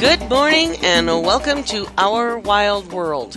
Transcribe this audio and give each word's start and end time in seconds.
Good 0.00 0.30
morning 0.30 0.76
and 0.82 1.08
welcome 1.08 1.62
to 1.64 1.86
Our 1.98 2.38
Wild 2.38 2.90
World. 2.90 3.36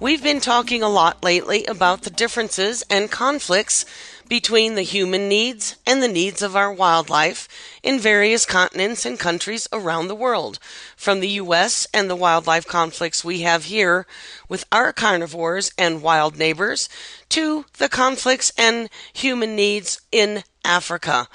We've 0.00 0.20
been 0.20 0.40
talking 0.40 0.82
a 0.82 0.88
lot 0.88 1.22
lately 1.22 1.64
about 1.66 2.02
the 2.02 2.10
differences 2.10 2.82
and 2.90 3.08
conflicts 3.08 3.84
between 4.28 4.74
the 4.74 4.82
human 4.82 5.28
needs 5.28 5.76
and 5.86 6.02
the 6.02 6.08
needs 6.08 6.42
of 6.42 6.56
our 6.56 6.72
wildlife 6.72 7.46
in 7.84 8.00
various 8.00 8.44
continents 8.44 9.06
and 9.06 9.20
countries 9.20 9.68
around 9.72 10.08
the 10.08 10.16
world, 10.16 10.58
from 10.96 11.20
the 11.20 11.28
U.S. 11.28 11.86
and 11.94 12.10
the 12.10 12.16
wildlife 12.16 12.66
conflicts 12.66 13.24
we 13.24 13.42
have 13.42 13.66
here 13.66 14.04
with 14.48 14.64
our 14.72 14.92
carnivores 14.92 15.70
and 15.78 16.02
wild 16.02 16.36
neighbors 16.36 16.88
to 17.28 17.66
the 17.78 17.88
conflicts 17.88 18.50
and 18.58 18.90
human 19.12 19.54
needs 19.54 20.00
in 20.10 20.42
Africa. 20.64 21.28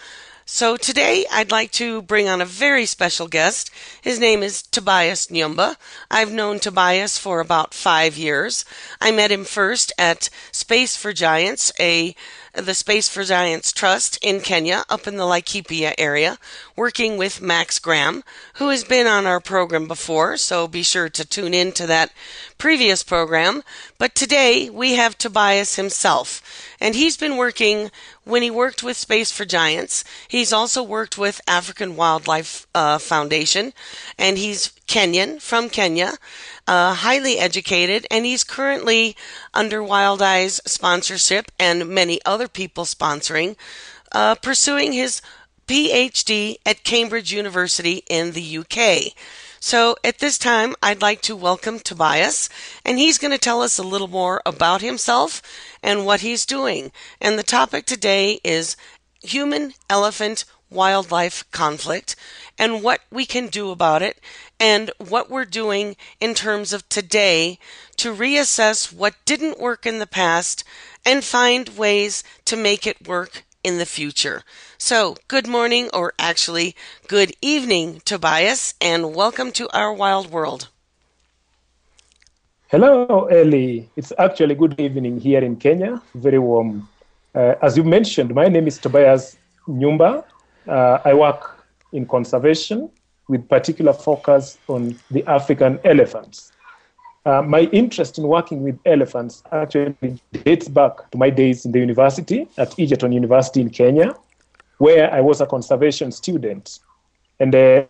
So 0.47 0.77
today 0.77 1.25
I'd 1.31 1.49
like 1.49 1.71
to 1.71 2.03
bring 2.03 2.29
on 2.29 2.39
a 2.39 2.45
very 2.45 2.85
special 2.85 3.27
guest. 3.27 3.71
His 3.99 4.19
name 4.19 4.43
is 4.43 4.61
Tobias 4.61 5.31
Nyumba. 5.31 5.75
I've 6.11 6.31
known 6.31 6.59
Tobias 6.59 7.17
for 7.17 7.39
about 7.39 7.73
five 7.73 8.15
years. 8.15 8.63
I 9.01 9.09
met 9.09 9.31
him 9.31 9.43
first 9.43 9.91
at 9.97 10.29
Space 10.51 10.95
for 10.95 11.13
Giants, 11.13 11.71
a 11.79 12.15
the 12.55 12.73
Space 12.73 13.09
for 13.09 13.23
Giants 13.23 13.71
Trust 13.71 14.17
in 14.21 14.39
Kenya, 14.39 14.85
up 14.89 15.07
in 15.07 15.17
the 15.17 15.23
Laikipia 15.23 15.93
area, 15.97 16.37
working 16.75 17.17
with 17.17 17.41
Max 17.41 17.79
Graham, 17.79 18.23
who 18.55 18.69
has 18.69 18.83
been 18.83 19.07
on 19.07 19.25
our 19.25 19.39
program 19.39 19.87
before, 19.87 20.37
so 20.37 20.67
be 20.67 20.83
sure 20.83 21.09
to 21.09 21.25
tune 21.25 21.53
in 21.53 21.71
to 21.73 21.85
that 21.87 22.11
previous 22.57 23.03
program. 23.03 23.63
But 23.97 24.15
today 24.15 24.69
we 24.69 24.95
have 24.95 25.17
Tobias 25.17 25.75
himself, 25.75 26.41
and 26.79 26.95
he's 26.95 27.17
been 27.17 27.37
working 27.37 27.91
when 28.23 28.41
he 28.41 28.49
worked 28.49 28.83
with 28.83 28.97
Space 28.97 29.31
for 29.31 29.45
Giants. 29.45 30.03
He's 30.27 30.53
also 30.53 30.81
worked 30.81 31.17
with 31.17 31.41
African 31.47 31.95
Wildlife 31.95 32.67
uh, 32.73 32.97
Foundation, 32.97 33.73
and 34.17 34.37
he's 34.37 34.71
Kenyan 34.87 35.41
from 35.41 35.69
Kenya 35.69 36.13
uh, 36.67 36.93
highly 36.95 37.37
educated, 37.37 38.07
and 38.09 38.25
he's 38.25 38.43
currently 38.43 39.15
under 39.53 39.83
Wild 39.83 40.21
Eyes 40.21 40.61
sponsorship 40.65 41.51
and 41.59 41.87
many 41.87 42.19
other 42.25 42.47
people 42.47 42.85
sponsoring, 42.85 43.55
uh, 44.11 44.35
pursuing 44.35 44.93
his 44.93 45.21
PhD 45.67 46.57
at 46.65 46.83
Cambridge 46.83 47.31
University 47.33 48.03
in 48.09 48.31
the 48.31 48.57
UK. 48.59 49.13
So 49.59 49.95
at 50.03 50.19
this 50.19 50.37
time, 50.37 50.75
I'd 50.83 51.01
like 51.01 51.21
to 51.23 51.35
welcome 51.35 51.79
Tobias, 51.79 52.49
and 52.85 52.99
he's 52.99 53.17
going 53.17 53.31
to 53.31 53.39
tell 53.39 53.63
us 53.63 53.79
a 53.79 53.83
little 53.83 54.07
more 54.07 54.41
about 54.45 54.81
himself 54.81 55.41
and 55.81 56.05
what 56.05 56.21
he's 56.21 56.45
doing. 56.45 56.91
And 57.19 57.39
the 57.39 57.43
topic 57.43 57.85
today 57.87 58.39
is 58.43 58.77
human 59.23 59.73
elephant 59.89 60.45
wildlife 60.75 61.49
conflict 61.51 62.15
and 62.57 62.83
what 62.83 63.01
we 63.09 63.25
can 63.25 63.47
do 63.47 63.71
about 63.71 64.01
it 64.01 64.19
and 64.59 64.91
what 64.97 65.29
we're 65.29 65.45
doing 65.45 65.95
in 66.19 66.33
terms 66.33 66.73
of 66.73 66.87
today 66.89 67.57
to 67.97 68.13
reassess 68.13 68.93
what 68.93 69.15
didn't 69.25 69.59
work 69.59 69.85
in 69.85 69.99
the 69.99 70.07
past 70.07 70.63
and 71.05 71.23
find 71.23 71.77
ways 71.77 72.23
to 72.45 72.55
make 72.55 72.85
it 72.85 73.07
work 73.07 73.43
in 73.63 73.77
the 73.79 73.85
future. 73.85 74.43
So, 74.77 75.17
good 75.27 75.47
morning, 75.47 75.89
or 75.93 76.13
actually, 76.19 76.75
good 77.07 77.33
evening, 77.41 78.01
Tobias, 78.05 78.75
and 78.79 79.15
welcome 79.15 79.51
to 79.53 79.67
our 79.75 79.91
wild 79.91 80.29
world. 80.29 80.69
Hello, 82.67 83.25
Ellie. 83.25 83.89
It's 83.95 84.13
actually 84.19 84.55
good 84.55 84.79
evening 84.79 85.19
here 85.19 85.43
in 85.43 85.55
Kenya. 85.55 86.01
Very 86.13 86.39
warm. 86.39 86.87
Uh, 87.33 87.55
as 87.61 87.77
you 87.77 87.83
mentioned, 87.83 88.33
my 88.35 88.47
name 88.47 88.67
is 88.67 88.77
Tobias 88.77 89.37
Nyumba. 89.67 90.23
Uh, 90.67 90.99
I 91.05 91.13
work 91.13 91.63
in 91.91 92.05
conservation 92.05 92.89
with 93.27 93.47
particular 93.47 93.93
focus 93.93 94.57
on 94.67 94.97
the 95.11 95.23
African 95.25 95.79
elephants. 95.83 96.51
Uh, 97.25 97.41
my 97.41 97.61
interest 97.71 98.19
in 98.19 98.27
working 98.27 98.61
with 98.61 98.77
elephants 98.85 99.41
actually 99.51 99.95
dates 100.43 100.67
back 100.67 101.09
to 101.09 101.17
my 101.17 101.31
days 101.31 101.65
in 101.65 101.71
the 101.71 101.79
university 101.79 102.47
at 102.57 102.77
Egerton 102.79 103.11
University 103.11 103.61
in 103.61 103.69
Kenya, 103.71 104.15
where 104.77 105.11
I 105.11 105.21
was 105.21 105.41
a 105.41 105.47
conservation 105.47 106.11
student. 106.11 106.79
And 107.39 107.55
uh, 107.55 107.83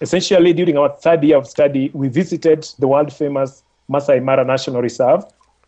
essentially, 0.00 0.52
during 0.52 0.78
our 0.78 0.88
third 0.88 1.24
year 1.24 1.36
of 1.36 1.48
study, 1.48 1.90
we 1.92 2.08
visited 2.08 2.68
the 2.78 2.86
world 2.86 3.12
famous 3.12 3.64
Masai 3.88 4.20
Mara 4.20 4.44
National 4.44 4.82
Reserve, 4.82 5.24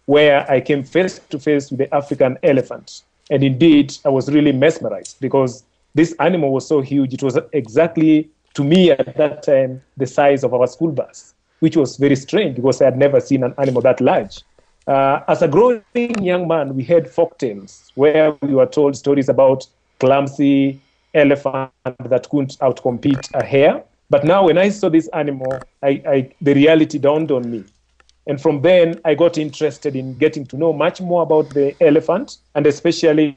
where 0.07 0.49
I 0.49 0.61
came 0.61 0.85
face 0.85 1.21
to 1.31 1.41
face 1.41 1.71
with 1.71 1.79
the 1.79 1.93
African 1.93 2.39
elephant. 2.45 3.03
And 3.31 3.43
indeed, 3.43 3.97
I 4.05 4.11
was 4.11 4.31
really 4.31 4.53
mesmerized 4.53 5.17
because 5.21 5.65
this 5.95 6.15
animal 6.21 6.53
was 6.53 6.67
so 6.67 6.81
huge. 6.81 7.15
It 7.15 7.23
was 7.23 7.39
exactly, 7.53 8.31
to 8.55 8.65
me 8.65 8.91
at 8.91 9.17
that 9.17 9.43
time, 9.43 9.83
the 9.97 10.07
size 10.07 10.45
of 10.45 10.55
our 10.55 10.67
school 10.67 10.93
bus, 10.93 11.35
which 11.61 11.77
was 11.77 11.97
very 11.97 12.17
strange 12.17 12.57
because 12.57 12.81
I 12.81 12.87
had 12.87 12.97
never 12.97 13.21
seen 13.21 13.45
an 13.45 13.55
animal 13.59 13.83
that 13.83 14.01
large. 14.01 14.43
Uh, 14.87 15.21
as 15.29 15.43
a 15.43 15.49
growing 15.49 15.83
young 16.21 16.49
man, 16.49 16.75
we 16.75 16.83
heard 16.83 17.09
folk 17.09 17.39
tales 17.39 17.93
where 17.95 18.33
we 18.43 18.55
were 18.55 18.67
told 18.67 18.97
stories 18.97 19.29
about 19.29 19.67
clumsy 20.01 20.81
elephant 21.15 21.71
that 21.85 22.29
couldn't 22.31 22.59
outcompete 22.59 23.33
a 23.35 23.45
hare. 23.45 23.85
But 24.11 24.25
now, 24.25 24.47
when 24.47 24.59
I 24.59 24.71
saw 24.71 24.89
this 24.89 25.09
animal, 25.09 25.61
I, 25.83 26.03
I, 26.07 26.35
the 26.41 26.55
reality 26.55 26.99
dawned 26.99 27.31
on 27.31 27.51
me. 27.51 27.65
And 28.27 28.41
from 28.41 28.63
then, 28.63 29.01
I 29.05 29.15
got 29.15 29.39
interested 29.39 29.97
in 29.97 30.15
getting 30.19 30.47
to 30.47 30.57
know 30.57 30.73
much 30.73 31.01
more 31.01 31.23
about 31.23 31.51
the 31.51 31.75
elephant 31.81 32.39
and 32.55 32.67
especially 32.67 33.37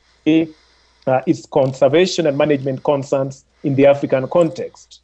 uh, 1.08 1.22
its 1.28 1.46
conservation 1.46 2.28
and 2.28 2.38
management 2.38 2.84
concerns 2.84 3.46
in 3.64 3.76
the 3.76 3.85
African 3.85 4.28
context. 4.28 5.02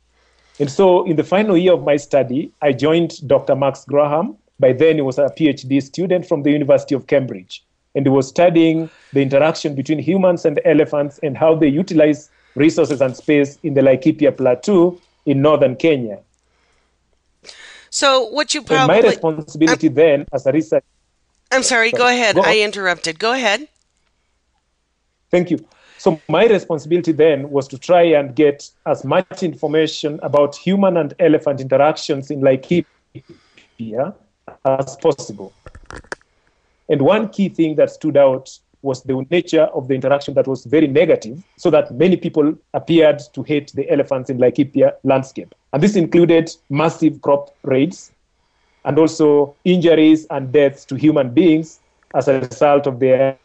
And 0.59 0.69
so, 0.69 1.05
in 1.05 1.15
the 1.15 1.23
final 1.23 1.57
year 1.57 1.73
of 1.73 1.83
my 1.83 1.97
study, 1.97 2.51
I 2.61 2.73
joined 2.73 3.27
Dr. 3.27 3.55
Max 3.55 3.85
Graham. 3.85 4.37
By 4.59 4.73
then, 4.73 4.95
he 4.95 5.01
was 5.01 5.17
a 5.17 5.25
PhD 5.25 5.81
student 5.81 6.27
from 6.27 6.43
the 6.43 6.51
University 6.51 6.93
of 6.93 7.07
Cambridge. 7.07 7.63
And 7.95 8.05
he 8.05 8.09
was 8.09 8.27
studying 8.27 8.89
the 9.11 9.21
interaction 9.21 9.75
between 9.75 9.99
humans 9.99 10.45
and 10.45 10.59
elephants 10.63 11.19
and 11.23 11.37
how 11.37 11.55
they 11.55 11.67
utilize 11.67 12.29
resources 12.55 13.01
and 13.01 13.15
space 13.15 13.57
in 13.63 13.73
the 13.73 13.81
Laikipia 13.81 14.35
Plateau 14.35 14.99
in 15.25 15.41
northern 15.41 15.75
Kenya. 15.75 16.19
So, 17.89 18.27
what 18.27 18.53
you 18.53 18.61
probably. 18.61 18.95
And 18.95 19.03
my 19.03 19.09
responsibility 19.09 19.87
I'm, 19.87 19.93
then 19.93 20.25
as 20.31 20.45
a 20.45 20.51
researcher. 20.51 20.85
I'm 21.51 21.63
sorry, 21.63 21.89
sorry. 21.89 21.99
go 21.99 22.07
ahead. 22.07 22.35
Go 22.35 22.43
I 22.43 22.59
interrupted. 22.59 23.19
Go 23.19 23.33
ahead. 23.33 23.67
Thank 25.29 25.51
you. 25.51 25.65
So 26.01 26.19
my 26.27 26.47
responsibility 26.47 27.11
then 27.11 27.51
was 27.51 27.67
to 27.67 27.77
try 27.77 28.01
and 28.01 28.35
get 28.35 28.67
as 28.87 29.05
much 29.05 29.43
information 29.43 30.19
about 30.23 30.55
human 30.55 30.97
and 30.97 31.13
elephant 31.19 31.61
interactions 31.61 32.31
in 32.31 32.41
Laikipia 32.41 34.15
as 34.65 34.95
possible. 34.95 35.53
And 36.89 37.03
one 37.03 37.29
key 37.29 37.49
thing 37.49 37.75
that 37.75 37.91
stood 37.91 38.17
out 38.17 38.49
was 38.81 39.03
the 39.03 39.23
nature 39.29 39.65
of 39.75 39.89
the 39.89 39.93
interaction 39.93 40.33
that 40.33 40.47
was 40.47 40.65
very 40.65 40.87
negative, 40.87 41.43
so 41.57 41.69
that 41.69 41.93
many 41.93 42.17
people 42.17 42.55
appeared 42.73 43.21
to 43.33 43.43
hate 43.43 43.71
the 43.73 43.87
elephants 43.91 44.31
in 44.31 44.39
Laikipia 44.39 44.93
landscape. 45.03 45.53
And 45.71 45.83
this 45.83 45.95
included 45.95 46.49
massive 46.71 47.21
crop 47.21 47.55
raids 47.61 48.11
and 48.85 48.97
also 48.97 49.55
injuries 49.65 50.25
and 50.31 50.51
deaths 50.51 50.83
to 50.85 50.95
human 50.95 51.29
beings 51.29 51.79
as 52.13 52.27
a 52.27 52.39
result 52.39 52.87
of 52.87 52.99
their 52.99 53.37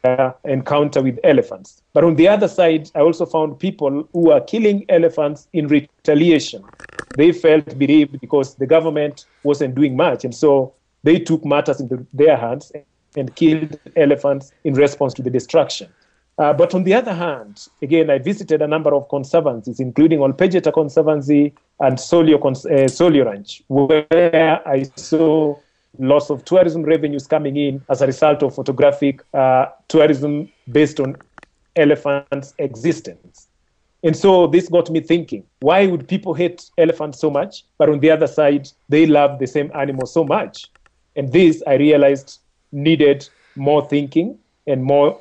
encounter 0.44 1.02
with 1.02 1.18
elephants. 1.24 1.82
But 1.92 2.04
on 2.04 2.16
the 2.16 2.28
other 2.28 2.48
side, 2.48 2.90
I 2.94 3.00
also 3.00 3.26
found 3.26 3.58
people 3.58 4.08
who 4.12 4.30
are 4.30 4.40
killing 4.40 4.84
elephants 4.88 5.48
in 5.52 5.68
retaliation. 5.68 6.64
They 7.16 7.32
felt 7.32 7.78
bereaved 7.78 8.20
because 8.20 8.56
the 8.56 8.66
government 8.66 9.24
wasn't 9.44 9.74
doing 9.74 9.96
much. 9.96 10.24
And 10.24 10.34
so 10.34 10.74
they 11.02 11.18
took 11.18 11.44
matters 11.44 11.80
into 11.80 12.06
their 12.12 12.36
hands 12.36 12.72
and 13.16 13.34
killed 13.36 13.78
elephants 13.96 14.52
in 14.64 14.74
response 14.74 15.14
to 15.14 15.22
the 15.22 15.30
destruction. 15.30 15.88
Uh, 16.38 16.52
but 16.52 16.74
on 16.74 16.84
the 16.84 16.92
other 16.92 17.14
hand, 17.14 17.66
again, 17.80 18.10
I 18.10 18.18
visited 18.18 18.60
a 18.60 18.66
number 18.66 18.94
of 18.94 19.08
conservancies, 19.08 19.80
including 19.80 20.20
Ol 20.20 20.34
Pejeta 20.34 20.70
Conservancy 20.70 21.54
and 21.80 21.96
Solio, 21.96 22.36
uh, 22.36 22.88
Solio 22.88 23.24
Ranch, 23.24 23.62
where 23.68 24.60
I 24.68 24.82
saw 24.96 25.56
loss 25.98 26.30
of 26.30 26.44
tourism 26.44 26.82
revenues 26.82 27.26
coming 27.26 27.56
in 27.56 27.82
as 27.88 28.02
a 28.02 28.06
result 28.06 28.42
of 28.42 28.54
photographic 28.54 29.22
uh, 29.34 29.66
tourism 29.88 30.50
based 30.70 31.00
on 31.00 31.16
elephants' 31.76 32.54
existence. 32.58 33.48
And 34.02 34.16
so 34.16 34.46
this 34.46 34.68
got 34.68 34.90
me 34.90 35.00
thinking 35.00 35.44
why 35.60 35.86
would 35.86 36.06
people 36.06 36.34
hate 36.34 36.70
elephants 36.78 37.18
so 37.18 37.30
much? 37.30 37.64
But 37.78 37.88
on 37.88 38.00
the 38.00 38.10
other 38.10 38.26
side, 38.26 38.68
they 38.88 39.06
love 39.06 39.38
the 39.38 39.46
same 39.46 39.70
animal 39.74 40.06
so 40.06 40.24
much. 40.24 40.66
And 41.16 41.32
this, 41.32 41.62
I 41.66 41.74
realized, 41.74 42.38
needed 42.72 43.28
more 43.56 43.86
thinking 43.88 44.38
and 44.66 44.84
more 44.84 45.18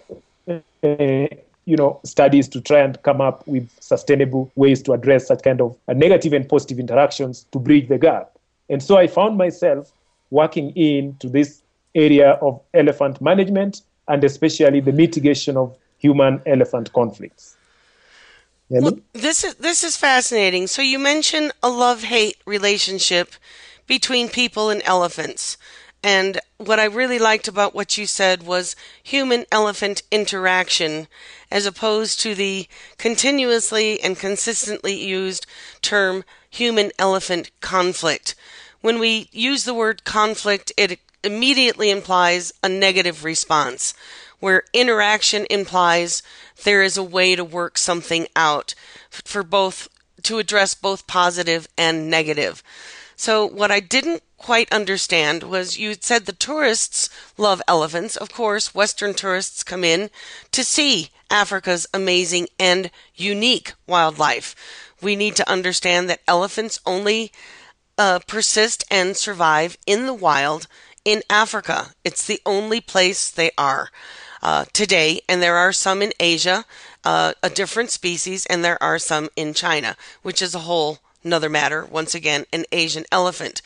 uh, 0.47 1.27
you 1.65 1.75
know 1.75 1.99
studies 2.03 2.47
to 2.49 2.61
try 2.61 2.79
and 2.79 3.01
come 3.03 3.21
up 3.21 3.45
with 3.47 3.69
sustainable 3.79 4.51
ways 4.55 4.81
to 4.83 4.93
address 4.93 5.27
such 5.27 5.41
kind 5.41 5.61
of 5.61 5.75
negative 5.87 6.33
and 6.33 6.47
positive 6.47 6.79
interactions 6.79 7.45
to 7.51 7.59
bridge 7.59 7.87
the 7.87 7.97
gap 7.97 8.31
and 8.69 8.83
so 8.83 8.97
i 8.97 9.07
found 9.07 9.37
myself 9.37 9.91
working 10.35 10.75
into 10.75 11.29
this 11.29 11.61
area 11.95 12.31
of 12.41 12.59
elephant 12.73 13.21
management 13.21 13.81
and 14.09 14.23
especially 14.23 14.81
the 14.81 14.91
mitigation 14.91 15.55
of 15.55 15.75
human 15.97 16.41
elephant 16.45 16.91
conflicts. 16.93 17.55
Well, 18.69 18.99
this 19.13 19.43
is 19.43 19.55
this 19.55 19.83
is 19.83 19.95
fascinating. 19.95 20.67
So 20.67 20.81
you 20.81 20.99
mentioned 20.99 21.51
a 21.61 21.69
love 21.69 22.03
hate 22.03 22.37
relationship 22.45 23.33
between 23.87 24.27
people 24.27 24.69
and 24.69 24.81
elephants. 24.85 25.57
And 26.03 26.39
what 26.57 26.79
I 26.79 26.85
really 26.85 27.17
liked 27.17 27.47
about 27.47 27.73
what 27.73 27.97
you 27.97 28.05
said 28.05 28.43
was 28.43 28.75
human 29.01 29.45
elephant 29.51 30.03
interaction 30.11 31.07
as 31.51 31.65
opposed 31.65 32.19
to 32.21 32.35
the 32.35 32.67
continuously 32.97 33.99
and 34.01 34.17
consistently 34.17 34.95
used 34.95 35.47
term 35.81 36.23
human 36.49 36.91
elephant 36.99 37.51
conflict. 37.61 38.35
When 38.85 38.99
we 38.99 39.29
use 39.31 39.63
the 39.63 39.73
word 39.73 40.03
conflict, 40.03 40.71
it 40.77 40.99
immediately 41.23 41.89
implies 41.89 42.53
a 42.61 42.69
negative 42.69 43.23
response, 43.23 43.95
where 44.39 44.61
interaction 44.73 45.47
implies 45.49 46.21
there 46.65 46.83
is 46.83 46.95
a 46.95 47.01
way 47.01 47.35
to 47.35 47.43
work 47.43 47.79
something 47.79 48.27
out 48.35 48.75
for 49.09 49.41
both 49.41 49.87
to 50.21 50.37
address 50.37 50.75
both 50.75 51.07
positive 51.07 51.67
and 51.75 52.11
negative. 52.11 52.61
So 53.15 53.43
what 53.43 53.71
I 53.71 53.79
didn't 53.79 54.21
quite 54.37 54.71
understand 54.71 55.41
was 55.41 55.79
you 55.79 55.95
said 55.99 56.27
the 56.27 56.31
tourists 56.31 57.09
love 57.39 57.63
elephants. 57.67 58.15
Of 58.15 58.31
course, 58.31 58.75
Western 58.75 59.15
tourists 59.15 59.63
come 59.63 59.83
in 59.83 60.11
to 60.51 60.63
see 60.63 61.09
Africa's 61.31 61.87
amazing 61.91 62.49
and 62.59 62.91
unique 63.15 63.73
wildlife. 63.87 64.55
We 65.01 65.15
need 65.15 65.35
to 65.37 65.49
understand 65.49 66.07
that 66.11 66.21
elephants 66.27 66.79
only 66.85 67.31
uh, 67.97 68.19
persist 68.27 68.83
and 68.89 69.15
survive 69.15 69.77
in 69.85 70.05
the 70.05 70.13
wild 70.13 70.67
in 71.03 71.21
Africa. 71.29 71.93
It's 72.03 72.25
the 72.25 72.41
only 72.45 72.81
place 72.81 73.29
they 73.29 73.51
are 73.57 73.89
uh, 74.41 74.65
today, 74.73 75.21
and 75.29 75.41
there 75.41 75.55
are 75.55 75.71
some 75.71 76.01
in 76.01 76.13
Asia, 76.19 76.65
uh, 77.03 77.33
a 77.41 77.49
different 77.49 77.91
species, 77.91 78.45
and 78.47 78.63
there 78.63 78.81
are 78.81 78.99
some 78.99 79.29
in 79.35 79.53
China, 79.53 79.95
which 80.23 80.41
is 80.41 80.55
a 80.55 80.59
whole 80.59 80.99
another 81.23 81.49
matter. 81.49 81.83
Once 81.85 82.13
again, 82.13 82.45
an 82.53 82.65
Asian 82.71 83.05
elephant. 83.11 83.61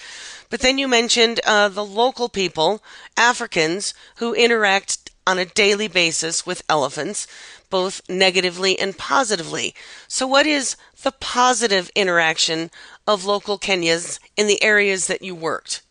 But 0.50 0.62
then 0.62 0.78
you 0.78 0.88
mentioned 0.88 1.42
uh, 1.46 1.70
the 1.70 1.86
local 1.86 2.30
people, 2.30 2.82
Africans, 3.18 3.94
who 4.16 4.34
interact 4.34 5.12
on 5.28 5.38
a 5.38 5.46
daily 5.46 5.88
basis 5.88 6.46
with 6.46 6.64
elephants, 6.70 7.28
both 7.70 8.02
negatively 8.10 8.78
and 8.80 8.98
positively. 8.98 9.74
So, 10.08 10.28
what 10.28 10.46
is 10.46 10.76
the 11.04 11.12
positive 11.12 11.90
interaction 11.96 12.72
of 13.08 13.26
local 13.26 13.58
Kenyans 13.58 14.20
in 14.36 14.48
the 14.48 14.62
areas 14.64 15.08
that 15.08 15.22
you 15.22 15.36
worked? 15.36 15.82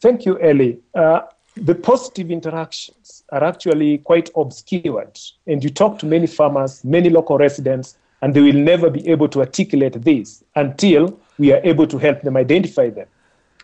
Thank 0.00 0.24
you, 0.24 0.40
Ellie. 0.40 0.78
Uh, 0.94 1.20
the 1.56 1.74
positive 1.74 2.30
interactions 2.30 3.24
are 3.30 3.42
actually 3.42 3.98
quite 3.98 4.30
obscured, 4.36 5.18
and 5.46 5.62
you 5.62 5.70
talk 5.70 5.98
to 5.98 6.06
many 6.06 6.26
farmers, 6.26 6.84
many 6.84 7.10
local 7.10 7.36
residents, 7.36 7.96
and 8.22 8.34
they 8.34 8.40
will 8.40 8.52
never 8.52 8.90
be 8.90 9.06
able 9.08 9.28
to 9.28 9.40
articulate 9.40 10.00
this 10.02 10.44
until 10.54 11.18
we 11.38 11.52
are 11.52 11.60
able 11.64 11.86
to 11.86 11.98
help 11.98 12.22
them 12.22 12.36
identify 12.36 12.90
them. 12.90 13.06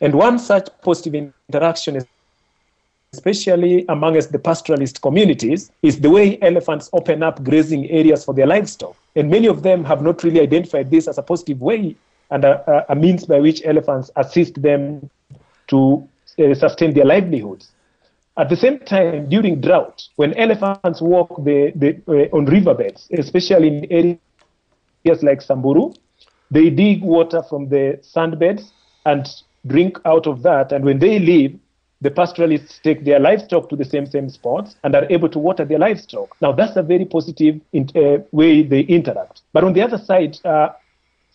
And 0.00 0.14
one 0.14 0.38
such 0.38 0.68
positive 0.82 1.32
interaction, 1.48 1.96
is, 1.96 2.06
especially 3.14 3.84
amongst 3.88 4.32
the 4.32 4.38
pastoralist 4.38 5.00
communities, 5.00 5.70
is 5.82 6.00
the 6.00 6.10
way 6.10 6.38
elephants 6.42 6.86
open 6.92 7.22
up 7.22 7.36
grazing 7.42 7.88
areas 7.90 8.24
for 8.24 8.34
their 8.34 8.46
livestock. 8.46 8.96
And 9.16 9.30
many 9.30 9.48
of 9.54 9.62
them 9.62 9.84
have 9.84 10.02
not 10.02 10.22
really 10.24 10.40
identified 10.40 10.90
this 10.90 11.08
as 11.08 11.18
a 11.18 11.22
positive 11.22 11.60
way 11.60 11.96
and 12.30 12.44
a, 12.44 12.84
a 12.88 12.94
means 12.94 13.26
by 13.26 13.38
which 13.40 13.60
elephants 13.64 14.10
assist 14.16 14.60
them 14.60 15.08
to 15.68 16.08
uh, 16.38 16.54
sustain 16.54 16.94
their 16.94 17.04
livelihoods. 17.04 17.70
At 18.36 18.48
the 18.48 18.56
same 18.56 18.78
time, 18.80 19.28
during 19.28 19.60
drought, 19.60 20.08
when 20.16 20.34
elephants 20.34 21.00
walk 21.00 21.30
the, 21.44 21.72
the, 21.76 21.90
uh, 22.08 22.36
on 22.36 22.46
riverbeds, 22.46 23.08
especially 23.12 23.68
in 23.68 24.18
areas 25.04 25.22
like 25.22 25.40
Samburu, 25.40 25.92
they 26.50 26.70
dig 26.70 27.02
water 27.02 27.42
from 27.48 27.68
the 27.68 28.00
sandbeds 28.02 28.72
and 29.06 29.28
drink 29.66 29.98
out 30.04 30.26
of 30.26 30.42
that. 30.42 30.72
And 30.72 30.84
when 30.84 30.98
they 30.98 31.18
leave, 31.18 31.58
the 32.00 32.10
pastoralists 32.10 32.80
take 32.82 33.04
their 33.04 33.18
livestock 33.18 33.68
to 33.70 33.76
the 33.76 33.84
same 33.84 34.06
same 34.06 34.28
spots 34.28 34.76
and 34.84 34.94
are 34.94 35.06
able 35.10 35.28
to 35.28 35.38
water 35.38 35.64
their 35.64 35.78
livestock. 35.78 36.36
Now 36.40 36.52
that's 36.52 36.76
a 36.76 36.82
very 36.82 37.04
positive 37.04 37.60
in, 37.72 37.88
uh, 37.96 38.18
way 38.32 38.62
they 38.62 38.80
interact. 38.80 39.42
But 39.52 39.64
on 39.64 39.72
the 39.72 39.82
other 39.82 39.98
side, 39.98 40.38
uh, 40.44 40.70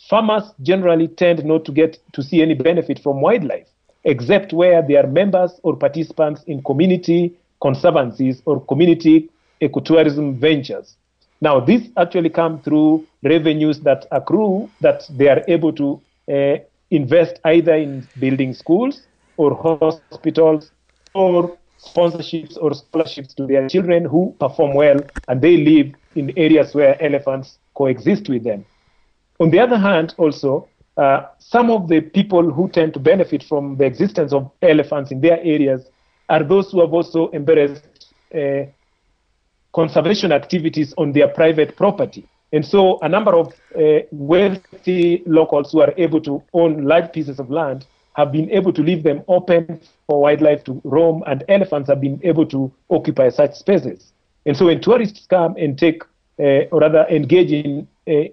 farmers 0.10 0.44
generally 0.62 1.08
tend 1.08 1.44
not 1.44 1.66
to 1.66 1.72
get 1.72 1.98
to 2.14 2.22
see 2.24 2.42
any 2.42 2.54
benefit 2.54 3.00
from 3.00 3.22
wildlife, 3.22 3.68
except 4.04 4.54
where 4.54 4.82
they 4.82 4.96
are 4.96 5.08
members 5.08 5.60
or 5.64 5.76
participants 5.76 6.44
in 6.48 6.64
community 6.64 7.34
conservancies 7.62 8.42
or 8.46 8.64
community 8.66 9.30
ecotourism 9.62 10.38
ventures. 10.40 10.96
Now, 11.42 11.60
this 11.60 11.88
actually 11.98 12.30
comes 12.30 12.64
through 12.64 13.06
revenues 13.24 13.80
that 13.82 14.06
accrue 14.12 14.70
that 14.82 15.04
they 15.10 15.30
are 15.30 15.42
able 15.48 15.74
to 15.74 16.02
uh, 16.32 16.58
invest 16.92 17.40
either 17.46 17.74
in 17.74 18.08
building 18.20 18.54
schools 18.54 19.02
or 19.40 19.56
hospitals 19.56 20.72
or 21.16 21.58
sponsorships 21.80 22.58
or 22.62 22.74
scholarships 22.74 23.34
to 23.34 23.48
their 23.48 23.70
children 23.70 24.04
who 24.04 24.36
perform 24.38 24.74
well 24.74 25.00
and 25.30 25.42
they 25.42 25.56
live 25.56 25.96
in 26.16 26.38
areas 26.38 26.76
where 26.76 27.02
elephants 27.02 27.58
coexist 27.74 28.28
with 28.28 28.44
them. 28.44 28.66
On 29.40 29.50
the 29.50 29.60
other 29.60 29.78
hand, 29.78 30.14
also, 30.18 30.68
uh, 30.98 31.22
some 31.40 31.72
of 31.72 31.88
the 31.88 32.02
people 32.02 32.52
who 32.52 32.68
tend 32.68 32.94
to 32.94 33.00
benefit 33.00 33.42
from 33.44 33.78
the 33.78 33.86
existence 33.86 34.34
of 34.34 34.52
elephants 34.62 35.10
in 35.12 35.22
their 35.22 35.40
areas 35.40 35.88
are 36.28 36.44
those 36.44 36.70
who 36.72 36.82
have 36.82 36.94
also 36.94 37.32
embraced 37.32 38.14
uh, 38.36 38.64
conservation 39.74 40.34
activities 40.34 40.94
on 40.98 41.14
their 41.14 41.30
private 41.30 41.78
property. 41.78 42.28
And 42.52 42.66
so 42.66 43.00
a 43.02 43.08
number 43.08 43.34
of 43.34 43.54
uh, 43.78 44.00
wealthy 44.12 45.24
locals 45.26 45.72
who 45.72 45.80
are 45.80 45.94
able 45.96 46.20
to 46.22 46.44
own 46.52 46.84
large 46.84 47.14
pieces 47.14 47.40
of 47.40 47.50
land 47.50 47.86
have 48.20 48.34
been 48.34 48.50
able 48.52 48.74
to 48.74 48.84
leave 48.84 49.04
them 49.04 49.24
open 49.30 49.80
for 50.06 50.22
wildlife 50.22 50.64
to 50.66 50.82
roam, 50.84 51.24
and 51.26 51.44
elephants 51.48 51.90
have 51.90 52.02
been 52.02 52.20
able 52.24 52.46
to 52.48 52.72
occupy 52.90 53.30
such 53.30 53.56
spaces. 53.56 54.12
And 54.46 54.58
so 54.58 54.66
when 54.66 54.82
tourists 54.82 55.26
come 55.26 55.56
and 55.58 55.78
take, 55.78 56.04
uh, 56.38 56.68
or 56.72 56.82
rather 56.82 57.06
engage 57.10 57.52
in 57.52 57.88
uh, 58.08 58.30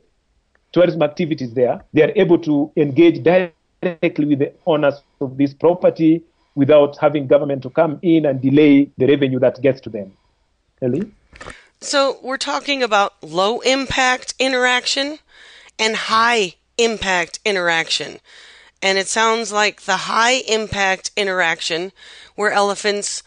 tourism 0.72 1.02
activities 1.02 1.54
there, 1.54 1.84
they 1.92 2.02
are 2.02 2.12
able 2.16 2.38
to 2.38 2.72
engage 2.76 3.22
directly 3.22 4.24
with 4.24 4.40
the 4.40 4.52
owners 4.66 4.94
of 5.20 5.36
this 5.36 5.54
property 5.54 6.22
without 6.56 6.98
having 6.98 7.28
government 7.28 7.62
to 7.62 7.70
come 7.70 8.00
in 8.02 8.26
and 8.26 8.42
delay 8.42 8.90
the 8.98 9.06
revenue 9.06 9.38
that 9.38 9.62
gets 9.62 9.80
to 9.82 9.90
them. 9.90 10.10
Ellie? 10.82 11.12
So 11.80 12.18
we're 12.22 12.38
talking 12.38 12.82
about 12.82 13.22
low 13.22 13.60
impact 13.60 14.34
interaction 14.40 15.18
and 15.78 15.94
high 15.94 16.54
impact 16.76 17.38
interaction. 17.44 18.18
And 18.82 18.98
it 18.98 19.08
sounds 19.08 19.50
like 19.52 19.82
the 19.82 19.96
high 19.96 20.42
impact 20.48 21.10
interaction 21.16 21.92
where 22.34 22.52
elephants 22.52 23.22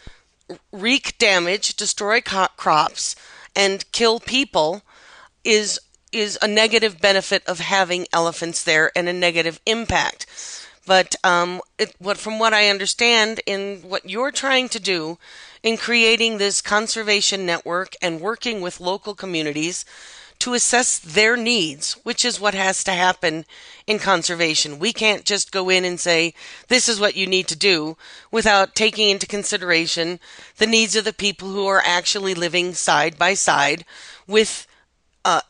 wreak 0.72 1.18
damage, 1.18 1.74
destroy 1.74 2.20
co- 2.20 2.48
crops, 2.56 3.16
and 3.54 3.90
kill 3.92 4.20
people 4.20 4.82
is 5.44 5.80
is 6.12 6.36
a 6.42 6.48
negative 6.48 7.00
benefit 7.00 7.42
of 7.46 7.60
having 7.60 8.06
elephants 8.12 8.64
there 8.64 8.90
and 8.96 9.08
a 9.08 9.12
negative 9.12 9.60
impact. 9.64 10.26
But 10.84 11.14
um, 11.22 11.60
it, 11.78 11.94
what 11.98 12.16
from 12.16 12.40
what 12.40 12.52
I 12.52 12.68
understand 12.68 13.40
in 13.46 13.76
what 13.82 14.08
you're 14.08 14.32
trying 14.32 14.68
to 14.70 14.80
do 14.80 15.18
in 15.62 15.76
creating 15.76 16.38
this 16.38 16.60
conservation 16.60 17.46
network 17.46 17.94
and 18.02 18.20
working 18.20 18.60
with 18.60 18.80
local 18.80 19.14
communities 19.14 19.84
to 20.40 20.54
assess 20.54 20.98
their 20.98 21.36
needs, 21.36 21.92
which 22.02 22.24
is 22.24 22.40
what 22.40 22.54
has 22.54 22.82
to 22.84 22.92
happen 22.92 23.44
in 23.86 23.98
conservation. 23.98 24.78
We 24.78 24.92
can't 24.92 25.24
just 25.24 25.52
go 25.52 25.68
in 25.68 25.84
and 25.84 26.00
say, 26.00 26.34
this 26.68 26.88
is 26.88 26.98
what 26.98 27.16
you 27.16 27.26
need 27.26 27.46
to 27.48 27.56
do 27.56 27.96
without 28.30 28.74
taking 28.74 29.10
into 29.10 29.26
consideration 29.26 30.18
the 30.56 30.66
needs 30.66 30.96
of 30.96 31.04
the 31.04 31.12
people 31.12 31.48
who 31.48 31.66
are 31.66 31.82
actually 31.84 32.34
living 32.34 32.74
side 32.74 33.18
by 33.18 33.34
side 33.34 33.84
with 34.26 34.66
uh, 35.24 35.42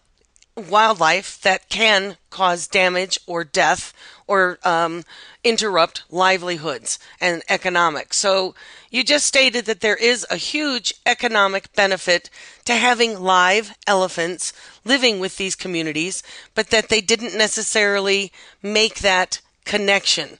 wildlife 0.56 1.40
that 1.42 1.68
can 1.68 2.16
cause 2.30 2.66
damage 2.66 3.18
or 3.26 3.44
death 3.44 3.92
or 4.30 4.60
um, 4.62 5.02
interrupt 5.42 6.04
livelihoods 6.08 7.00
and 7.20 7.42
economics. 7.48 8.16
So 8.16 8.54
you 8.88 9.02
just 9.02 9.26
stated 9.26 9.64
that 9.64 9.80
there 9.80 9.96
is 9.96 10.24
a 10.30 10.36
huge 10.36 10.94
economic 11.04 11.72
benefit 11.74 12.30
to 12.64 12.74
having 12.74 13.18
live 13.18 13.74
elephants 13.88 14.52
living 14.84 15.18
with 15.18 15.36
these 15.36 15.56
communities, 15.56 16.22
but 16.54 16.70
that 16.70 16.90
they 16.90 17.00
didn't 17.00 17.36
necessarily 17.36 18.30
make 18.62 19.00
that 19.00 19.40
connection. 19.64 20.38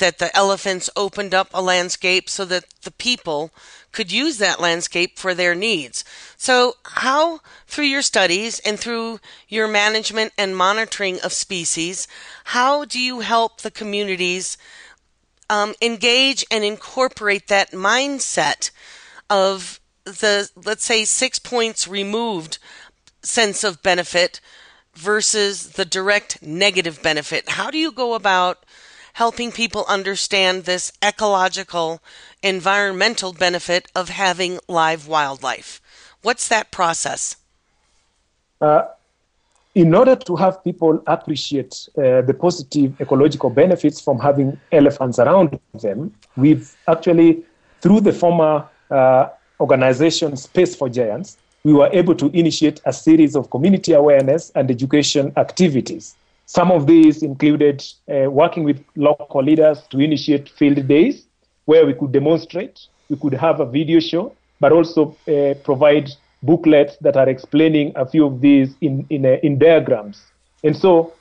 That 0.00 0.18
the 0.18 0.36
elephants 0.36 0.90
opened 0.94 1.32
up 1.32 1.48
a 1.54 1.62
landscape 1.62 2.28
so 2.28 2.44
that 2.44 2.66
the 2.82 2.90
people 2.90 3.52
could 3.92 4.12
use 4.12 4.38
that 4.38 4.60
landscape 4.60 5.18
for 5.18 5.34
their 5.34 5.54
needs. 5.54 6.04
So, 6.36 6.76
how, 6.84 7.40
through 7.66 7.86
your 7.86 8.02
studies 8.02 8.60
and 8.60 8.78
through 8.78 9.20
your 9.48 9.68
management 9.68 10.32
and 10.38 10.56
monitoring 10.56 11.20
of 11.20 11.32
species, 11.32 12.06
how 12.44 12.84
do 12.84 13.00
you 13.00 13.20
help 13.20 13.60
the 13.60 13.70
communities 13.70 14.56
um, 15.48 15.74
engage 15.82 16.44
and 16.50 16.64
incorporate 16.64 17.48
that 17.48 17.72
mindset 17.72 18.70
of 19.28 19.80
the, 20.04 20.48
let's 20.64 20.84
say, 20.84 21.04
six 21.04 21.38
points 21.38 21.88
removed 21.88 22.58
sense 23.22 23.64
of 23.64 23.82
benefit 23.82 24.40
versus 24.94 25.70
the 25.70 25.84
direct 25.84 26.42
negative 26.42 27.02
benefit? 27.02 27.50
How 27.50 27.70
do 27.70 27.78
you 27.78 27.90
go 27.90 28.14
about 28.14 28.64
helping 29.20 29.52
people 29.52 29.84
understand 29.86 30.64
this 30.64 30.90
ecological, 31.04 32.00
environmental 32.42 33.34
benefit 33.34 33.82
of 33.94 34.08
having 34.08 34.58
live 34.66 35.06
wildlife? 35.06 35.78
What's 36.22 36.48
that 36.48 36.70
process? 36.70 37.36
Uh, 38.62 38.84
in 39.74 39.94
order 39.94 40.16
to 40.16 40.36
have 40.36 40.64
people 40.64 41.02
appreciate 41.06 41.74
uh, 41.98 42.22
the 42.22 42.32
positive 42.32 42.98
ecological 42.98 43.50
benefits 43.50 44.00
from 44.00 44.18
having 44.18 44.58
elephants 44.72 45.18
around 45.18 45.60
them, 45.74 46.14
we've 46.38 46.74
actually, 46.88 47.44
through 47.82 48.00
the 48.00 48.14
former 48.14 48.66
uh, 48.90 49.28
organization 49.60 50.34
Space 50.38 50.74
for 50.74 50.88
Giants, 50.88 51.36
we 51.62 51.74
were 51.74 51.90
able 51.92 52.14
to 52.14 52.26
initiate 52.30 52.80
a 52.86 52.92
series 53.06 53.36
of 53.36 53.50
community 53.50 53.92
awareness 53.92 54.50
and 54.54 54.70
education 54.70 55.30
activities. 55.36 56.16
Some 56.52 56.72
of 56.72 56.88
these 56.88 57.22
included 57.22 57.80
uh, 58.12 58.28
working 58.28 58.64
with 58.64 58.82
local 58.96 59.40
leaders 59.40 59.82
to 59.90 60.00
initiate 60.00 60.48
field 60.48 60.88
days 60.88 61.26
where 61.66 61.86
we 61.86 61.94
could 61.94 62.10
demonstrate, 62.10 62.88
we 63.08 63.14
could 63.14 63.34
have 63.34 63.60
a 63.60 63.64
video 63.64 64.00
show, 64.00 64.34
but 64.58 64.72
also 64.72 65.16
uh, 65.28 65.54
provide 65.62 66.10
booklets 66.42 66.96
that 67.02 67.16
are 67.16 67.28
explaining 67.28 67.92
a 67.94 68.04
few 68.04 68.26
of 68.26 68.40
these 68.40 68.74
in, 68.80 69.06
in, 69.10 69.26
uh, 69.26 69.36
in 69.44 69.60
diagrams. 69.60 70.20
And 70.64 70.76
so 70.76 71.12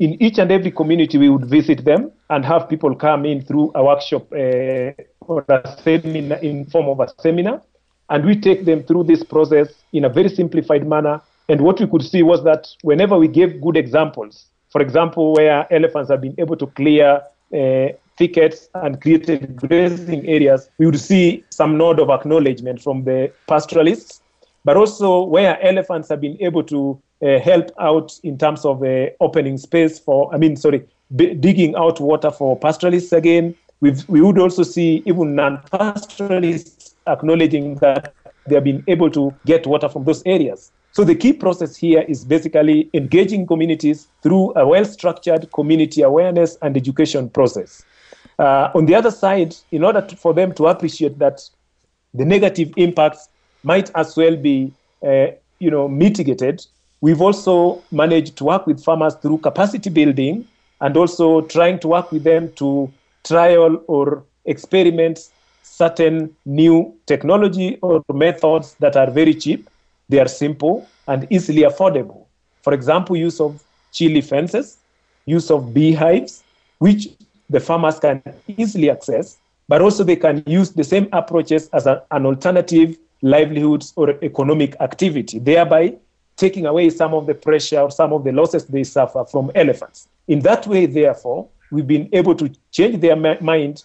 in 0.00 0.20
each 0.20 0.38
and 0.38 0.50
every 0.50 0.72
community, 0.72 1.16
we 1.16 1.28
would 1.28 1.46
visit 1.46 1.84
them 1.84 2.10
and 2.30 2.44
have 2.44 2.68
people 2.68 2.92
come 2.96 3.24
in 3.24 3.40
through 3.42 3.70
a 3.76 3.84
workshop 3.84 4.32
uh, 4.32 5.00
or 5.20 5.44
a 5.48 5.78
seminar 5.84 6.38
in 6.38 6.64
form 6.66 6.88
of 6.88 6.98
a 6.98 7.08
seminar. 7.20 7.62
And 8.10 8.26
we 8.26 8.34
take 8.34 8.64
them 8.64 8.82
through 8.82 9.04
this 9.04 9.22
process 9.22 9.68
in 9.92 10.06
a 10.06 10.08
very 10.08 10.28
simplified 10.28 10.84
manner. 10.84 11.20
And 11.48 11.60
what 11.60 11.78
we 11.78 11.86
could 11.86 12.02
see 12.02 12.24
was 12.24 12.42
that 12.42 12.66
whenever 12.82 13.16
we 13.16 13.28
gave 13.28 13.60
good 13.60 13.76
examples, 13.76 14.46
for 14.72 14.80
example, 14.80 15.34
where 15.34 15.66
elephants 15.72 16.10
have 16.10 16.20
been 16.20 16.34
able 16.38 16.56
to 16.56 16.66
clear 16.66 17.20
uh, 17.54 17.88
thickets 18.16 18.68
and 18.74 19.00
created 19.00 19.56
grazing 19.56 20.26
areas, 20.26 20.68
we 20.78 20.86
would 20.86 20.98
see 20.98 21.44
some 21.50 21.76
nod 21.76 22.00
of 22.00 22.10
acknowledgement 22.10 22.82
from 22.82 23.04
the 23.04 23.30
pastoralists 23.46 24.22
but 24.64 24.76
also 24.76 25.24
where 25.24 25.60
elephants 25.62 26.08
have 26.08 26.20
been 26.20 26.36
able 26.40 26.62
to 26.62 27.00
uh, 27.22 27.38
help 27.40 27.70
out 27.80 28.18
in 28.22 28.38
terms 28.38 28.64
of 28.64 28.82
uh, 28.82 29.06
opening 29.20 29.58
space 29.58 29.98
for, 29.98 30.32
I 30.34 30.38
mean, 30.38 30.56
sorry, 30.56 30.86
b- 31.14 31.34
digging 31.34 31.74
out 31.76 32.00
water 32.00 32.30
for 32.30 32.58
pastoralists 32.58 33.12
again. 33.12 33.54
We've, 33.80 34.08
we 34.08 34.20
would 34.20 34.38
also 34.38 34.62
see 34.62 35.02
even 35.06 35.34
non-pastoralists 35.34 36.94
acknowledging 37.06 37.76
that 37.76 38.14
they 38.46 38.54
have 38.54 38.64
been 38.64 38.84
able 38.86 39.10
to 39.10 39.34
get 39.44 39.66
water 39.66 39.88
from 39.88 40.04
those 40.04 40.22
areas. 40.24 40.70
So 40.92 41.04
the 41.04 41.14
key 41.14 41.32
process 41.32 41.74
here 41.74 42.04
is 42.06 42.22
basically 42.24 42.90
engaging 42.92 43.46
communities 43.46 44.08
through 44.22 44.52
a 44.56 44.66
well-structured 44.66 45.50
community 45.52 46.02
awareness 46.02 46.58
and 46.60 46.76
education 46.76 47.30
process. 47.30 47.82
Uh, 48.38 48.70
on 48.74 48.84
the 48.84 48.94
other 48.94 49.10
side, 49.10 49.56
in 49.70 49.84
order 49.84 50.02
to, 50.02 50.16
for 50.16 50.34
them 50.34 50.52
to 50.54 50.66
appreciate 50.66 51.18
that 51.18 51.48
the 52.12 52.26
negative 52.26 52.72
impacts 52.76 53.30
might 53.62 53.90
as 53.94 54.16
well 54.16 54.36
be, 54.36 54.70
uh, 55.02 55.28
you 55.60 55.70
know, 55.70 55.88
mitigated. 55.88 56.64
We've 57.00 57.22
also 57.22 57.82
managed 57.90 58.36
to 58.36 58.44
work 58.44 58.66
with 58.66 58.84
farmers 58.84 59.14
through 59.14 59.38
capacity 59.38 59.88
building 59.88 60.46
and 60.82 60.96
also 60.96 61.40
trying 61.42 61.78
to 61.80 61.88
work 61.88 62.12
with 62.12 62.24
them 62.24 62.52
to 62.56 62.92
trial 63.24 63.82
or 63.86 64.24
experiment 64.44 65.30
certain 65.62 66.36
new 66.44 66.94
technology 67.06 67.78
or 67.80 68.02
methods 68.12 68.74
that 68.80 68.96
are 68.96 69.10
very 69.10 69.34
cheap, 69.34 69.70
they 70.12 70.20
are 70.20 70.28
simple 70.28 70.86
and 71.08 71.26
easily 71.30 71.62
affordable. 71.62 72.26
For 72.62 72.74
example, 72.74 73.16
use 73.16 73.40
of 73.40 73.64
chili 73.92 74.20
fences, 74.20 74.76
use 75.24 75.50
of 75.50 75.72
beehives, 75.72 76.44
which 76.78 77.08
the 77.48 77.60
farmers 77.60 77.98
can 77.98 78.22
easily 78.46 78.90
access, 78.90 79.38
but 79.68 79.80
also 79.80 80.04
they 80.04 80.16
can 80.16 80.42
use 80.46 80.70
the 80.72 80.84
same 80.84 81.08
approaches 81.12 81.70
as 81.72 81.86
a, 81.86 82.02
an 82.10 82.26
alternative 82.26 82.98
livelihoods 83.22 83.94
or 83.96 84.10
economic 84.22 84.76
activity, 84.80 85.38
thereby 85.38 85.94
taking 86.36 86.66
away 86.66 86.90
some 86.90 87.14
of 87.14 87.26
the 87.26 87.34
pressure 87.34 87.80
or 87.80 87.90
some 87.90 88.12
of 88.12 88.22
the 88.24 88.32
losses 88.32 88.66
they 88.66 88.84
suffer 88.84 89.24
from 89.24 89.50
elephants. 89.54 90.08
In 90.28 90.40
that 90.40 90.66
way, 90.66 90.84
therefore, 90.84 91.48
we've 91.70 91.86
been 91.86 92.10
able 92.12 92.34
to 92.34 92.52
change 92.70 93.00
their 93.00 93.16
mind 93.16 93.84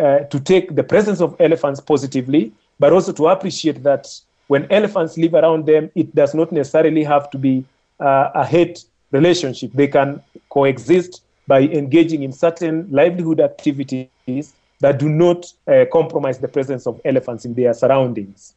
uh, 0.00 0.20
to 0.32 0.40
take 0.40 0.74
the 0.74 0.82
presence 0.82 1.20
of 1.20 1.36
elephants 1.38 1.78
positively, 1.78 2.52
but 2.80 2.92
also 2.92 3.12
to 3.12 3.28
appreciate 3.28 3.84
that 3.84 4.08
when 4.50 4.66
elephants 4.72 5.16
live 5.16 5.34
around 5.34 5.64
them, 5.64 5.92
it 5.94 6.12
does 6.12 6.34
not 6.34 6.50
necessarily 6.50 7.04
have 7.04 7.30
to 7.30 7.38
be 7.38 7.64
uh, 8.00 8.30
a 8.34 8.44
hate 8.44 8.84
relationship. 9.12 9.70
They 9.72 9.86
can 9.86 10.20
coexist 10.48 11.22
by 11.46 11.60
engaging 11.60 12.24
in 12.24 12.32
certain 12.32 12.88
livelihood 12.90 13.38
activities 13.38 14.52
that 14.80 14.98
do 14.98 15.08
not 15.08 15.46
uh, 15.68 15.84
compromise 15.92 16.38
the 16.40 16.48
presence 16.48 16.88
of 16.88 17.00
elephants 17.04 17.44
in 17.44 17.54
their 17.54 17.72
surroundings. 17.72 18.54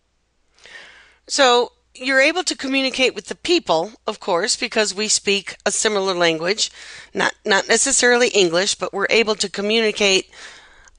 So 1.27 1.71
you're 1.93 2.21
able 2.21 2.43
to 2.45 2.57
communicate 2.57 3.13
with 3.13 3.27
the 3.27 3.35
people, 3.35 3.91
of 4.07 4.19
course, 4.19 4.55
because 4.55 4.95
we 4.95 5.07
speak 5.07 5.57
a 5.63 5.71
similar 5.71 6.15
language, 6.15 6.71
not 7.13 7.35
not 7.45 7.67
necessarily 7.67 8.29
English, 8.29 8.73
but 8.81 8.93
we're 8.93 9.13
able 9.21 9.35
to 9.35 9.47
communicate 9.47 10.31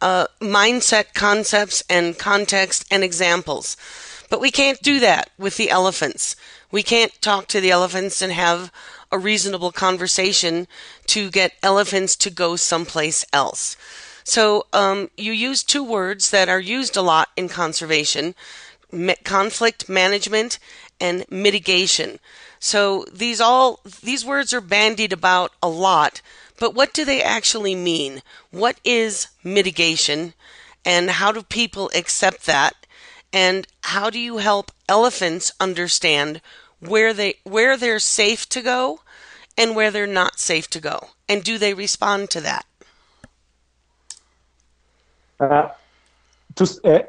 uh, 0.00 0.28
mindset 0.40 1.14
concepts 1.14 1.82
and 1.90 2.16
context 2.16 2.84
and 2.92 3.02
examples. 3.02 3.76
But 4.30 4.40
we 4.40 4.50
can't 4.50 4.80
do 4.82 5.00
that 5.00 5.30
with 5.38 5.56
the 5.56 5.70
elephants. 5.70 6.36
We 6.70 6.82
can't 6.82 7.12
talk 7.20 7.46
to 7.48 7.60
the 7.60 7.70
elephants 7.70 8.22
and 8.22 8.32
have 8.32 8.72
a 9.12 9.18
reasonable 9.18 9.70
conversation 9.70 10.66
to 11.06 11.30
get 11.30 11.52
elephants 11.62 12.16
to 12.16 12.30
go 12.30 12.56
someplace 12.56 13.24
else. 13.32 13.76
So 14.24 14.66
um, 14.72 15.10
you 15.16 15.32
use 15.32 15.62
two 15.62 15.84
words 15.84 16.30
that 16.30 16.48
are 16.48 16.60
used 16.60 16.96
a 16.96 17.02
lot 17.02 17.28
in 17.36 17.48
conservation 17.48 18.34
conflict 19.24 19.88
management 19.88 20.58
and 21.00 21.24
mitigation. 21.30 22.18
So 22.58 23.04
these 23.12 23.40
all 23.40 23.80
these 24.02 24.24
words 24.24 24.54
are 24.54 24.60
bandied 24.60 25.12
about 25.12 25.52
a 25.62 25.68
lot, 25.68 26.20
but 26.58 26.74
what 26.74 26.92
do 26.94 27.04
they 27.04 27.22
actually 27.22 27.74
mean? 27.74 28.22
What 28.50 28.78
is 28.84 29.28
mitigation 29.42 30.34
and 30.84 31.10
how 31.10 31.32
do 31.32 31.42
people 31.42 31.90
accept 31.94 32.46
that? 32.46 32.83
And 33.34 33.66
how 33.80 34.10
do 34.10 34.18
you 34.20 34.36
help 34.36 34.70
elephants 34.88 35.52
understand 35.58 36.40
where 36.78 37.12
they 37.12 37.34
where 37.42 37.76
they're 37.76 37.98
safe 37.98 38.48
to 38.50 38.62
go 38.62 39.00
and 39.58 39.74
where 39.74 39.90
they're 39.90 40.06
not 40.06 40.38
safe 40.38 40.70
to 40.70 40.80
go? 40.80 41.08
And 41.28 41.42
do 41.42 41.58
they 41.58 41.74
respond 41.74 42.30
to 42.30 42.40
that? 42.42 42.64
Uh, 45.40 45.68
to, 46.54 46.64
uh, 46.84 47.00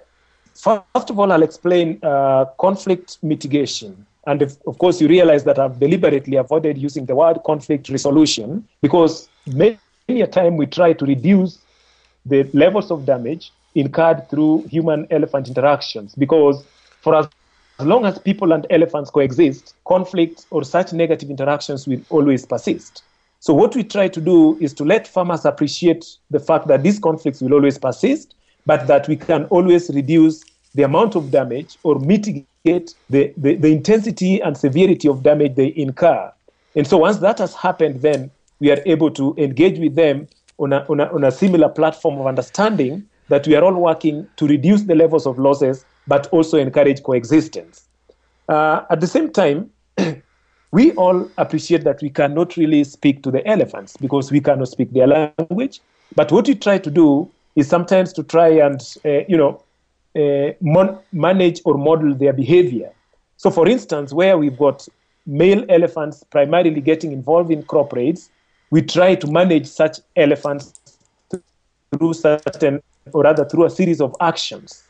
first 0.56 1.12
of 1.12 1.20
all, 1.20 1.32
I'll 1.32 1.44
explain 1.44 2.00
uh, 2.02 2.46
conflict 2.60 3.20
mitigation. 3.22 4.08
And 4.26 4.42
if, 4.42 4.58
of 4.66 4.80
course, 4.80 5.00
you 5.00 5.08
realize 5.08 5.44
that 5.44 5.60
I've 5.60 5.80
deliberately 5.80 6.38
avoided 6.38 6.80
using 6.80 7.06
the 7.06 7.14
word 7.14 7.38
conflict 7.46 7.88
resolution 7.90 8.68
because 8.82 9.30
many 9.46 9.78
a 10.08 10.26
time 10.26 10.58
we 10.58 10.66
try 10.66 10.94
to 10.94 11.06
reduce 11.06 11.60
the 12.26 12.50
levels 12.54 12.90
of 12.90 13.06
damage 13.06 13.52
incurred 13.76 14.30
through 14.30 14.64
human 14.70 15.06
elephant 15.12 15.48
interactions 15.48 16.16
because 16.16 16.64
for 17.02 17.16
as, 17.16 17.28
as 17.80 17.86
long 17.86 18.06
as 18.06 18.18
people 18.18 18.54
and 18.54 18.66
elephants 18.70 19.10
coexist, 19.10 19.76
conflict 19.86 20.46
or 20.50 20.64
such 20.64 20.94
negative 20.94 21.30
interactions 21.30 21.88
will 21.88 22.02
always 22.10 22.46
persist. 22.46 23.04
So, 23.42 23.54
what 23.54 23.76
we 23.76 23.84
try 23.84 24.08
to 24.08 24.22
do 24.22 24.58
is 24.60 24.74
to 24.74 24.84
let 24.84 25.08
farmers 25.08 25.46
appreciate 25.46 26.18
the 26.32 26.40
fact 26.40 26.68
that 26.68 26.82
these 26.82 26.98
conflicts 26.98 27.42
will 27.42 27.54
always 27.54 27.78
persist, 27.78 28.34
but 28.66 28.88
that 28.88 29.08
we 29.08 29.16
can 29.16 29.46
always 29.46 29.90
reduce 29.90 30.44
the 30.74 30.84
amount 30.84 31.16
of 31.16 31.30
damage 31.30 31.78
or 31.84 32.00
mitigate 32.00 32.96
the, 33.10 33.32
the, 33.38 33.56
the 33.56 33.72
intensity 33.72 34.42
and 34.42 34.58
severity 34.58 35.08
of 35.08 35.22
damage 35.22 35.54
they 35.54 35.74
incur. 35.76 36.32
And 36.76 36.88
so, 36.88 36.98
once 36.98 37.18
that 37.18 37.38
has 37.38 37.54
happened, 37.54 38.02
then 38.02 38.32
we 38.60 38.72
are 38.72 38.82
able 38.86 39.12
to 39.12 39.36
engage 39.38 39.78
with 39.78 39.96
them 39.96 40.28
on 40.58 40.74
a, 40.74 40.86
on 40.90 41.00
a, 41.02 41.14
on 41.14 41.24
a 41.24 41.32
similar 41.32 41.70
platform 41.70 42.18
of 42.20 42.26
understanding 42.26 43.08
that 43.30 43.48
we 43.48 43.56
are 43.56 43.64
all 43.64 43.74
working 43.74 44.28
to 44.38 44.48
reduce 44.48 44.84
the 44.84 44.96
levels 44.96 45.26
of 45.26 45.40
losses, 45.40 45.86
but 46.08 46.28
also 46.28 46.58
encourage 46.58 47.04
coexistence. 47.04 47.88
Uh, 48.48 48.82
at 48.90 49.02
the 49.02 49.08
same 49.08 49.32
time, 49.32 49.70
we 50.72 50.92
all 50.94 51.30
appreciate 51.38 51.84
that 51.84 52.02
we 52.02 52.10
cannot 52.10 52.58
really 52.58 52.84
speak 52.84 53.24
to 53.24 53.32
the 53.32 53.46
elephants 53.48 53.98
because 53.98 54.32
we 54.32 54.40
cannot 54.40 54.68
speak 54.68 54.92
their 54.92 55.08
language. 55.08 55.82
But 56.16 56.32
what 56.32 56.48
we 56.48 56.56
try 56.56 56.78
to 56.78 56.92
do 56.92 57.30
is 57.56 57.68
sometimes 57.68 58.14
to 58.14 58.24
try 58.24 58.50
and, 58.50 58.82
uh, 59.04 59.26
you 59.28 59.38
know, 59.38 59.64
uh, 60.16 60.54
mon- 60.62 61.00
manage 61.12 61.62
or 61.66 61.78
model 61.78 62.14
their 62.14 62.34
behavior. 62.34 62.92
So, 63.38 63.50
for 63.50 63.68
instance, 63.68 64.14
where 64.14 64.38
we've 64.38 64.58
got 64.58 64.88
male 65.26 65.66
elephants 65.70 66.24
primarily 66.30 66.82
getting 66.82 67.12
involved 67.12 67.52
in 67.52 67.64
crop 67.64 67.94
raids, 67.94 68.30
we 68.70 68.82
try 68.82 69.16
to 69.16 69.28
manage 69.28 69.68
such 69.68 70.00
elephants 70.16 70.80
through 71.92 72.14
certain, 72.14 72.82
or 73.14 73.24
rather 73.24 73.46
through 73.46 73.66
a 73.66 73.70
series 73.70 74.02
of 74.02 74.16
actions. 74.22 74.84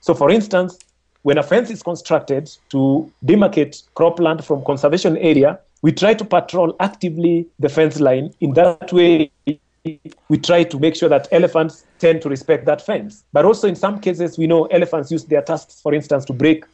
So, 0.00 0.14
for 0.14 0.30
instance, 0.30 0.78
when 1.22 1.38
a 1.38 1.42
fence 1.42 1.70
is 1.70 1.82
constructed 1.82 2.50
to 2.70 3.10
demarcate 3.24 3.82
cropland 3.96 4.44
from 4.44 4.64
conservation 4.64 5.16
area, 5.16 5.58
we 5.82 5.92
try 5.92 6.14
to 6.14 6.24
patrol 6.24 6.76
actively 6.80 7.46
the 7.58 7.68
fence 7.68 8.00
line. 8.00 8.32
In 8.40 8.54
that 8.54 8.92
way, 8.92 9.30
we 10.28 10.38
try 10.38 10.64
to 10.64 10.78
make 10.78 10.94
sure 10.94 11.08
that 11.08 11.28
elephants 11.32 11.84
tend 11.98 12.22
to 12.22 12.28
respect 12.28 12.64
that 12.66 12.84
fence. 12.84 13.24
But 13.32 13.44
also, 13.44 13.68
in 13.68 13.76
some 13.76 14.00
cases, 14.00 14.38
we 14.38 14.46
know 14.46 14.66
elephants 14.66 15.10
use 15.10 15.24
their 15.24 15.42
tusks, 15.42 15.80
for 15.80 15.94
instance, 15.94 16.24
to 16.26 16.32
break 16.32 16.64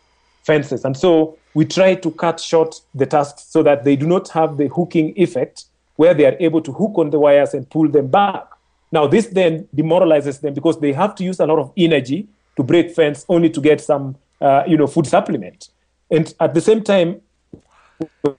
fences. 0.44 0.84
And 0.84 0.96
so 0.96 1.38
we 1.54 1.64
try 1.64 1.94
to 1.94 2.10
cut 2.10 2.40
short 2.40 2.80
the 2.94 3.06
tusks 3.06 3.44
so 3.44 3.62
that 3.62 3.84
they 3.84 3.96
do 3.96 4.06
not 4.06 4.28
have 4.30 4.56
the 4.56 4.68
hooking 4.68 5.14
effect 5.16 5.64
where 5.96 6.14
they 6.14 6.26
are 6.26 6.36
able 6.40 6.60
to 6.62 6.72
hook 6.72 6.92
on 6.96 7.10
the 7.10 7.18
wires 7.18 7.54
and 7.54 7.68
pull 7.70 7.88
them 7.88 8.08
back. 8.08 8.44
Now, 8.92 9.06
this 9.06 9.26
then 9.28 9.66
demoralizes 9.74 10.38
them 10.40 10.54
because 10.54 10.78
they 10.78 10.92
have 10.92 11.14
to 11.16 11.24
use 11.24 11.40
a 11.40 11.46
lot 11.46 11.58
of 11.58 11.72
energy 11.76 12.28
to 12.56 12.62
break 12.62 12.90
fence 12.90 13.24
only 13.28 13.48
to 13.50 13.60
get 13.60 13.80
some, 13.80 14.16
uh, 14.40 14.64
you 14.66 14.76
know, 14.76 14.86
food 14.86 15.06
supplement. 15.06 15.70
And 16.10 16.32
at 16.38 16.52
the 16.52 16.60
same 16.60 16.82
time, 16.82 17.22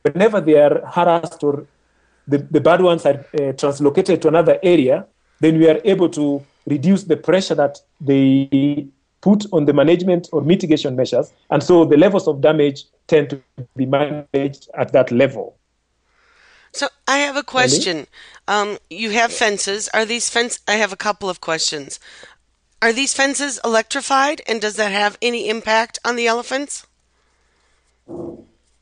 whenever 0.04 0.40
they 0.40 0.60
are 0.60 0.86
harassed 0.86 1.44
or 1.44 1.66
the, 2.28 2.38
the 2.38 2.62
bad 2.62 2.82
ones 2.82 3.06
are 3.06 3.16
uh, 3.16 3.54
translocated 3.54 4.22
to 4.22 4.28
another 4.28 4.60
area, 4.62 5.08
then 5.40 5.58
we 5.58 5.68
are 5.68 5.82
able 5.84 6.10
to 6.10 6.46
reduce 6.68 7.04
the 7.04 7.18
pressure 7.18 7.56
that 7.56 7.80
they 8.00 8.88
put 9.22 9.46
on 9.52 9.66
the 9.66 9.74
management 9.74 10.30
or 10.32 10.42
mitigation 10.42 10.96
measures. 10.96 11.34
And 11.50 11.64
so 11.64 11.86
the 11.86 11.98
levels 11.98 12.28
of 12.28 12.42
damage 12.42 12.86
tend 13.08 13.30
to 13.32 13.42
be 13.76 13.86
managed 13.86 14.70
at 14.76 14.92
that 14.94 15.12
level. 15.12 15.58
So 16.74 16.88
I 17.08 17.20
have 17.20 17.38
a 17.38 17.44
question. 17.44 18.08
Um, 18.48 18.78
you 18.90 19.12
have 19.12 19.32
fences. 19.32 19.90
Are 19.94 20.06
these 20.06 20.30
fence? 20.30 20.60
I 20.68 20.74
have 20.74 20.92
a 20.92 20.98
couple 20.98 21.30
of 21.30 21.40
questions. 21.40 22.00
Are 22.82 22.92
these 22.92 23.14
fences 23.14 23.60
electrified, 23.64 24.42
and 24.48 24.60
does 24.60 24.76
that 24.76 24.92
have 24.92 25.18
any 25.22 25.48
impact 25.50 26.00
on 26.04 26.16
the 26.16 26.28
elephants? 26.28 26.86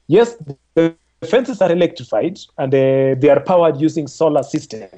Yes, 0.07 0.35
the 0.73 0.95
fences 1.29 1.61
are 1.61 1.71
electrified, 1.71 2.39
and 2.57 2.73
uh, 2.73 3.15
they 3.19 3.29
are 3.29 3.41
powered 3.41 3.79
using 3.79 4.07
solar 4.07 4.41
system 4.41 4.89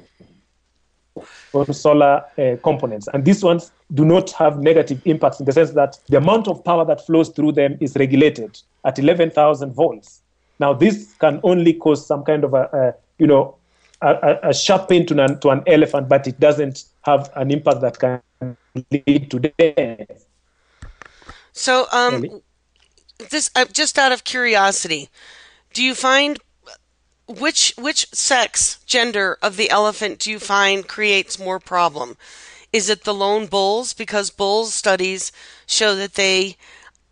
or 1.52 1.72
solar 1.72 2.24
uh, 2.38 2.56
components. 2.62 3.08
And 3.12 3.24
these 3.24 3.42
ones 3.42 3.72
do 3.92 4.04
not 4.04 4.30
have 4.32 4.58
negative 4.58 5.02
impacts 5.04 5.38
in 5.40 5.46
the 5.46 5.52
sense 5.52 5.70
that 5.72 5.98
the 6.08 6.16
amount 6.16 6.48
of 6.48 6.64
power 6.64 6.84
that 6.86 7.04
flows 7.04 7.28
through 7.28 7.52
them 7.52 7.76
is 7.80 7.94
regulated 7.96 8.60
at 8.84 8.98
11,000 8.98 9.72
volts. 9.72 10.22
Now, 10.58 10.72
this 10.72 11.14
can 11.18 11.40
only 11.42 11.74
cause 11.74 12.06
some 12.06 12.24
kind 12.24 12.44
of 12.44 12.54
a, 12.54 12.62
a 12.72 12.94
you 13.18 13.26
know, 13.26 13.56
a, 14.00 14.38
a, 14.42 14.54
sharp 14.54 14.88
pain 14.88 15.06
to 15.06 15.22
an, 15.22 15.40
to 15.40 15.50
an 15.50 15.62
elephant, 15.66 16.08
but 16.08 16.26
it 16.26 16.38
doesn't 16.38 16.84
have 17.02 17.30
an 17.36 17.50
impact 17.50 17.80
that 17.80 17.98
can 17.98 18.56
lead 18.90 19.30
to 19.30 19.38
death. 19.38 20.26
So, 21.52 21.86
um, 21.92 22.42
this 23.30 23.50
uh, 23.54 23.64
just 23.66 23.98
out 23.98 24.12
of 24.12 24.24
curiosity, 24.24 25.08
do 25.72 25.82
you 25.82 25.94
find 25.94 26.38
which 27.26 27.72
which 27.78 28.08
sex 28.12 28.80
gender 28.86 29.38
of 29.40 29.56
the 29.56 29.70
elephant 29.70 30.18
do 30.18 30.30
you 30.30 30.38
find 30.38 30.86
creates 30.86 31.38
more 31.38 31.60
problem? 31.60 32.16
Is 32.72 32.90
it 32.90 33.04
the 33.04 33.14
lone 33.14 33.46
bulls 33.46 33.94
because 33.94 34.30
bulls 34.30 34.74
studies 34.74 35.30
show 35.66 35.94
that 35.94 36.14
they 36.14 36.56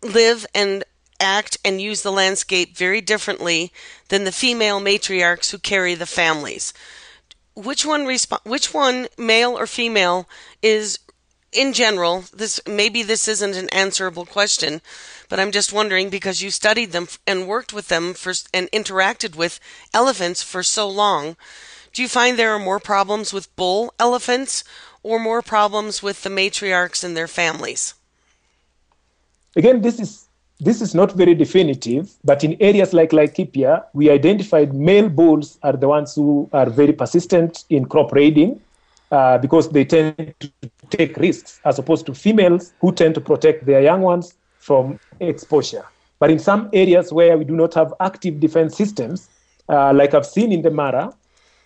live 0.01 0.45
and 0.53 0.83
act 1.23 1.57
and 1.65 1.81
use 1.81 2.03
the 2.03 2.11
landscape 2.11 2.77
very 2.77 3.01
differently 3.01 3.71
than 4.09 4.25
the 4.25 4.31
female 4.31 4.79
matriarchs 4.79 5.49
who 5.49 5.57
carry 5.57 5.95
the 5.95 6.05
families. 6.05 6.73
Which 7.55 7.85
one 7.85 8.05
resp- 8.05 8.45
which 8.45 8.73
one 8.73 9.07
male 9.17 9.57
or 9.57 9.65
female 9.65 10.27
is 10.61 10.99
in 11.53 11.73
general 11.73 12.25
this 12.33 12.59
maybe 12.67 13.03
this 13.03 13.27
isn't 13.27 13.55
an 13.55 13.69
answerable 13.69 14.25
question 14.25 14.81
but 15.29 15.39
i'm 15.39 15.51
just 15.51 15.71
wondering 15.71 16.09
because 16.09 16.41
you 16.41 16.49
studied 16.49 16.91
them 16.91 17.07
and 17.27 17.47
worked 17.47 17.73
with 17.73 17.87
them 17.87 18.13
for 18.13 18.33
and 18.53 18.69
interacted 18.71 19.35
with 19.35 19.59
elephants 19.93 20.41
for 20.41 20.63
so 20.63 20.89
long 20.89 21.35
do 21.93 22.01
you 22.01 22.07
find 22.07 22.37
there 22.37 22.51
are 22.51 22.59
more 22.59 22.79
problems 22.79 23.31
with 23.31 23.55
bull 23.55 23.93
elephants 23.99 24.63
or 25.03 25.19
more 25.19 25.41
problems 25.41 26.01
with 26.01 26.23
the 26.23 26.29
matriarchs 26.29 27.03
and 27.03 27.15
their 27.15 27.27
families 27.27 27.93
again 29.55 29.81
this 29.81 29.99
is 29.99 30.22
this 30.59 30.81
is 30.81 30.93
not 30.95 31.11
very 31.13 31.35
definitive, 31.35 32.11
but 32.23 32.43
in 32.43 32.55
areas 32.61 32.93
like 32.93 33.09
Laikipia, 33.11 33.83
we 33.93 34.09
identified 34.09 34.73
male 34.73 35.09
bulls 35.09 35.57
are 35.63 35.73
the 35.73 35.87
ones 35.87 36.15
who 36.15 36.49
are 36.53 36.69
very 36.69 36.93
persistent 36.93 37.65
in 37.69 37.85
crop 37.85 38.11
raiding 38.11 38.61
uh, 39.11 39.37
because 39.37 39.69
they 39.69 39.83
tend 39.85 40.33
to 40.39 40.51
take 40.89 41.17
risks, 41.17 41.59
as 41.65 41.79
opposed 41.79 42.05
to 42.05 42.13
females 42.13 42.73
who 42.79 42.91
tend 42.91 43.15
to 43.15 43.21
protect 43.21 43.65
their 43.65 43.81
young 43.81 44.01
ones 44.01 44.35
from 44.59 44.99
exposure. 45.19 45.85
But 46.19 46.31
in 46.31 46.39
some 46.39 46.69
areas 46.71 47.11
where 47.11 47.37
we 47.37 47.43
do 47.43 47.55
not 47.55 47.73
have 47.73 47.93
active 47.99 48.39
defense 48.39 48.77
systems, 48.77 49.29
uh, 49.67 49.93
like 49.93 50.13
I've 50.13 50.25
seen 50.25 50.51
in 50.51 50.61
the 50.61 50.71
Mara, 50.71 51.13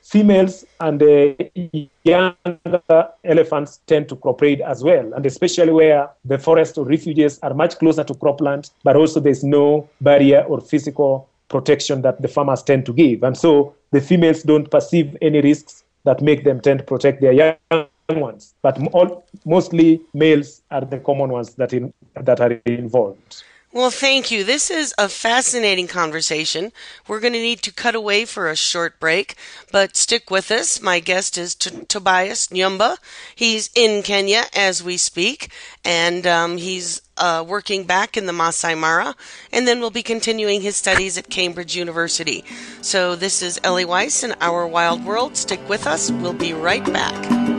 females 0.07 0.65
and 0.79 1.01
the 1.01 1.89
younger 2.03 3.09
elephants 3.25 3.81
tend 3.87 4.07
to 4.07 4.15
cooperate 4.15 4.61
as 4.61 4.81
well, 4.83 5.13
and 5.13 5.25
especially 5.25 5.71
where 5.71 6.09
the 6.23 6.37
forest 6.37 6.77
or 6.77 6.85
refuges 6.85 7.39
are 7.43 7.53
much 7.53 7.77
closer 7.77 8.03
to 8.05 8.13
cropland, 8.13 8.71
but 8.83 8.95
also 8.95 9.19
there's 9.19 9.43
no 9.43 9.89
barrier 9.99 10.43
or 10.43 10.61
physical 10.61 11.27
protection 11.49 12.01
that 12.01 12.21
the 12.21 12.27
farmers 12.27 12.63
tend 12.63 12.85
to 12.85 12.93
give. 12.93 13.23
And 13.23 13.37
so 13.37 13.75
the 13.91 13.99
females 13.99 14.43
don't 14.43 14.71
perceive 14.71 15.17
any 15.21 15.41
risks 15.41 15.83
that 16.05 16.21
make 16.21 16.45
them 16.45 16.61
tend 16.61 16.79
to 16.79 16.85
protect 16.85 17.19
their 17.19 17.33
young 17.33 17.87
ones. 18.09 18.53
But 18.61 18.79
all, 18.93 19.25
mostly 19.45 20.01
males 20.13 20.61
are 20.71 20.85
the 20.85 20.99
common 20.99 21.31
ones 21.31 21.55
that, 21.55 21.73
in, 21.73 21.93
that 22.15 22.39
are 22.39 22.51
involved. 22.65 23.43
Well, 23.73 23.91
thank 23.91 24.31
you. 24.31 24.45
This 24.45 24.71
is 24.71 24.95
a 24.97 25.09
fascinating 25.09 25.87
conversation. 25.87 26.71
We're 27.05 27.19
going 27.19 27.33
to 27.33 27.39
need 27.39 27.61
to 27.63 27.73
cut 27.73 27.95
away 27.95 28.23
for 28.23 28.49
a 28.49 28.55
short 28.55 28.97
break, 28.97 29.35
but 29.73 29.97
stick 29.97 30.31
with 30.31 30.49
us. 30.51 30.81
My 30.81 31.01
guest 31.01 31.37
is 31.37 31.53
T- 31.53 31.85
Tobias 31.85 32.47
Nyumba. 32.47 32.97
He's 33.35 33.69
in 33.75 34.03
Kenya 34.03 34.43
as 34.55 34.81
we 34.81 34.95
speak, 34.95 35.51
and 35.83 36.25
um, 36.25 36.57
he's 36.57 37.01
uh, 37.17 37.43
working 37.45 37.83
back 37.83 38.15
in 38.15 38.25
the 38.25 38.33
Masai 38.33 38.73
Mara, 38.73 39.15
and 39.51 39.67
then 39.67 39.81
we'll 39.81 39.89
be 39.91 40.03
continuing 40.03 40.61
his 40.61 40.77
studies 40.77 41.17
at 41.17 41.29
Cambridge 41.29 41.75
University. 41.75 42.45
So, 42.81 43.17
this 43.17 43.41
is 43.41 43.59
Ellie 43.65 43.85
Weiss 43.85 44.23
in 44.23 44.33
Our 44.39 44.65
Wild 44.65 45.03
World. 45.03 45.35
Stick 45.35 45.59
with 45.67 45.85
us. 45.85 46.09
We'll 46.09 46.31
be 46.31 46.53
right 46.53 46.85
back. 46.85 47.56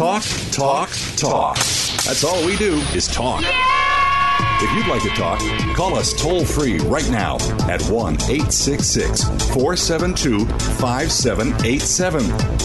Talk, 0.00 0.24
talk, 0.50 0.88
talk. 1.16 1.56
That's 1.56 2.24
all 2.24 2.46
we 2.46 2.56
do 2.56 2.76
is 2.94 3.06
talk. 3.06 3.42
Yeah! 3.42 4.62
If 4.62 4.74
you'd 4.74 4.86
like 4.86 5.02
to 5.02 5.10
talk, 5.10 5.40
call 5.76 5.94
us 5.94 6.14
toll 6.14 6.42
free 6.42 6.78
right 6.78 7.06
now 7.10 7.34
at 7.68 7.82
1 7.82 8.14
866 8.14 9.24
472 9.52 10.46
5787. 10.46 12.24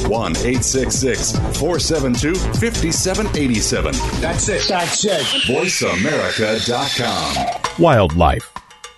1 0.10 0.32
866 0.32 1.34
472 1.60 2.36
5787. 2.36 3.94
That's 4.22 4.48
it. 4.48 4.66
That's 4.70 5.04
it. 5.04 5.26
VoiceAmerica.com. 5.44 7.84
Wildlife. 7.84 8.50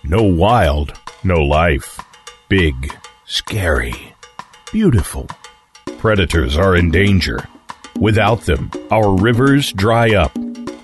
No 0.04 0.22
wild, 0.22 0.92
no 1.24 1.42
life. 1.42 1.98
Big, 2.48 2.94
scary, 3.26 4.14
beautiful. 4.70 5.26
Predators 5.98 6.56
are 6.56 6.76
in 6.76 6.92
danger. 6.92 7.44
Without 8.00 8.42
them, 8.42 8.70
our 8.92 9.16
rivers 9.16 9.72
dry 9.72 10.14
up, 10.14 10.30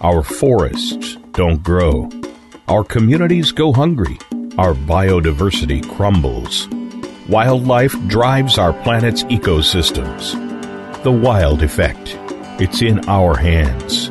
our 0.00 0.22
forests 0.22 1.16
don't 1.31 1.62
grow, 1.62 2.11
our 2.66 2.83
communities 2.83 3.53
go 3.53 3.72
hungry, 3.72 4.18
our 4.59 4.74
biodiversity 4.74 5.88
crumbles. 5.96 6.68
Wildlife 7.29 7.94
drives 8.09 8.59
our 8.59 8.72
planet's 8.83 9.22
ecosystems. 9.24 10.35
The 11.05 11.12
wild 11.12 11.62
effect. 11.62 12.18
It's 12.61 12.83
in 12.83 13.09
our 13.09 13.37
hands. 13.37 14.11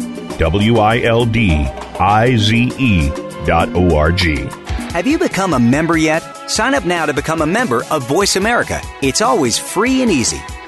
W 0.41 0.79
I 0.79 1.01
L 1.01 1.23
D 1.27 1.51
I 1.99 2.35
Z 2.35 2.71
E 2.79 3.09
dot 3.45 3.69
O 3.75 3.95
R 3.95 4.11
G. 4.11 4.37
Have 4.89 5.05
you 5.05 5.19
become 5.19 5.53
a 5.53 5.59
member 5.59 5.97
yet? 5.97 6.23
Sign 6.49 6.73
up 6.73 6.83
now 6.83 7.05
to 7.05 7.13
become 7.13 7.43
a 7.43 7.45
member 7.45 7.83
of 7.91 8.07
Voice 8.07 8.35
America. 8.35 8.81
It's 9.03 9.21
always 9.21 9.59
free 9.59 10.01
and 10.01 10.09
easy. 10.09 10.41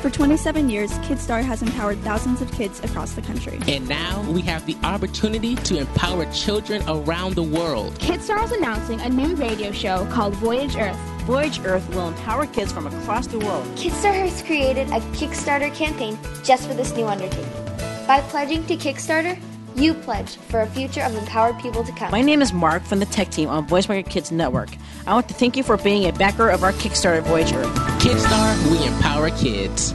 For 0.00 0.08
27 0.08 0.70
years, 0.70 0.90
KidStar 1.00 1.42
has 1.44 1.60
empowered 1.60 1.98
thousands 1.98 2.40
of 2.40 2.50
kids 2.52 2.82
across 2.82 3.12
the 3.12 3.20
country. 3.20 3.60
And 3.68 3.86
now 3.86 4.22
we 4.30 4.40
have 4.42 4.64
the 4.64 4.74
opportunity 4.82 5.56
to 5.56 5.76
empower 5.76 6.24
children 6.32 6.82
around 6.88 7.34
the 7.34 7.42
world. 7.42 7.98
KidStar 7.98 8.42
is 8.42 8.52
announcing 8.52 8.98
a 9.02 9.10
new 9.10 9.34
radio 9.34 9.72
show 9.72 10.06
called 10.06 10.32
Voyage 10.36 10.74
Earth. 10.76 10.96
Voyage 11.24 11.60
Earth 11.66 11.86
will 11.94 12.08
empower 12.08 12.46
kids 12.46 12.72
from 12.72 12.86
across 12.86 13.26
the 13.26 13.40
world. 13.40 13.66
KidStar 13.76 14.14
has 14.14 14.42
created 14.42 14.88
a 14.88 15.00
Kickstarter 15.12 15.72
campaign 15.74 16.18
just 16.42 16.66
for 16.66 16.72
this 16.72 16.94
new 16.96 17.06
undertaking. 17.06 17.52
By 18.06 18.22
pledging 18.22 18.64
to 18.68 18.76
Kickstarter, 18.76 19.38
you 19.80 19.94
pledge 19.94 20.36
for 20.36 20.60
a 20.60 20.66
future 20.66 21.02
of 21.02 21.14
empowered 21.16 21.58
people 21.58 21.82
to 21.84 21.92
come. 21.92 22.10
My 22.10 22.20
name 22.20 22.42
is 22.42 22.52
Mark 22.52 22.84
from 22.84 22.98
the 22.98 23.06
tech 23.06 23.30
team 23.30 23.48
on 23.48 23.66
Voice 23.66 23.86
America 23.86 24.10
Kids 24.10 24.30
Network. 24.30 24.68
I 25.06 25.14
want 25.14 25.28
to 25.28 25.34
thank 25.34 25.56
you 25.56 25.62
for 25.62 25.76
being 25.76 26.08
a 26.08 26.12
backer 26.12 26.50
of 26.50 26.62
our 26.62 26.72
Kickstarter 26.72 27.22
Voyager. 27.22 27.62
Kickstar, 27.98 28.70
we 28.70 28.86
empower 28.86 29.30
kids. 29.30 29.94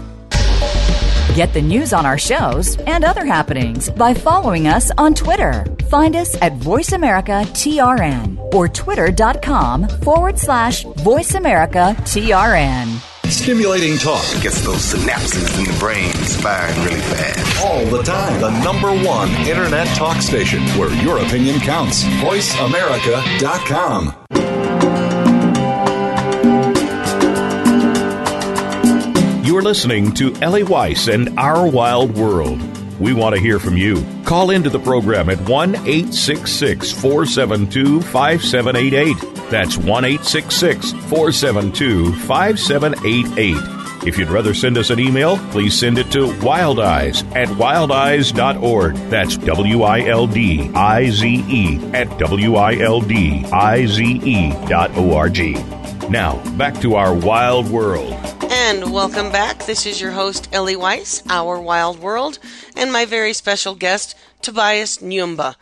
Get 1.35 1.53
the 1.53 1.61
news 1.61 1.91
on 1.91 2.05
our 2.05 2.17
shows 2.17 2.77
and 2.77 3.03
other 3.03 3.25
happenings 3.25 3.89
by 3.89 4.13
following 4.13 4.67
us 4.67 4.89
on 4.97 5.13
Twitter. 5.13 5.65
Find 5.89 6.15
us 6.15 6.41
at 6.41 6.53
VoiceAmericaTRN 6.53 8.53
or 8.53 8.69
twitter.com 8.69 9.87
forward 9.87 10.39
slash 10.39 10.85
VoiceAmericaTRN. 10.85 13.14
Stimulating 13.29 13.97
talk 13.97 14.23
gets 14.41 14.61
those 14.61 14.93
synapses 14.93 15.57
in 15.59 15.65
the 15.65 15.75
brain 15.79 16.11
firing 16.41 16.75
really 16.83 17.01
fast. 17.01 17.63
all 17.63 17.85
the 17.85 18.01
time. 18.03 18.39
The 18.39 18.51
number 18.63 18.91
one 19.05 19.29
internet 19.47 19.88
talk 19.95 20.21
station 20.21 20.61
where 20.79 20.91
your 21.03 21.17
opinion 21.19 21.59
counts. 21.59 22.03
VoiceAmerica.com. 22.03 24.15
You're 29.43 29.61
listening 29.61 30.11
to 30.15 30.33
Ellie 30.41 30.63
Weiss 30.63 31.07
and 31.07 31.38
Our 31.39 31.69
Wild 31.69 32.17
World. 32.17 32.59
We 32.99 33.13
want 33.13 33.35
to 33.35 33.41
hear 33.41 33.59
from 33.59 33.77
you. 33.77 34.03
Call 34.25 34.49
into 34.49 34.69
the 34.69 34.79
program 34.79 35.29
at 35.29 35.39
1 35.47 35.75
866 35.75 36.91
472 36.91 38.01
5788. 38.01 39.34
That's 39.49 39.77
1 39.77 40.05
866 40.05 40.91
472 40.91 42.13
5788. 42.13 44.08
If 44.08 44.19
you'd 44.19 44.29
rather 44.29 44.53
send 44.53 44.77
us 44.77 44.91
an 44.91 44.99
email, 44.99 45.38
please 45.49 45.77
send 45.77 45.97
it 45.97 46.12
to 46.12 46.27
wildeyes 46.27 47.23
at 47.36 47.47
wildeyes.org. 47.47 48.95
That's 49.10 49.38
W 49.38 49.81
I 49.81 50.01
L 50.01 50.27
D 50.27 50.69
I 50.75 51.10
Z 51.10 51.43
E 51.47 51.79
at 51.93 52.17
W 52.19 52.55
I 52.55 52.75
L 52.75 53.01
D 53.01 53.43
I 53.51 53.86
Z 53.88 54.03
E 54.03 54.51
dot 54.67 54.91
O 54.95 55.15
R 55.15 55.29
G. 55.29 55.53
Now, 56.10 56.38
back 56.55 56.79
to 56.81 56.93
our 56.95 57.15
wild 57.15 57.67
world. 57.69 58.13
And 58.43 58.93
welcome 58.93 59.31
back. 59.31 59.65
This 59.65 59.88
is 59.88 59.99
your 59.99 60.12
host, 60.12 60.49
Ellie 60.51 60.75
Weiss, 60.75 61.23
Our 61.29 61.60
Wild 61.60 61.99
World, 61.99 62.38
and 62.75 62.93
my 62.93 63.05
very 63.05 63.34
special 63.34 63.73
guest, 63.73 64.15
Tobias 64.43 64.99
Nyumba. 64.99 65.55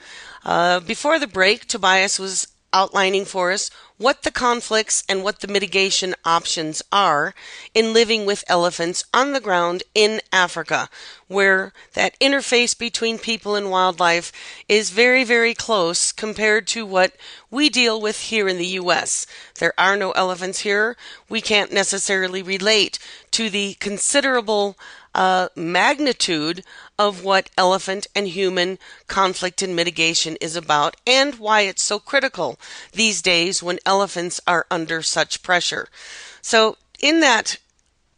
Uh, 0.44 0.82
before 0.82 1.18
the 1.18 1.28
break, 1.28 1.66
Tobias 1.66 2.20
was 2.20 2.53
outlining 2.74 3.26
for 3.26 3.52
us 3.52 3.70
what 3.98 4.24
the 4.24 4.32
conflicts 4.32 5.04
and 5.08 5.24
what 5.24 5.40
the 5.40 5.48
mitigation 5.48 6.14
options 6.26 6.82
are 6.92 7.34
in 7.74 7.94
living 7.94 8.26
with 8.26 8.44
elephants 8.48 9.06
on 9.14 9.32
the 9.32 9.40
ground 9.40 9.84
in 9.94 10.20
Africa, 10.32 10.90
where 11.28 11.72
that 11.94 12.20
interface 12.20 12.78
between 12.78 13.18
people 13.18 13.56
and 13.56 13.70
wildlife 13.70 14.32
is 14.68 14.90
very, 14.90 15.24
very 15.24 15.54
close 15.54 16.12
compared 16.12 16.68
to 16.68 16.86
what 16.86 17.14
we 17.50 17.70
deal 17.70 18.02
with 18.02 18.20
here 18.20 18.48
in 18.48 18.58
the 18.58 18.76
U.S. 18.82 19.26
There 19.60 19.74
are 19.78 19.96
no 19.96 20.12
elephants 20.12 20.62
here. 20.62 20.98
We 21.30 21.40
can't 21.40 21.72
necessarily 21.72 22.42
relate 22.42 23.00
to 23.32 23.50
the 23.50 23.76
considerable 23.76 24.76
uh, 25.16 25.50
magnitude 25.56 26.64
of 27.04 27.24
what 27.24 27.50
elephant 27.58 28.08
and 28.16 28.30
human 28.30 28.80
conflict 29.08 29.62
and 29.62 29.76
mitigation 29.76 30.38
is 30.38 30.56
about 30.56 30.96
and 31.06 31.36
why 31.36 31.62
it's 31.62 31.84
so 31.84 32.00
critical 32.00 32.58
these 32.94 33.22
days 33.22 33.62
when 33.62 33.78
elephants 33.86 34.40
are 34.48 34.66
under 34.72 35.02
such 35.02 35.44
pressure. 35.44 35.90
So, 36.42 36.78
in 37.00 37.20
that 37.20 37.58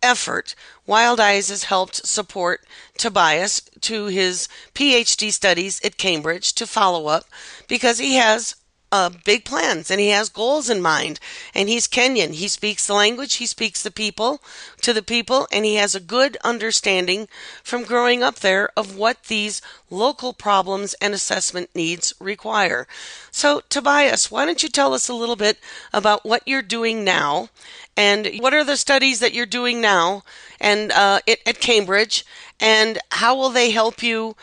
effort, 0.04 0.54
Wild 0.86 1.20
Eyes 1.20 1.50
has 1.50 1.64
helped 1.64 2.06
support 2.06 2.64
Tobias 2.98 3.62
to 3.82 4.06
his 4.06 4.48
PhD 4.76 5.34
studies 5.34 5.82
at 5.84 5.98
Cambridge 5.98 6.54
to 6.54 6.68
follow 6.68 7.08
up 7.08 7.26
because 7.68 7.98
he 7.98 8.16
has 8.16 8.56
uh, 8.96 9.10
big 9.26 9.44
plans 9.44 9.92
and 9.92 10.00
he 10.00 10.10
has 10.10 10.30
goals 10.30 10.70
in 10.70 10.82
mind. 10.82 11.20
And 11.54 11.68
he's 11.68 11.88
Kenyan. 11.88 12.34
He 12.34 12.48
speaks 12.48 12.88
the 12.88 12.94
language, 12.94 13.36
he 13.36 13.46
speaks 13.46 13.82
the 13.84 13.92
people 13.92 14.42
to 14.82 14.94
the 14.94 15.02
people, 15.02 15.48
and 15.52 15.66
he 15.66 15.76
has 15.76 15.96
a 15.96 16.00
good 16.00 16.38
understanding 16.44 17.28
from 17.64 17.84
growing 17.84 18.24
up 18.24 18.36
there 18.40 18.70
of 18.78 18.96
what 18.98 19.24
these 19.24 19.62
local 19.90 20.32
problems 20.34 20.96
and 21.02 21.14
assessment 21.14 21.70
needs 21.76 22.14
require. 22.20 22.88
So, 23.32 23.62
Tobias, 23.70 24.32
why 24.32 24.46
don't 24.46 24.64
you 24.64 24.70
tell 24.70 24.94
us 24.94 25.10
a 25.10 25.14
little 25.14 25.36
bit 25.36 25.58
about 25.92 26.26
what 26.26 26.44
you're 26.46 26.62
doing 26.78 27.04
now 27.04 27.50
and 27.98 28.28
what 28.40 28.54
are 28.54 28.64
the 28.64 28.78
studies 28.78 29.20
that 29.20 29.34
you're 29.34 29.46
doing 29.46 29.82
now 29.82 30.24
and 30.60 30.92
uh, 30.92 31.20
at, 31.28 31.40
at 31.46 31.60
Cambridge, 31.60 32.26
and 32.60 32.98
how 33.12 33.36
will 33.36 33.50
they 33.52 33.72
help 33.72 34.02
you 34.04 34.36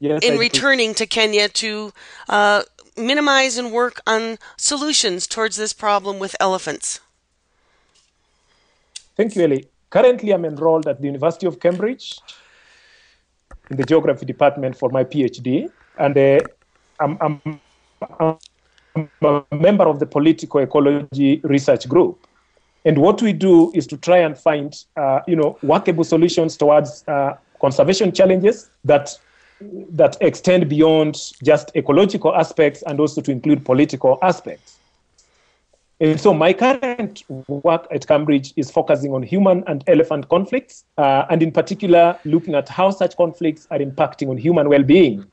Yes, 0.00 0.24
in 0.24 0.34
I- 0.34 0.38
returning 0.38 0.94
to 0.94 1.06
Kenya 1.06 1.48
to 1.48 1.92
uh, 2.28 2.62
minimize 2.98 3.56
and 3.56 3.72
work 3.72 4.00
on 4.06 4.38
solutions 4.56 5.26
towards 5.26 5.56
this 5.56 5.72
problem 5.72 6.18
with 6.18 6.36
elephants? 6.40 7.00
Thank 9.16 9.34
you, 9.34 9.42
Ellie. 9.42 9.68
Currently, 9.90 10.32
I'm 10.32 10.44
enrolled 10.44 10.86
at 10.86 11.00
the 11.00 11.06
University 11.06 11.46
of 11.46 11.60
Cambridge 11.60 12.20
in 13.70 13.76
the 13.76 13.84
geography 13.84 14.26
department 14.26 14.76
for 14.76 14.90
my 14.90 15.04
PhD, 15.04 15.70
and 15.98 16.16
uh, 16.16 16.38
I'm, 17.00 17.18
I'm, 17.20 17.60
I'm 18.20 18.38
a 19.22 19.56
member 19.56 19.84
of 19.84 19.98
the 19.98 20.06
political 20.06 20.60
ecology 20.60 21.40
research 21.44 21.88
group. 21.88 22.26
And 22.84 22.98
what 22.98 23.20
we 23.20 23.32
do 23.32 23.72
is 23.72 23.86
to 23.88 23.96
try 23.96 24.18
and 24.18 24.38
find, 24.38 24.74
uh, 24.96 25.20
you 25.26 25.36
know, 25.36 25.58
workable 25.62 26.04
solutions 26.04 26.56
towards 26.56 27.04
uh, 27.08 27.34
conservation 27.60 28.12
challenges 28.12 28.70
that 28.84 29.18
that 29.60 30.16
extend 30.20 30.68
beyond 30.68 31.32
just 31.42 31.70
ecological 31.74 32.34
aspects 32.34 32.82
and 32.82 33.00
also 33.00 33.20
to 33.20 33.32
include 33.32 33.64
political 33.64 34.18
aspects. 34.22 34.78
And 36.00 36.20
so 36.20 36.32
my 36.32 36.52
current 36.52 37.24
work 37.48 37.88
at 37.90 38.06
Cambridge 38.06 38.52
is 38.56 38.70
focusing 38.70 39.12
on 39.12 39.22
human 39.22 39.64
and 39.66 39.82
elephant 39.88 40.28
conflicts, 40.28 40.84
uh, 40.96 41.26
and 41.28 41.42
in 41.42 41.50
particular, 41.50 42.16
looking 42.24 42.54
at 42.54 42.68
how 42.68 42.90
such 42.90 43.16
conflicts 43.16 43.66
are 43.72 43.78
impacting 43.78 44.30
on 44.30 44.36
human 44.36 44.68
well-being, 44.68 45.26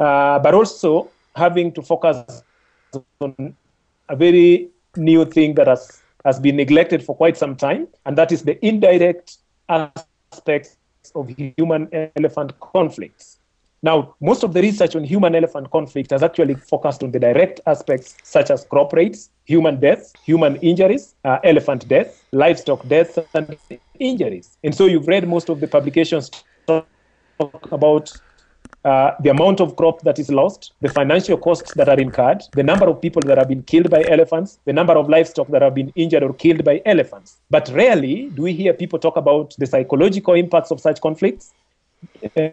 uh, 0.00 0.40
but 0.40 0.54
also 0.54 1.08
having 1.36 1.70
to 1.70 1.82
focus 1.82 2.42
on 3.20 3.54
a 4.08 4.16
very 4.16 4.68
new 4.96 5.24
thing 5.24 5.54
that 5.54 5.68
has, 5.68 6.00
has 6.24 6.40
been 6.40 6.56
neglected 6.56 7.00
for 7.00 7.14
quite 7.14 7.36
some 7.36 7.54
time, 7.54 7.86
and 8.04 8.18
that 8.18 8.32
is 8.32 8.42
the 8.42 8.58
indirect 8.66 9.36
aspects 9.68 10.76
of 11.14 11.28
human-elephant 11.28 12.58
conflicts. 12.58 13.37
Now, 13.82 14.16
most 14.20 14.42
of 14.42 14.54
the 14.54 14.60
research 14.60 14.96
on 14.96 15.04
human 15.04 15.34
elephant 15.34 15.70
conflict 15.70 16.10
has 16.10 16.22
actually 16.22 16.54
focused 16.54 17.02
on 17.04 17.12
the 17.12 17.20
direct 17.20 17.60
aspects 17.66 18.16
such 18.24 18.50
as 18.50 18.64
crop 18.64 18.92
raids, 18.92 19.30
human 19.44 19.78
deaths, 19.78 20.12
human 20.24 20.56
injuries, 20.56 21.14
uh, 21.24 21.38
elephant 21.44 21.86
deaths, 21.86 22.24
livestock 22.32 22.86
deaths, 22.88 23.18
and 23.34 23.56
injuries. 24.00 24.58
And 24.64 24.74
so 24.74 24.86
you've 24.86 25.06
read 25.06 25.28
most 25.28 25.48
of 25.48 25.60
the 25.60 25.68
publications 25.68 26.30
talk 26.66 26.86
about 27.70 28.10
uh, 28.84 29.12
the 29.20 29.30
amount 29.30 29.60
of 29.60 29.76
crop 29.76 30.00
that 30.02 30.18
is 30.18 30.30
lost, 30.30 30.72
the 30.80 30.88
financial 30.88 31.36
costs 31.36 31.74
that 31.74 31.88
are 31.88 32.00
incurred, 32.00 32.42
the 32.54 32.62
number 32.62 32.88
of 32.88 33.00
people 33.00 33.22
that 33.22 33.38
have 33.38 33.48
been 33.48 33.62
killed 33.62 33.90
by 33.90 34.04
elephants, 34.08 34.58
the 34.64 34.72
number 34.72 34.96
of 34.96 35.08
livestock 35.08 35.46
that 35.48 35.62
have 35.62 35.74
been 35.74 35.92
injured 35.94 36.22
or 36.22 36.32
killed 36.32 36.64
by 36.64 36.80
elephants. 36.84 37.38
But 37.50 37.68
rarely 37.68 38.30
do 38.34 38.42
we 38.42 38.54
hear 38.54 38.72
people 38.72 38.98
talk 38.98 39.16
about 39.16 39.54
the 39.58 39.66
psychological 39.66 40.34
impacts 40.34 40.70
of 40.72 40.80
such 40.80 41.00
conflicts. 41.00 41.52
Uh, 42.36 42.48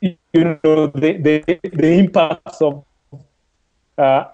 you 0.00 0.60
know, 0.64 0.86
the, 0.88 1.16
the, 1.18 1.58
the 1.62 1.92
impacts 1.98 2.60
of 2.60 2.84
uh, 3.98 4.24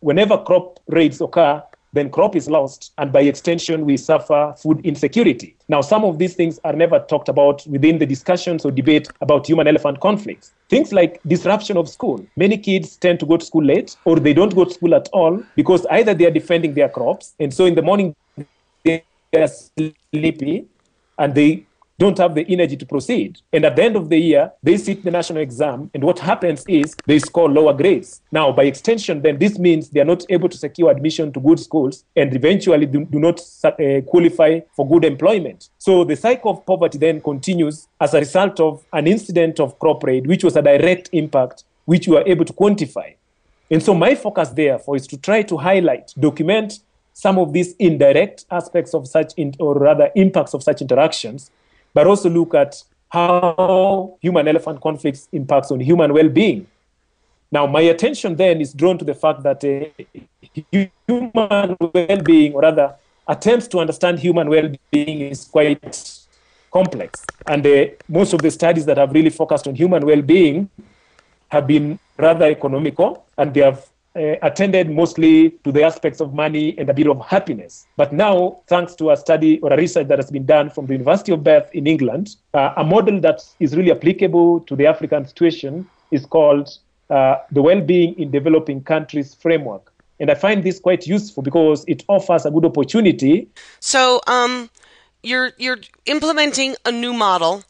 whenever 0.00 0.38
crop 0.38 0.80
raids 0.88 1.20
occur, 1.20 1.62
then 1.94 2.08
crop 2.08 2.34
is 2.34 2.48
lost, 2.48 2.92
and 2.96 3.12
by 3.12 3.20
extension, 3.20 3.84
we 3.84 3.98
suffer 3.98 4.54
food 4.56 4.80
insecurity. 4.82 5.54
Now, 5.68 5.82
some 5.82 6.04
of 6.04 6.18
these 6.18 6.34
things 6.34 6.58
are 6.64 6.72
never 6.72 6.98
talked 7.00 7.28
about 7.28 7.66
within 7.66 7.98
the 7.98 8.06
discussions 8.06 8.64
or 8.64 8.70
debate 8.70 9.08
about 9.20 9.46
human 9.46 9.68
elephant 9.68 10.00
conflicts. 10.00 10.52
Things 10.70 10.90
like 10.90 11.20
disruption 11.26 11.76
of 11.76 11.90
school. 11.90 12.24
Many 12.34 12.56
kids 12.56 12.96
tend 12.96 13.20
to 13.20 13.26
go 13.26 13.36
to 13.36 13.44
school 13.44 13.64
late, 13.64 13.94
or 14.06 14.18
they 14.18 14.32
don't 14.32 14.54
go 14.54 14.64
to 14.64 14.70
school 14.70 14.94
at 14.94 15.08
all 15.12 15.42
because 15.54 15.84
either 15.90 16.14
they 16.14 16.24
are 16.24 16.30
defending 16.30 16.72
their 16.72 16.88
crops, 16.88 17.34
and 17.38 17.52
so 17.52 17.66
in 17.66 17.74
the 17.74 17.82
morning 17.82 18.16
they 18.84 19.04
are 19.36 19.48
sleepy, 19.48 20.66
and 21.18 21.34
they 21.34 21.66
don't 21.98 22.18
have 22.18 22.34
the 22.34 22.44
energy 22.48 22.76
to 22.76 22.86
proceed. 22.86 23.38
And 23.52 23.64
at 23.64 23.76
the 23.76 23.84
end 23.84 23.96
of 23.96 24.08
the 24.08 24.18
year, 24.18 24.52
they 24.62 24.76
sit 24.76 25.04
the 25.04 25.10
national 25.10 25.42
exam, 25.42 25.90
and 25.94 26.02
what 26.02 26.18
happens 26.18 26.64
is 26.66 26.96
they 27.06 27.18
score 27.18 27.50
lower 27.50 27.72
grades. 27.72 28.20
Now, 28.32 28.50
by 28.52 28.64
extension, 28.64 29.22
then 29.22 29.38
this 29.38 29.58
means 29.58 29.90
they 29.90 30.00
are 30.00 30.04
not 30.04 30.24
able 30.28 30.48
to 30.48 30.56
secure 30.56 30.90
admission 30.90 31.32
to 31.32 31.40
good 31.40 31.60
schools 31.60 32.04
and 32.16 32.34
eventually 32.34 32.86
do, 32.86 33.04
do 33.04 33.18
not 33.20 33.40
uh, 33.64 34.00
qualify 34.06 34.60
for 34.74 34.88
good 34.88 35.04
employment. 35.04 35.68
So 35.78 36.04
the 36.04 36.16
cycle 36.16 36.50
of 36.50 36.66
poverty 36.66 36.98
then 36.98 37.20
continues 37.20 37.88
as 38.00 38.14
a 38.14 38.18
result 38.18 38.58
of 38.58 38.84
an 38.92 39.06
incident 39.06 39.60
of 39.60 39.78
crop 39.78 40.02
raid, 40.02 40.26
which 40.26 40.44
was 40.44 40.56
a 40.56 40.62
direct 40.62 41.10
impact, 41.12 41.64
which 41.84 42.08
we 42.08 42.16
are 42.16 42.26
able 42.26 42.44
to 42.44 42.52
quantify. 42.52 43.14
And 43.70 43.82
so 43.82 43.94
my 43.94 44.14
focus, 44.14 44.50
therefore, 44.50 44.96
is 44.96 45.06
to 45.06 45.16
try 45.16 45.42
to 45.42 45.56
highlight, 45.56 46.12
document 46.18 46.80
some 47.14 47.38
of 47.38 47.52
these 47.52 47.74
indirect 47.78 48.46
aspects 48.50 48.94
of 48.94 49.06
such, 49.06 49.32
in, 49.36 49.54
or 49.58 49.74
rather 49.74 50.10
impacts 50.14 50.54
of 50.54 50.62
such 50.62 50.80
interactions, 50.80 51.50
but 51.94 52.06
also 52.06 52.28
look 52.30 52.54
at 52.54 52.82
how 53.08 54.16
human 54.20 54.48
elephant 54.48 54.80
conflicts 54.80 55.28
impacts 55.32 55.70
on 55.70 55.80
human 55.80 56.12
well-being. 56.12 56.66
Now, 57.50 57.66
my 57.66 57.82
attention 57.82 58.34
then 58.36 58.60
is 58.62 58.72
drawn 58.72 58.96
to 58.96 59.04
the 59.04 59.14
fact 59.14 59.42
that 59.42 59.62
uh, 59.62 60.04
human 61.06 61.76
well-being, 61.78 62.54
or 62.54 62.62
rather, 62.62 62.94
attempts 63.28 63.68
to 63.68 63.78
understand 63.78 64.18
human 64.18 64.48
well-being 64.48 65.20
is 65.20 65.44
quite 65.44 66.18
complex. 66.72 67.24
And 67.46 67.66
uh, 67.66 67.86
most 68.08 68.32
of 68.32 68.40
the 68.40 68.50
studies 68.50 68.86
that 68.86 68.96
have 68.96 69.12
really 69.12 69.28
focused 69.30 69.66
on 69.68 69.74
human 69.74 70.06
well-being 70.06 70.70
have 71.50 71.66
been 71.66 71.98
rather 72.16 72.46
economical, 72.46 73.26
and 73.36 73.52
they 73.52 73.60
have 73.60 73.86
uh, 74.14 74.36
attended 74.42 74.90
mostly 74.90 75.50
to 75.64 75.72
the 75.72 75.82
aspects 75.82 76.20
of 76.20 76.34
money 76.34 76.76
and 76.78 76.88
a 76.90 76.94
bit 76.94 77.06
of 77.06 77.20
happiness. 77.24 77.86
But 77.96 78.12
now, 78.12 78.60
thanks 78.66 78.94
to 78.96 79.10
a 79.10 79.16
study 79.16 79.58
or 79.60 79.72
a 79.72 79.76
research 79.76 80.08
that 80.08 80.18
has 80.18 80.30
been 80.30 80.46
done 80.46 80.70
from 80.70 80.86
the 80.86 80.92
University 80.92 81.32
of 81.32 81.42
Bath 81.42 81.70
in 81.72 81.86
England, 81.86 82.36
uh, 82.54 82.74
a 82.76 82.84
model 82.84 83.20
that 83.20 83.42
is 83.58 83.76
really 83.76 83.90
applicable 83.90 84.60
to 84.60 84.76
the 84.76 84.86
African 84.86 85.26
situation 85.26 85.88
is 86.10 86.26
called 86.26 86.68
uh, 87.10 87.36
the 87.50 87.62
Well-being 87.62 88.18
in 88.18 88.30
Developing 88.30 88.82
Countries 88.82 89.34
Framework. 89.34 89.92
And 90.20 90.30
I 90.30 90.34
find 90.34 90.62
this 90.62 90.78
quite 90.78 91.06
useful 91.06 91.42
because 91.42 91.84
it 91.88 92.04
offers 92.08 92.46
a 92.46 92.50
good 92.50 92.64
opportunity. 92.64 93.48
So, 93.80 94.20
um, 94.26 94.70
you're 95.22 95.52
you're 95.56 95.78
implementing 96.06 96.76
a 96.84 96.92
new 96.92 97.12
model, 97.12 97.64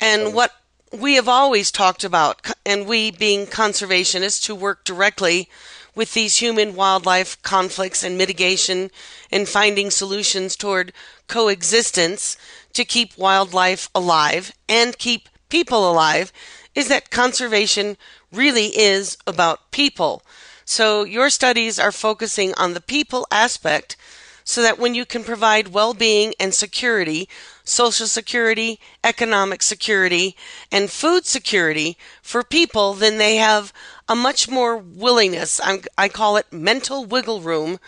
and 0.00 0.34
what 0.34 0.52
we 0.92 1.14
have 1.14 1.28
always 1.28 1.70
talked 1.70 2.04
about, 2.04 2.46
and 2.64 2.86
we 2.86 3.10
being 3.10 3.46
conservationists 3.46 4.46
who 4.46 4.54
work 4.54 4.84
directly 4.84 5.48
with 5.96 6.14
these 6.14 6.36
human 6.36 6.76
wildlife 6.76 7.42
conflicts 7.42 8.04
and 8.04 8.16
mitigation 8.16 8.90
and 9.32 9.48
finding 9.48 9.90
solutions 9.90 10.54
toward 10.54 10.92
coexistence 11.26 12.36
to 12.74 12.84
keep 12.84 13.18
wildlife 13.18 13.88
alive 13.94 14.52
and 14.68 14.98
keep 14.98 15.28
people 15.48 15.90
alive 15.90 16.32
is 16.74 16.88
that 16.88 17.10
conservation 17.10 17.96
really 18.30 18.66
is 18.78 19.16
about 19.26 19.70
people. 19.72 20.22
So 20.66 21.04
your 21.04 21.30
studies 21.30 21.78
are 21.78 21.92
focusing 21.92 22.52
on 22.54 22.74
the 22.74 22.80
people 22.80 23.26
aspect 23.30 23.96
so 24.44 24.62
that 24.62 24.78
when 24.78 24.94
you 24.94 25.04
can 25.04 25.24
provide 25.24 25.68
well-being 25.68 26.32
and 26.38 26.54
security, 26.54 27.28
social 27.64 28.06
security, 28.06 28.78
economic 29.02 29.60
security, 29.60 30.36
and 30.70 30.88
food 30.88 31.26
security 31.26 31.98
for 32.22 32.44
people, 32.44 32.94
then 32.94 33.18
they 33.18 33.36
have 33.36 33.72
a 34.08 34.14
much 34.14 34.48
more 34.48 34.76
willingness, 34.76 35.60
I'm, 35.62 35.82
I 35.98 36.08
call 36.08 36.36
it 36.36 36.52
mental 36.52 37.04
wiggle 37.04 37.40
room, 37.40 37.78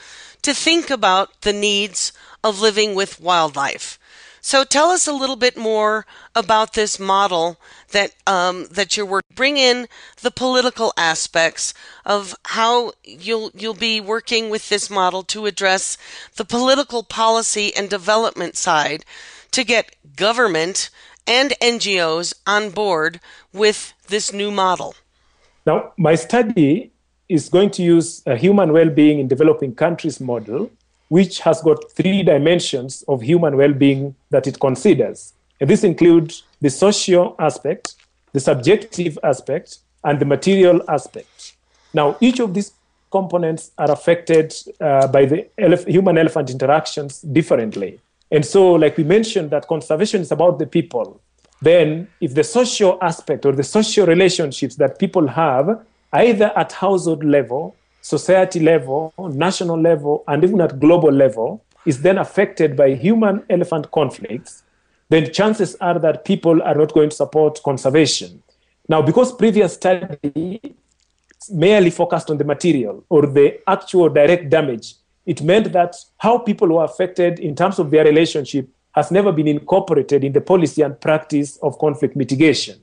to 0.43 0.55
think 0.55 0.91
about 0.91 1.43
the 1.43 1.53
needs 1.53 2.13
of 2.43 2.61
living 2.61 2.95
with 2.95 3.21
wildlife. 3.21 3.99
So 4.41 4.65
tell 4.65 4.91
us 4.91 5.07
a 5.07 5.13
little 5.13 5.37
bit 5.37 5.57
more 5.57 6.07
about 6.35 6.73
this 6.73 6.99
model 6.99 7.59
that 7.91 8.13
um, 8.27 8.67
that 8.71 8.97
you're 8.97 9.05
working. 9.05 9.35
Bring 9.35 9.57
in 9.59 9.89
the 10.23 10.31
political 10.31 10.93
aspects 10.97 11.75
of 12.07 12.35
how 12.47 12.93
you'll 13.05 13.51
you'll 13.55 13.75
be 13.75 14.01
working 14.01 14.49
with 14.49 14.69
this 14.69 14.89
model 14.89 15.23
to 15.25 15.47
address 15.47 15.99
the 16.37 16.45
political 16.45 17.03
policy 17.03 17.75
and 17.77 17.91
development 17.91 18.57
side 18.57 19.05
to 19.51 19.65
get 19.65 19.97
government 20.17 20.89
and 21.27 21.53
NGOs 21.61 22.33
on 22.47 22.71
board 22.71 23.21
with 23.53 23.93
this 24.07 24.33
new 24.33 24.51
model. 24.51 24.95
Now, 25.69 25.93
my 25.99 26.15
study 26.15 26.93
is 27.29 27.51
going 27.51 27.71
to 27.73 27.83
use 27.83 28.23
a 28.25 28.35
human 28.35 28.73
well-being 28.73 29.19
in 29.19 29.29
developing 29.29 29.75
countries 29.75 30.19
model, 30.19 30.71
which 31.09 31.41
has 31.41 31.61
got 31.61 31.93
three 31.93 32.23
dimensions 32.23 33.05
of 33.07 33.21
human 33.21 33.55
well-being 33.55 34.15
that 34.31 34.47
it 34.47 34.59
considers. 34.61 35.35
And 35.61 35.69
this 35.69 35.85
includes 35.85 36.45
the 36.63 36.71
social 36.71 37.37
aspect, 37.39 37.97
the 38.33 38.41
subjective 38.41 39.19
aspect, 39.23 39.81
and 40.05 40.19
the 40.19 40.25
material 40.25 40.81
aspect. 40.89 41.57
Now, 41.93 42.17
each 42.23 42.41
of 42.41 42.55
these 42.55 42.73
components 43.11 43.71
are 43.77 43.91
affected 43.91 44.55
uh, 44.81 45.09
by 45.09 45.27
the 45.27 45.49
elef- 45.59 45.87
human-elephant 45.87 46.49
interactions 46.49 47.21
differently. 47.21 48.01
And 48.31 48.43
so, 48.43 48.73
like 48.73 48.97
we 48.97 49.05
mentioned, 49.05 49.51
that 49.51 49.69
conservation 49.69 50.23
is 50.23 50.33
about 50.33 50.59
the 50.59 50.67
people 50.67 51.21
then 51.61 52.09
if 52.21 52.35
the 52.35 52.45
social 52.45 52.99
aspect 53.03 53.45
or 53.45 53.53
the 53.53 53.65
social 53.65 54.07
relationships 54.07 54.77
that 54.77 54.99
people 54.99 55.27
have, 55.27 55.85
either 56.13 56.53
at 56.57 56.73
household 56.73 57.25
level, 57.25 57.75
society 58.01 58.61
level, 58.61 59.13
national 59.19 59.81
level, 59.81 60.25
and 60.29 60.45
even 60.45 60.61
at 60.61 60.79
global 60.79 61.13
level, 61.13 61.63
is 61.85 62.03
then 62.03 62.19
affected 62.19 62.77
by 62.77 62.95
human 62.95 63.43
elephant 63.51 63.91
conflicts, 63.91 64.63
then 65.09 65.33
chances 65.33 65.75
are 65.77 65.99
that 65.99 66.25
people 66.25 66.63
are 66.63 66.75
not 66.75 66.93
going 66.93 67.11
to 67.11 67.17
support 67.17 67.61
conservation. 67.65 68.43
Now, 68.89 69.03
because 69.03 69.33
previous 69.33 69.75
study 69.75 70.77
merely 71.51 71.91
focused 71.91 72.31
on 72.31 72.39
the 72.39 72.45
material 72.45 73.05
or 73.09 73.27
the 73.27 73.61
actual 73.69 74.09
direct 74.09 74.51
damage. 74.51 74.95
It 75.27 75.43
meant 75.43 75.73
that 75.73 75.95
how 76.19 76.39
people 76.39 76.69
were 76.69 76.85
affected 76.85 77.39
in 77.39 77.55
terms 77.55 77.79
of 77.79 77.91
their 77.91 78.05
relationship 78.05 78.69
has 78.99 79.13
never 79.13 79.31
been 79.31 79.47
incorporated 79.47 80.25
in 80.25 80.33
the 80.33 80.41
policy 80.41 80.83
and 80.83 81.01
practice 81.01 81.57
of 81.59 81.79
conflict 81.79 82.17
mitigation. 82.17 82.77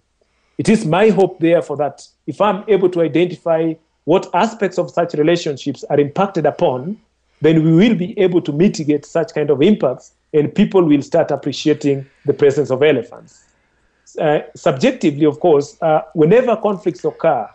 It 0.57 0.69
is 0.69 0.85
my 0.85 1.09
hope, 1.09 1.39
therefore, 1.39 1.75
that 1.77 2.07
if 2.25 2.39
I'm 2.39 2.63
able 2.69 2.89
to 2.91 3.01
identify 3.01 3.73
what 4.05 4.29
aspects 4.33 4.77
of 4.77 4.89
such 4.89 5.13
relationships 5.15 5.83
are 5.89 5.99
impacted 5.99 6.45
upon, 6.45 6.97
then 7.41 7.63
we 7.65 7.73
will 7.73 7.95
be 7.95 8.17
able 8.17 8.41
to 8.43 8.53
mitigate 8.53 9.05
such 9.05 9.33
kind 9.33 9.49
of 9.49 9.61
impacts 9.61 10.13
and 10.33 10.55
people 10.55 10.85
will 10.85 11.01
start 11.01 11.31
appreciating 11.31 12.05
the 12.25 12.33
presence 12.33 12.69
of 12.71 12.81
elephants. 12.81 13.43
Uh, 14.17 14.39
subjectively, 14.55 15.25
of 15.25 15.41
course, 15.41 15.77
uh, 15.81 16.01
whenever 16.13 16.55
conflicts 16.55 17.03
occur, 17.03 17.49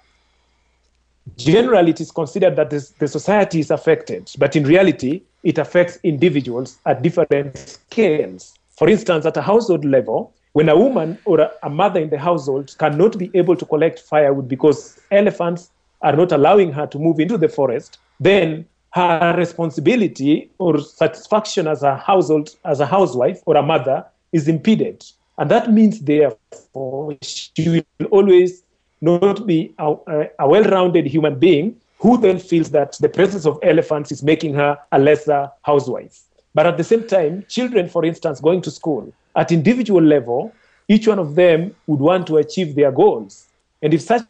generally 1.36 1.90
it 1.90 2.00
is 2.00 2.10
considered 2.10 2.56
that 2.56 2.70
this, 2.70 2.90
the 2.90 3.08
society 3.08 3.60
is 3.60 3.70
affected, 3.70 4.30
but 4.38 4.56
in 4.56 4.64
reality, 4.64 5.22
it 5.42 5.58
affects 5.58 5.98
individuals 6.02 6.78
at 6.86 7.02
different 7.02 7.56
scales. 7.56 8.58
For 8.76 8.88
instance, 8.88 9.26
at 9.26 9.36
a 9.36 9.42
household 9.42 9.84
level, 9.84 10.34
when 10.52 10.68
a 10.68 10.76
woman 10.76 11.18
or 11.24 11.40
a, 11.40 11.50
a 11.62 11.70
mother 11.70 12.00
in 12.00 12.10
the 12.10 12.18
household 12.18 12.74
cannot 12.78 13.16
be 13.18 13.30
able 13.34 13.56
to 13.56 13.64
collect 13.64 14.00
firewood 14.00 14.48
because 14.48 15.00
elephants 15.10 15.70
are 16.02 16.16
not 16.16 16.32
allowing 16.32 16.72
her 16.72 16.86
to 16.86 16.98
move 16.98 17.20
into 17.20 17.38
the 17.38 17.48
forest, 17.48 17.98
then 18.18 18.66
her 18.92 19.34
responsibility 19.36 20.50
or 20.58 20.80
satisfaction 20.80 21.68
as 21.68 21.82
a 21.82 21.96
household, 21.96 22.56
as 22.64 22.80
a 22.80 22.86
housewife 22.86 23.40
or 23.46 23.56
a 23.56 23.62
mother 23.62 24.04
is 24.32 24.48
impeded. 24.48 25.04
And 25.38 25.50
that 25.50 25.72
means, 25.72 26.00
therefore, 26.00 27.16
she 27.22 27.84
will 28.00 28.06
always 28.10 28.62
not 29.00 29.46
be 29.46 29.74
a, 29.78 29.94
a 30.38 30.48
well 30.48 30.64
rounded 30.64 31.06
human 31.06 31.38
being 31.38 31.76
who 31.98 32.16
then 32.16 32.38
feels 32.38 32.70
that 32.70 32.92
the 33.00 33.08
presence 33.08 33.46
of 33.46 33.58
elephants 33.62 34.10
is 34.10 34.22
making 34.22 34.54
her 34.54 34.78
a 34.92 34.98
lesser 34.98 35.50
housewife. 35.62 36.20
But 36.54 36.66
at 36.66 36.76
the 36.76 36.84
same 36.84 37.06
time, 37.06 37.44
children, 37.48 37.88
for 37.88 38.04
instance, 38.04 38.40
going 38.40 38.62
to 38.62 38.70
school, 38.70 39.12
at 39.36 39.52
individual 39.52 40.02
level, 40.02 40.52
each 40.88 41.06
one 41.06 41.18
of 41.18 41.34
them 41.34 41.74
would 41.86 42.00
want 42.00 42.26
to 42.28 42.38
achieve 42.38 42.74
their 42.74 42.90
goals. 42.90 43.46
And 43.82 43.94
if 43.94 44.02
such 44.02 44.24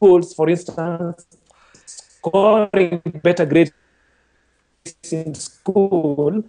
goals, 0.00 0.34
for 0.34 0.48
instance, 0.48 1.24
scoring 1.86 3.00
better 3.22 3.46
grades 3.46 3.72
in 5.10 5.34
school 5.34 6.44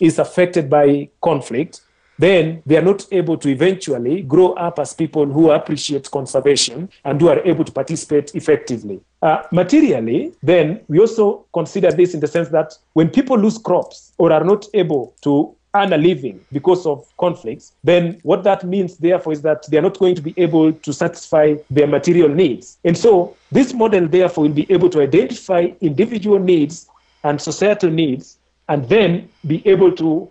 is 0.00 0.18
affected 0.18 0.70
by 0.70 1.08
conflict, 1.20 1.80
then 2.22 2.62
they 2.64 2.76
are 2.76 2.82
not 2.82 3.04
able 3.10 3.36
to 3.36 3.48
eventually 3.48 4.22
grow 4.22 4.52
up 4.52 4.78
as 4.78 4.92
people 4.92 5.26
who 5.26 5.50
appreciate 5.50 6.08
conservation 6.10 6.88
and 7.04 7.20
who 7.20 7.28
are 7.28 7.40
able 7.40 7.64
to 7.64 7.72
participate 7.72 8.32
effectively. 8.36 9.00
Uh, 9.20 9.42
materially, 9.50 10.32
then 10.40 10.80
we 10.86 11.00
also 11.00 11.44
consider 11.52 11.90
this 11.90 12.14
in 12.14 12.20
the 12.20 12.28
sense 12.28 12.48
that 12.50 12.74
when 12.92 13.08
people 13.10 13.36
lose 13.36 13.58
crops 13.58 14.12
or 14.18 14.32
are 14.32 14.44
not 14.44 14.66
able 14.72 15.12
to 15.20 15.52
earn 15.74 15.92
a 15.92 15.96
living 15.96 16.38
because 16.52 16.86
of 16.86 17.04
conflicts, 17.18 17.72
then 17.82 18.20
what 18.22 18.44
that 18.44 18.62
means, 18.62 18.98
therefore, 18.98 19.32
is 19.32 19.42
that 19.42 19.66
they 19.68 19.78
are 19.78 19.82
not 19.82 19.98
going 19.98 20.14
to 20.14 20.22
be 20.22 20.34
able 20.36 20.72
to 20.72 20.92
satisfy 20.92 21.56
their 21.70 21.88
material 21.88 22.28
needs. 22.28 22.78
And 22.84 22.96
so, 22.96 23.36
this 23.50 23.72
model, 23.72 24.06
therefore, 24.06 24.44
will 24.44 24.54
be 24.54 24.70
able 24.70 24.90
to 24.90 25.00
identify 25.00 25.72
individual 25.80 26.38
needs 26.38 26.88
and 27.24 27.40
societal 27.40 27.90
needs 27.90 28.38
and 28.68 28.88
then 28.88 29.28
be 29.46 29.66
able 29.66 29.90
to 29.92 30.30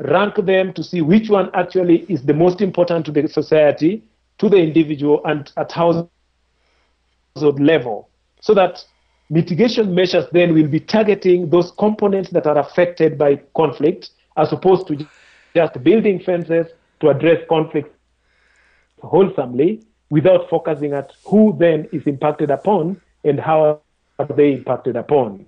rank 0.00 0.36
them 0.36 0.72
to 0.72 0.82
see 0.82 1.02
which 1.02 1.28
one 1.28 1.50
actually 1.54 2.06
is 2.08 2.22
the 2.22 2.34
most 2.34 2.60
important 2.60 3.04
to 3.06 3.12
the 3.12 3.28
society, 3.28 4.02
to 4.38 4.48
the 4.48 4.56
individual, 4.56 5.20
and 5.24 5.52
at 5.56 5.70
household 5.72 6.10
level. 7.36 8.08
So 8.40 8.54
that 8.54 8.84
mitigation 9.28 9.94
measures 9.94 10.24
then 10.32 10.54
will 10.54 10.68
be 10.68 10.80
targeting 10.80 11.50
those 11.50 11.72
components 11.78 12.30
that 12.30 12.46
are 12.46 12.58
affected 12.58 13.18
by 13.18 13.36
conflict 13.54 14.10
as 14.36 14.52
opposed 14.52 14.86
to 14.88 15.06
just 15.54 15.82
building 15.82 16.20
fences 16.20 16.66
to 17.00 17.10
address 17.10 17.38
conflict 17.48 17.94
wholesomely 19.02 19.82
without 20.10 20.48
focusing 20.48 20.92
at 20.92 21.12
who 21.24 21.54
then 21.58 21.88
is 21.92 22.02
impacted 22.06 22.50
upon 22.50 23.00
and 23.24 23.38
how 23.38 23.80
are 24.18 24.26
they 24.36 24.52
impacted 24.52 24.96
upon. 24.96 25.46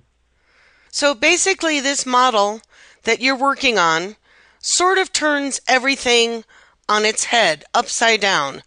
So 0.91 1.15
basically, 1.15 1.81
this 1.81 2.05
model 2.05 2.61
that 3.05 3.21
you're 3.21 3.37
working 3.37 3.79
on 3.79 4.17
sort 4.63 4.97
of 4.97 5.13
turns 5.13 5.61
everything 5.69 6.45
on 6.89 7.05
its 7.05 7.25
head, 7.25 7.65
upside 7.75 8.21
down, 8.21 8.63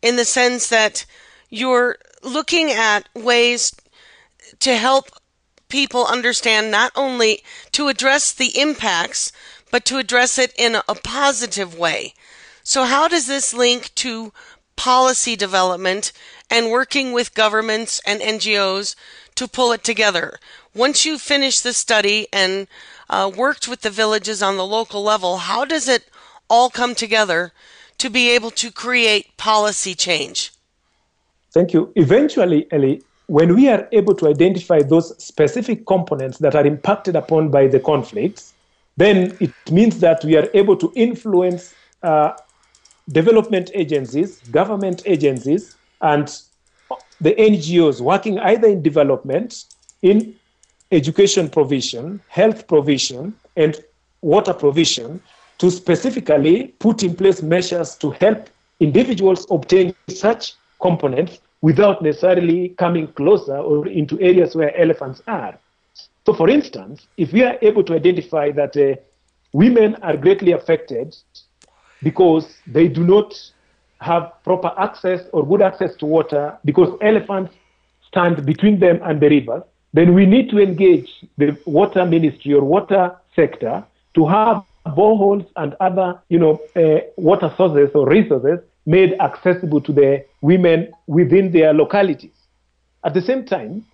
in 0.00 0.16
the 0.16 0.24
sense 0.24 0.68
that 0.68 1.04
you're 1.50 1.98
looking 2.22 2.70
at 2.70 3.08
ways 3.14 3.74
to 4.60 4.76
help 4.76 5.10
people 5.68 6.06
understand 6.06 6.70
not 6.70 6.92
only 6.96 7.42
to 7.72 7.88
address 7.88 8.32
the 8.32 8.58
impacts, 8.58 9.32
but 9.70 9.84
to 9.84 9.98
address 9.98 10.38
it 10.38 10.52
in 10.56 10.76
a 10.76 10.94
positive 10.94 11.76
way. 11.76 12.14
So, 12.62 12.84
how 12.84 13.08
does 13.08 13.26
this 13.26 13.52
link 13.54 13.94
to 13.96 14.32
policy 14.76 15.36
development 15.36 16.12
and 16.48 16.70
working 16.70 17.12
with 17.12 17.34
governments 17.34 18.00
and 18.06 18.20
NGOs 18.20 18.94
to 19.36 19.48
pull 19.48 19.72
it 19.72 19.84
together? 19.84 20.38
Once 20.74 21.04
you 21.04 21.18
finish 21.18 21.60
the 21.60 21.72
study 21.72 22.28
and 22.32 22.68
uh, 23.10 23.30
worked 23.36 23.68
with 23.68 23.82
the 23.82 23.90
villages 23.90 24.42
on 24.42 24.56
the 24.56 24.64
local 24.64 25.02
level, 25.02 25.38
how 25.38 25.64
does 25.64 25.88
it 25.88 26.04
all 26.48 26.70
come 26.70 26.94
together 26.94 27.52
to 27.98 28.08
be 28.08 28.30
able 28.30 28.50
to 28.52 28.70
create 28.70 29.36
policy 29.36 29.94
change? 29.94 30.52
Thank 31.52 31.72
you. 31.72 31.92
Eventually, 31.96 32.66
Ellie, 32.70 33.02
when 33.26 33.54
we 33.54 33.68
are 33.68 33.86
able 33.92 34.14
to 34.14 34.28
identify 34.28 34.80
those 34.82 35.22
specific 35.22 35.86
components 35.86 36.38
that 36.38 36.54
are 36.54 36.64
impacted 36.64 37.16
upon 37.16 37.50
by 37.50 37.66
the 37.66 37.80
conflicts, 37.80 38.54
then 38.96 39.36
it 39.40 39.52
means 39.70 39.98
that 40.00 40.24
we 40.24 40.36
are 40.36 40.48
able 40.54 40.76
to 40.76 40.92
influence 40.94 41.74
uh, 42.02 42.32
development 43.10 43.70
agencies, 43.74 44.38
government 44.50 45.02
agencies, 45.04 45.76
and 46.00 46.40
the 47.20 47.34
NGOs 47.34 48.00
working 48.00 48.38
either 48.38 48.68
in 48.68 48.82
development, 48.82 49.64
in 50.02 50.34
education 50.92 51.48
provision, 51.48 52.20
health 52.28 52.66
provision, 52.66 53.34
and 53.56 53.76
water 54.22 54.52
provision 54.52 55.20
to 55.58 55.70
specifically 55.70 56.68
put 56.78 57.02
in 57.02 57.14
place 57.14 57.42
measures 57.42 57.96
to 57.96 58.10
help 58.10 58.48
individuals 58.80 59.46
obtain 59.50 59.94
such 60.08 60.54
components 60.80 61.38
without 61.60 62.02
necessarily 62.02 62.70
coming 62.70 63.06
closer 63.08 63.56
or 63.56 63.86
into 63.86 64.18
areas 64.20 64.56
where 64.56 64.74
elephants 64.76 65.22
are. 65.26 65.58
So, 66.26 66.32
for 66.32 66.48
instance, 66.48 67.06
if 67.16 67.32
we 67.32 67.44
are 67.44 67.58
able 67.60 67.84
to 67.84 67.94
identify 67.94 68.50
that 68.52 68.76
uh, 68.76 69.00
women 69.52 69.96
are 69.96 70.16
greatly 70.16 70.52
affected 70.52 71.16
because 72.02 72.56
they 72.66 72.88
do 72.88 73.04
not 73.04 73.34
have 74.00 74.32
proper 74.44 74.72
access 74.78 75.28
or 75.32 75.46
good 75.46 75.60
access 75.60 75.94
to 75.96 76.06
water 76.06 76.58
because 76.64 76.96
elephants 77.02 77.52
stand 78.08 78.44
between 78.46 78.80
them 78.80 79.00
and 79.02 79.20
the 79.20 79.28
rivers, 79.28 79.62
then 79.92 80.14
we 80.14 80.26
need 80.26 80.50
to 80.50 80.58
engage 80.58 81.24
the 81.36 81.56
water 81.66 82.04
ministry 82.06 82.54
or 82.54 82.62
water 82.62 83.14
sector 83.34 83.84
to 84.14 84.26
have 84.26 84.62
boreholes 84.86 85.46
and 85.56 85.74
other, 85.80 86.20
you 86.28 86.38
know, 86.38 86.60
uh, 86.76 87.00
water 87.16 87.52
sources 87.56 87.90
or 87.94 88.08
resources 88.08 88.60
made 88.86 89.14
accessible 89.20 89.80
to 89.80 89.92
the 89.92 90.24
women 90.40 90.90
within 91.06 91.52
their 91.52 91.72
localities. 91.72 92.32
At 93.04 93.14
the 93.14 93.22
same 93.22 93.44
time, 93.44 93.84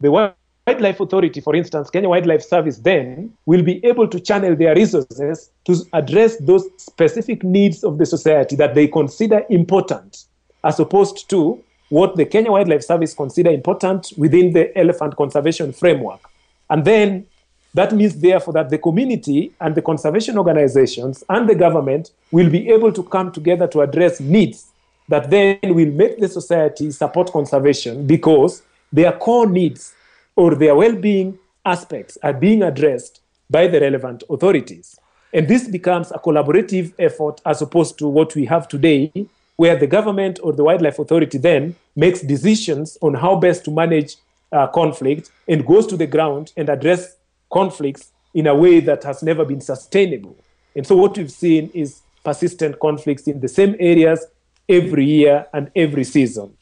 the 0.00 0.10
Wildlife 0.10 1.00
Authority, 1.00 1.40
for 1.40 1.54
instance, 1.54 1.90
Kenya 1.90 2.08
Wildlife 2.08 2.42
Service, 2.42 2.78
then 2.78 3.32
will 3.46 3.62
be 3.62 3.84
able 3.84 4.06
to 4.08 4.20
channel 4.20 4.54
their 4.54 4.74
resources 4.74 5.50
to 5.64 5.76
address 5.92 6.36
those 6.38 6.64
specific 6.76 7.42
needs 7.42 7.84
of 7.84 7.98
the 7.98 8.06
society 8.06 8.56
that 8.56 8.74
they 8.74 8.86
consider 8.86 9.44
important, 9.48 10.24
as 10.64 10.78
opposed 10.78 11.28
to 11.30 11.62
what 11.88 12.16
the 12.16 12.26
Kenya 12.26 12.52
Wildlife 12.52 12.82
Service 12.82 13.14
consider 13.14 13.50
important 13.50 14.12
within 14.16 14.52
the 14.52 14.76
elephant 14.78 15.16
conservation 15.16 15.72
framework. 15.72 16.20
And 16.68 16.84
then 16.84 17.26
that 17.74 17.92
means, 17.92 18.16
therefore, 18.16 18.54
that 18.54 18.70
the 18.70 18.78
community 18.78 19.52
and 19.60 19.74
the 19.74 19.82
conservation 19.82 20.38
organizations 20.38 21.24
and 21.28 21.48
the 21.48 21.54
government 21.54 22.10
will 22.30 22.50
be 22.50 22.68
able 22.70 22.92
to 22.92 23.02
come 23.02 23.30
together 23.32 23.66
to 23.68 23.80
address 23.82 24.20
needs 24.20 24.70
that 25.08 25.30
then 25.30 25.58
will 25.62 25.90
make 25.90 26.18
the 26.18 26.28
society 26.28 26.90
support 26.90 27.32
conservation 27.32 28.06
because 28.06 28.62
their 28.92 29.12
core 29.12 29.46
needs 29.46 29.94
or 30.36 30.54
their 30.54 30.74
well 30.74 30.94
being 30.94 31.38
aspects 31.64 32.16
are 32.22 32.32
being 32.32 32.62
addressed 32.62 33.20
by 33.50 33.66
the 33.66 33.80
relevant 33.80 34.22
authorities. 34.30 34.98
And 35.32 35.46
this 35.46 35.68
becomes 35.68 36.10
a 36.10 36.18
collaborative 36.18 36.92
effort 36.98 37.40
as 37.44 37.60
opposed 37.60 37.98
to 37.98 38.08
what 38.08 38.34
we 38.34 38.46
have 38.46 38.68
today, 38.68 39.12
where 39.58 39.74
the 39.76 39.88
government 39.88 40.38
or 40.44 40.52
the 40.52 40.62
wildlife 40.62 41.00
authority 41.00 41.36
then 41.36 41.74
makes 41.96 42.20
decisions 42.20 42.96
on 43.02 43.12
how 43.12 43.34
best 43.34 43.64
to 43.64 43.72
manage 43.72 44.14
uh, 44.52 44.68
conflict 44.68 45.32
and 45.48 45.66
goes 45.66 45.84
to 45.84 45.96
the 45.96 46.06
ground 46.06 46.52
and 46.56 46.68
address 46.68 47.16
conflicts 47.52 48.12
in 48.32 48.46
a 48.46 48.54
way 48.54 48.78
that 48.78 49.02
has 49.02 49.20
never 49.20 49.44
been 49.44 49.60
sustainable. 49.60 50.36
And 50.76 50.86
so 50.86 50.94
what 50.96 51.18
we've 51.18 51.30
seen 51.30 51.72
is 51.74 52.00
persistent 52.24 52.78
conflicts 52.78 53.26
in 53.26 53.40
the 53.40 53.48
same 53.48 53.74
areas 53.80 54.24
every 54.68 55.04
year 55.04 55.46
and 55.52 55.72
every 55.74 56.04
season. 56.04 56.56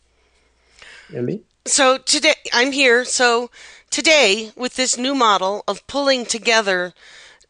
Ellie? 1.14 1.42
So 1.66 1.98
today, 1.98 2.34
I'm 2.54 2.72
here. 2.72 3.04
So 3.04 3.50
today, 3.90 4.52
with 4.56 4.76
this 4.76 4.96
new 4.96 5.14
model 5.14 5.64
of 5.68 5.86
pulling 5.86 6.24
together 6.24 6.94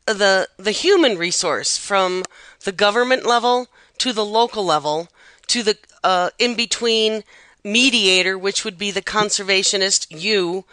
the 0.06 0.48
the 0.56 0.70
human 0.70 1.18
resource 1.18 1.76
from 1.78 2.24
the 2.64 2.72
government 2.72 3.26
level 3.26 3.68
to 3.98 4.12
the 4.12 4.24
local 4.24 4.64
level 4.64 5.08
to 5.48 5.62
the 5.62 5.76
uh, 6.04 6.30
in 6.38 6.54
between 6.54 7.24
mediator, 7.64 8.38
which 8.38 8.64
would 8.64 8.78
be 8.78 8.90
the 8.90 9.02
conservationist, 9.02 10.06
you 10.10 10.64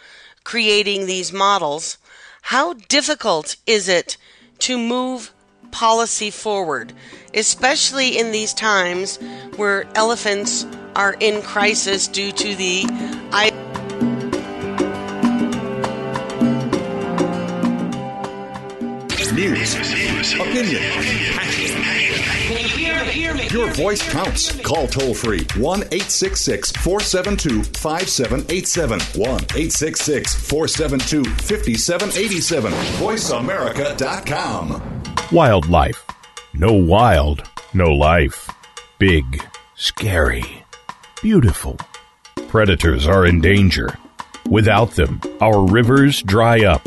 creating 0.44 1.06
these 1.06 1.32
models. 1.32 1.98
How 2.42 2.74
difficult 2.74 3.56
is 3.66 3.88
it 3.88 4.16
to 4.60 4.78
move 4.78 5.32
policy 5.70 6.30
forward, 6.30 6.92
especially 7.32 8.16
in 8.16 8.30
these 8.30 8.54
times 8.54 9.18
where 9.56 9.86
elephants 9.96 10.66
are 10.94 11.16
in 11.18 11.42
crisis 11.42 12.06
due 12.06 12.30
to 12.32 12.54
the 12.54 12.84
I- 13.32 13.50
News, 19.34 19.74
opinion, 20.34 20.80
Your 23.50 23.70
voice 23.72 24.02
counts. 24.10 24.60
Call 24.62 24.86
toll 24.86 25.14
free 25.14 25.44
1 25.56 25.80
866 25.80 26.72
472 26.72 27.62
5787. 27.64 29.00
1 29.00 29.28
866 29.28 30.34
472 30.48 31.24
5787. 31.24 32.72
VoiceAmerica.com. 32.72 35.02
Wildlife. 35.32 36.04
No 36.56 36.72
wild, 36.72 37.42
no 37.72 37.92
life. 37.92 38.48
Big, 38.98 39.42
scary, 39.74 40.64
beautiful. 41.20 41.76
Predators 42.46 43.08
are 43.08 43.26
in 43.26 43.40
danger. 43.40 43.92
Without 44.48 44.92
them, 44.92 45.20
our 45.40 45.66
rivers 45.66 46.22
dry 46.22 46.64
up, 46.64 46.80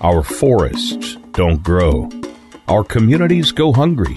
our 0.00 0.22
forests 0.22 1.16
don't 1.32 1.62
grow, 1.62 2.08
our 2.68 2.82
communities 2.82 3.52
go 3.52 3.74
hungry, 3.74 4.16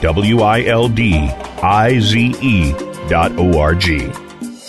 W 0.00 0.40
I 0.40 0.64
L 0.64 0.88
D 0.88 1.14
I 1.62 1.98
Z 2.00 2.34
E 2.40 2.72
dot 3.08 3.32
O 3.38 3.58
R 3.58 3.74
G. 3.74 4.06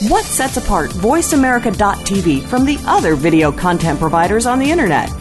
What 0.10 0.26
sets 0.26 0.58
apart 0.58 0.90
VoiceAmerica.tv 0.92 2.44
from 2.44 2.66
the 2.66 2.78
other 2.88 3.16
video 3.16 3.52
content 3.52 4.00
providers 4.00 4.46
on 4.46 4.60
the 4.60 4.70
Internet? 4.70 5.21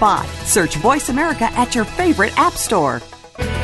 spot. 0.00 0.26
Search 0.46 0.76
Voice 0.76 1.10
America 1.10 1.44
at 1.52 1.74
your 1.74 1.84
favorite 1.84 2.32
app 2.38 2.54
store. 2.54 3.02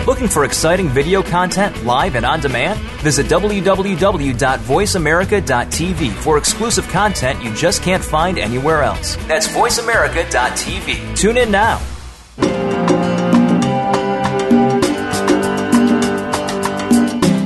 Looking 0.06 0.28
for 0.28 0.44
exciting 0.44 0.90
video 0.90 1.22
content 1.22 1.86
live 1.86 2.14
and 2.14 2.26
on 2.26 2.40
demand? 2.40 2.78
Visit 3.00 3.24
www.voiceamerica.tv 3.26 6.12
for 6.12 6.36
exclusive 6.36 6.86
content 6.88 7.42
you 7.42 7.54
just 7.54 7.82
can't 7.82 8.04
find 8.04 8.38
anywhere 8.38 8.82
else. 8.82 9.16
That's 9.26 9.48
voiceamerica.tv. 9.48 11.16
Tune 11.16 11.38
in 11.38 11.50
now. 11.50 11.80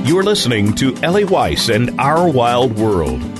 You're 0.04 0.24
listening 0.24 0.74
to 0.74 0.96
Ellie 1.04 1.24
Weiss 1.24 1.68
and 1.68 2.00
Our 2.00 2.28
Wild 2.28 2.76
World. 2.76 3.39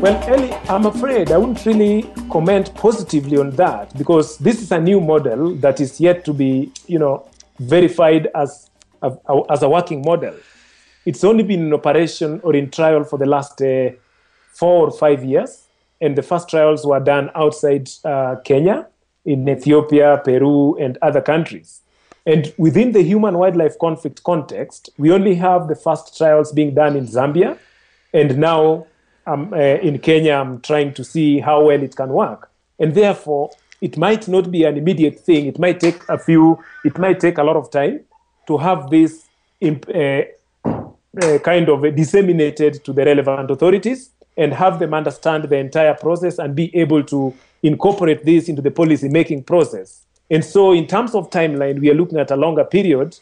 Well, 0.00 0.16
Ellie, 0.32 0.54
I'm 0.70 0.86
afraid 0.86 1.30
I 1.30 1.36
wouldn't 1.36 1.66
really 1.66 2.10
comment 2.30 2.74
positively 2.74 3.36
on 3.36 3.50
that 3.56 3.94
because 3.98 4.38
this 4.38 4.62
is 4.62 4.72
a 4.72 4.80
new 4.80 4.98
model 4.98 5.54
that 5.56 5.78
is 5.78 6.00
yet 6.00 6.24
to 6.24 6.32
be, 6.32 6.72
you 6.86 6.98
know, 6.98 7.28
verified 7.58 8.28
as 8.34 8.70
a, 9.02 9.12
as 9.50 9.62
a 9.62 9.68
working 9.68 10.00
model. 10.00 10.34
It's 11.04 11.22
only 11.22 11.42
been 11.42 11.66
in 11.66 11.74
operation 11.74 12.40
or 12.42 12.56
in 12.56 12.70
trial 12.70 13.04
for 13.04 13.18
the 13.18 13.26
last 13.26 13.60
uh, 13.60 13.90
four 14.54 14.86
or 14.86 14.90
five 14.90 15.22
years, 15.22 15.66
and 16.00 16.16
the 16.16 16.22
first 16.22 16.48
trials 16.48 16.86
were 16.86 17.00
done 17.00 17.30
outside 17.34 17.90
uh, 18.02 18.36
Kenya, 18.42 18.86
in 19.26 19.46
Ethiopia, 19.46 20.22
Peru, 20.24 20.78
and 20.78 20.96
other 21.02 21.20
countries. 21.20 21.82
And 22.24 22.54
within 22.56 22.92
the 22.92 23.02
human 23.02 23.36
wildlife 23.36 23.78
conflict 23.78 24.24
context, 24.24 24.88
we 24.96 25.12
only 25.12 25.34
have 25.34 25.68
the 25.68 25.76
first 25.76 26.16
trials 26.16 26.52
being 26.52 26.72
done 26.72 26.96
in 26.96 27.06
Zambia, 27.06 27.58
and 28.14 28.38
now 28.38 28.86
um, 29.30 29.52
uh, 29.52 29.56
in 29.56 29.98
Kenya, 29.98 30.34
I'm 30.34 30.60
trying 30.60 30.92
to 30.94 31.04
see 31.04 31.40
how 31.40 31.64
well 31.64 31.82
it 31.82 31.94
can 31.96 32.10
work. 32.10 32.50
And 32.78 32.94
therefore, 32.94 33.50
it 33.80 33.96
might 33.96 34.28
not 34.28 34.50
be 34.50 34.64
an 34.64 34.76
immediate 34.76 35.20
thing. 35.20 35.46
It 35.46 35.58
might 35.58 35.80
take 35.80 36.06
a 36.08 36.18
few, 36.18 36.62
it 36.84 36.98
might 36.98 37.20
take 37.20 37.38
a 37.38 37.42
lot 37.42 37.56
of 37.56 37.70
time 37.70 38.00
to 38.46 38.58
have 38.58 38.90
this 38.90 39.26
imp, 39.60 39.86
uh, 39.94 40.22
uh, 40.64 41.38
kind 41.38 41.68
of 41.68 41.82
disseminated 41.94 42.84
to 42.84 42.92
the 42.92 43.04
relevant 43.04 43.50
authorities 43.50 44.10
and 44.36 44.52
have 44.52 44.78
them 44.78 44.94
understand 44.94 45.44
the 45.44 45.56
entire 45.56 45.94
process 45.94 46.38
and 46.38 46.54
be 46.54 46.74
able 46.76 47.02
to 47.02 47.34
incorporate 47.62 48.24
this 48.24 48.48
into 48.48 48.62
the 48.62 48.70
policy 48.70 49.08
making 49.08 49.42
process. 49.42 50.06
And 50.30 50.44
so, 50.44 50.72
in 50.72 50.86
terms 50.86 51.14
of 51.14 51.30
timeline, 51.30 51.80
we 51.80 51.90
are 51.90 51.94
looking 51.94 52.18
at 52.18 52.30
a 52.30 52.36
longer 52.36 52.64
period 52.64 53.18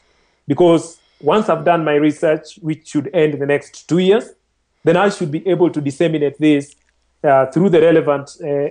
because 0.47 1.01
once 1.21 1.49
I've 1.49 1.65
done 1.65 1.85
my 1.85 1.95
research, 1.95 2.59
which 2.61 2.89
should 2.89 3.11
end 3.15 3.35
in 3.35 3.41
the 3.41 3.47
next 3.47 3.89
two 3.89 3.99
years, 3.99 4.35
then 4.89 4.97
I 4.97 5.11
should 5.11 5.31
be 5.31 5.47
able 5.47 5.71
to 5.71 5.81
disseminate 5.81 6.39
this 6.39 6.75
uh, 7.23 7.47
through 7.47 7.69
the 7.69 7.81
relevant 7.81 8.37
uh, 8.41 8.47
uh, 8.47 8.71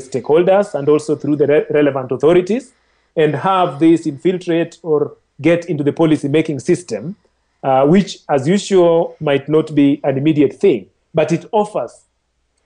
stakeholders 0.00 0.74
and 0.74 0.88
also 0.88 1.14
through 1.14 1.36
the 1.36 1.46
re- 1.46 1.66
relevant 1.70 2.10
authorities 2.10 2.72
and 3.16 3.34
have 3.36 3.78
this 3.78 4.06
infiltrate 4.06 4.78
or 4.82 5.16
get 5.40 5.66
into 5.66 5.84
the 5.84 5.92
policy 5.92 6.28
making 6.28 6.58
system, 6.58 7.14
uh, 7.62 7.86
which, 7.86 8.18
as 8.28 8.48
usual, 8.48 9.16
might 9.20 9.48
not 9.48 9.74
be 9.74 10.00
an 10.04 10.18
immediate 10.18 10.54
thing, 10.54 10.86
but 11.14 11.30
it 11.30 11.44
offers 11.52 12.02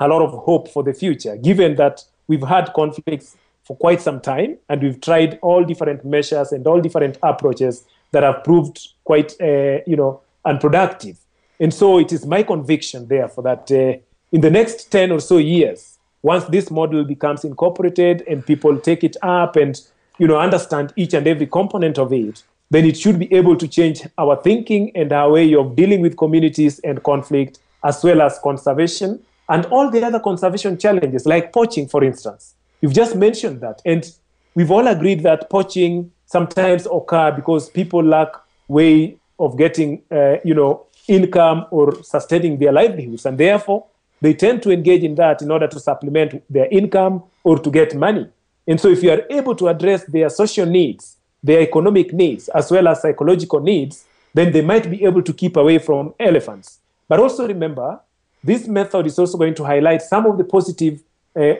a 0.00 0.08
lot 0.08 0.22
of 0.22 0.32
hope 0.44 0.68
for 0.68 0.82
the 0.82 0.94
future, 0.94 1.36
given 1.36 1.74
that 1.76 2.04
we've 2.28 2.46
had 2.46 2.72
conflicts 2.74 3.36
for 3.64 3.76
quite 3.76 4.00
some 4.00 4.20
time 4.20 4.56
and 4.68 4.82
we've 4.82 5.00
tried 5.00 5.38
all 5.42 5.64
different 5.64 6.04
measures 6.04 6.52
and 6.52 6.66
all 6.66 6.80
different 6.80 7.18
approaches 7.22 7.84
that 8.12 8.22
have 8.22 8.44
proved 8.44 8.88
quite, 9.04 9.34
uh, 9.40 9.78
you 9.86 9.96
know, 9.96 10.20
unproductive. 10.44 11.18
And 11.58 11.72
so 11.72 11.98
it 11.98 12.12
is 12.12 12.26
my 12.26 12.42
conviction, 12.42 13.08
therefore, 13.08 13.44
that 13.44 13.70
uh, 13.70 13.98
in 14.32 14.40
the 14.40 14.50
next 14.50 14.90
10 14.90 15.12
or 15.12 15.20
so 15.20 15.38
years, 15.38 15.98
once 16.22 16.44
this 16.46 16.70
model 16.70 17.04
becomes 17.04 17.44
incorporated 17.44 18.22
and 18.26 18.44
people 18.44 18.78
take 18.78 19.04
it 19.04 19.16
up 19.22 19.56
and 19.56 19.80
you 20.18 20.26
know 20.26 20.38
understand 20.38 20.92
each 20.96 21.14
and 21.14 21.26
every 21.26 21.46
component 21.46 21.98
of 21.98 22.12
it, 22.12 22.42
then 22.70 22.84
it 22.84 22.96
should 22.96 23.18
be 23.18 23.32
able 23.32 23.56
to 23.56 23.68
change 23.68 24.02
our 24.18 24.36
thinking 24.42 24.90
and 24.96 25.12
our 25.12 25.30
way 25.30 25.54
of 25.54 25.76
dealing 25.76 26.00
with 26.00 26.16
communities 26.16 26.80
and 26.80 27.02
conflict, 27.02 27.58
as 27.84 28.02
well 28.02 28.20
as 28.22 28.38
conservation 28.40 29.20
and 29.48 29.66
all 29.66 29.90
the 29.90 30.02
other 30.02 30.18
conservation 30.18 30.76
challenges, 30.78 31.26
like 31.26 31.52
poaching, 31.52 31.86
for 31.86 32.02
instance. 32.02 32.54
You've 32.80 32.92
just 32.92 33.16
mentioned 33.16 33.60
that, 33.60 33.80
and 33.84 34.10
we've 34.54 34.70
all 34.70 34.86
agreed 34.88 35.22
that 35.22 35.48
poaching 35.48 36.10
sometimes 36.26 36.86
occur 36.92 37.30
because 37.30 37.70
people 37.70 38.02
lack 38.02 38.28
way 38.68 39.16
of 39.38 39.56
getting, 39.56 40.02
uh, 40.10 40.36
you 40.44 40.54
know, 40.54 40.85
income 41.08 41.66
or 41.70 42.02
sustaining 42.02 42.58
their 42.58 42.72
livelihoods, 42.72 43.26
and 43.26 43.38
therefore 43.38 43.86
they 44.20 44.34
tend 44.34 44.62
to 44.62 44.70
engage 44.70 45.02
in 45.02 45.14
that 45.16 45.42
in 45.42 45.50
order 45.50 45.66
to 45.68 45.78
supplement 45.78 46.42
their 46.50 46.66
income 46.66 47.22
or 47.44 47.58
to 47.58 47.70
get 47.70 47.94
money. 47.94 48.28
And 48.66 48.80
so, 48.80 48.88
if 48.88 49.02
you 49.02 49.10
are 49.10 49.22
able 49.30 49.54
to 49.56 49.68
address 49.68 50.04
their 50.04 50.28
social 50.28 50.66
needs, 50.66 51.16
their 51.42 51.60
economic 51.60 52.12
needs, 52.12 52.48
as 52.48 52.70
well 52.70 52.88
as 52.88 53.02
psychological 53.02 53.60
needs, 53.60 54.04
then 54.34 54.52
they 54.52 54.62
might 54.62 54.90
be 54.90 55.04
able 55.04 55.22
to 55.22 55.32
keep 55.32 55.56
away 55.56 55.78
from 55.78 56.14
elephants. 56.18 56.80
But 57.08 57.20
also 57.20 57.46
remember, 57.46 58.00
this 58.42 58.66
method 58.66 59.06
is 59.06 59.18
also 59.18 59.38
going 59.38 59.54
to 59.54 59.64
highlight 59.64 60.02
some 60.02 60.26
of 60.26 60.38
the 60.38 60.44
positive 60.44 61.00
uh, 61.34 61.54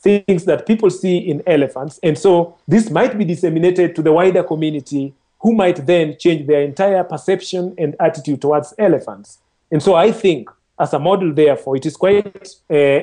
things 0.00 0.44
that 0.44 0.66
people 0.66 0.90
see 0.90 1.18
in 1.18 1.42
elephants. 1.46 1.98
And 2.02 2.16
so, 2.16 2.56
this 2.68 2.90
might 2.90 3.18
be 3.18 3.24
disseminated 3.24 3.96
to 3.96 4.02
the 4.02 4.12
wider 4.12 4.44
community 4.44 5.12
who 5.40 5.52
might 5.52 5.86
then 5.86 6.16
change 6.18 6.46
their 6.46 6.62
entire 6.62 7.04
perception 7.04 7.74
and 7.78 7.96
attitude 8.00 8.40
towards 8.40 8.74
elephants. 8.78 9.38
And 9.70 9.82
so, 9.82 9.94
I 9.94 10.12
think 10.12 10.50
as 10.78 10.92
a 10.92 10.98
model, 10.98 11.32
therefore, 11.32 11.76
it 11.76 11.86
is 11.86 11.96
quite 11.96 12.56
uh, 12.70 13.00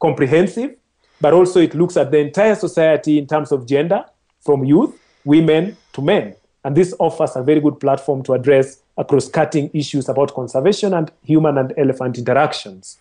comprehensive, 0.00 0.76
but 1.20 1.32
also 1.32 1.60
it 1.60 1.74
looks 1.74 1.96
at 1.96 2.10
the 2.10 2.18
entire 2.18 2.54
society 2.54 3.18
in 3.18 3.26
terms 3.26 3.52
of 3.52 3.66
gender, 3.66 4.04
from 4.40 4.64
youth, 4.64 4.98
women 5.24 5.76
to 5.92 6.02
men. 6.02 6.34
And 6.64 6.76
this 6.76 6.94
offers 6.98 7.36
a 7.36 7.42
very 7.42 7.60
good 7.60 7.80
platform 7.80 8.22
to 8.24 8.34
address 8.34 8.82
across 8.96 9.28
cutting 9.28 9.70
issues 9.72 10.08
about 10.08 10.34
conservation 10.34 10.94
and 10.94 11.10
human 11.22 11.58
and 11.58 11.72
elephant 11.76 12.18
interactions. 12.18 12.98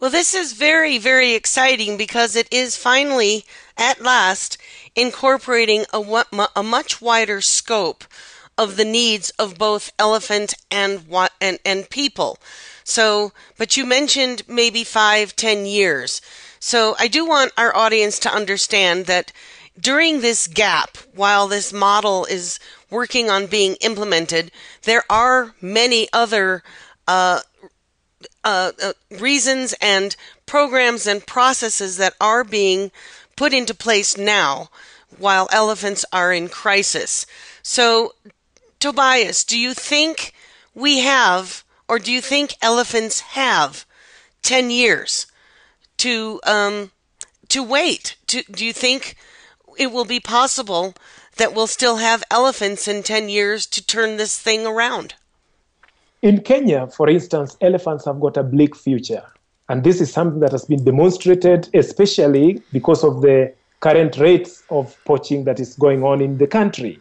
Well, 0.00 0.10
this 0.10 0.34
is 0.34 0.52
very, 0.52 0.98
very 0.98 1.32
exciting 1.34 1.96
because 1.96 2.36
it 2.36 2.48
is 2.52 2.76
finally, 2.76 3.44
at 3.78 4.00
last, 4.00 4.58
incorporating 4.96 5.84
a, 5.92 6.24
a 6.56 6.62
much 6.62 7.00
wider 7.00 7.40
scope 7.40 8.04
of 8.58 8.76
the 8.76 8.84
needs 8.84 9.30
of 9.38 9.58
both 9.58 9.92
elephant 9.98 10.54
and, 10.70 11.04
and, 11.40 11.58
and 11.64 11.90
people. 11.90 12.38
So, 12.84 13.32
but 13.58 13.76
you 13.76 13.84
mentioned 13.84 14.42
maybe 14.48 14.82
five, 14.82 15.36
ten 15.36 15.66
years. 15.66 16.22
So 16.58 16.96
I 16.98 17.08
do 17.08 17.26
want 17.26 17.52
our 17.58 17.76
audience 17.76 18.18
to 18.20 18.32
understand 18.32 19.06
that 19.06 19.32
during 19.78 20.20
this 20.20 20.46
gap, 20.46 20.96
while 21.14 21.48
this 21.48 21.72
model 21.72 22.24
is 22.24 22.58
working 22.88 23.28
on 23.28 23.46
being 23.46 23.74
implemented, 23.82 24.50
there 24.82 25.04
are 25.10 25.54
many 25.60 26.08
other 26.12 26.62
uh, 27.06 27.40
uh, 28.42 28.72
uh, 28.82 28.92
reasons 29.20 29.74
and 29.80 30.16
programs 30.46 31.06
and 31.06 31.26
processes 31.26 31.98
that 31.98 32.14
are 32.20 32.44
being 32.44 32.90
put 33.36 33.52
into 33.52 33.74
place 33.74 34.16
now 34.16 34.70
while 35.18 35.48
elephants 35.52 36.04
are 36.12 36.32
in 36.32 36.48
crisis. 36.48 37.26
So, 37.62 38.14
Tobias, 38.80 39.44
do 39.44 39.58
you 39.58 39.74
think 39.74 40.32
we 40.74 41.00
have 41.00 41.64
or 41.88 41.98
do 41.98 42.12
you 42.12 42.20
think 42.20 42.54
elephants 42.60 43.20
have 43.20 43.86
10 44.42 44.70
years 44.70 45.26
to 45.98 46.40
um, 46.44 46.90
to 47.48 47.62
wait? 47.62 48.16
To, 48.28 48.42
do 48.50 48.64
you 48.64 48.72
think 48.72 49.16
it 49.78 49.92
will 49.92 50.04
be 50.04 50.20
possible 50.20 50.94
that 51.36 51.54
we'll 51.54 51.66
still 51.66 51.96
have 51.96 52.24
elephants 52.30 52.88
in 52.88 53.02
10 53.02 53.28
years 53.28 53.66
to 53.66 53.84
turn 53.84 54.16
this 54.16 54.38
thing 54.38 54.66
around? 54.66 55.14
In 56.22 56.40
Kenya, 56.40 56.86
for 56.88 57.08
instance, 57.08 57.56
elephants 57.60 58.06
have 58.06 58.20
got 58.20 58.36
a 58.36 58.42
bleak 58.42 58.74
future. 58.74 59.22
And 59.68 59.82
this 59.82 60.00
is 60.00 60.12
something 60.12 60.40
that 60.40 60.52
has 60.52 60.64
been 60.64 60.84
demonstrated, 60.84 61.68
especially 61.74 62.62
because 62.72 63.02
of 63.02 63.20
the 63.22 63.52
current 63.80 64.16
rates 64.18 64.62
of 64.70 64.96
poaching 65.04 65.44
that 65.44 65.60
is 65.60 65.74
going 65.74 66.02
on 66.04 66.20
in 66.20 66.38
the 66.38 66.46
country. 66.46 67.00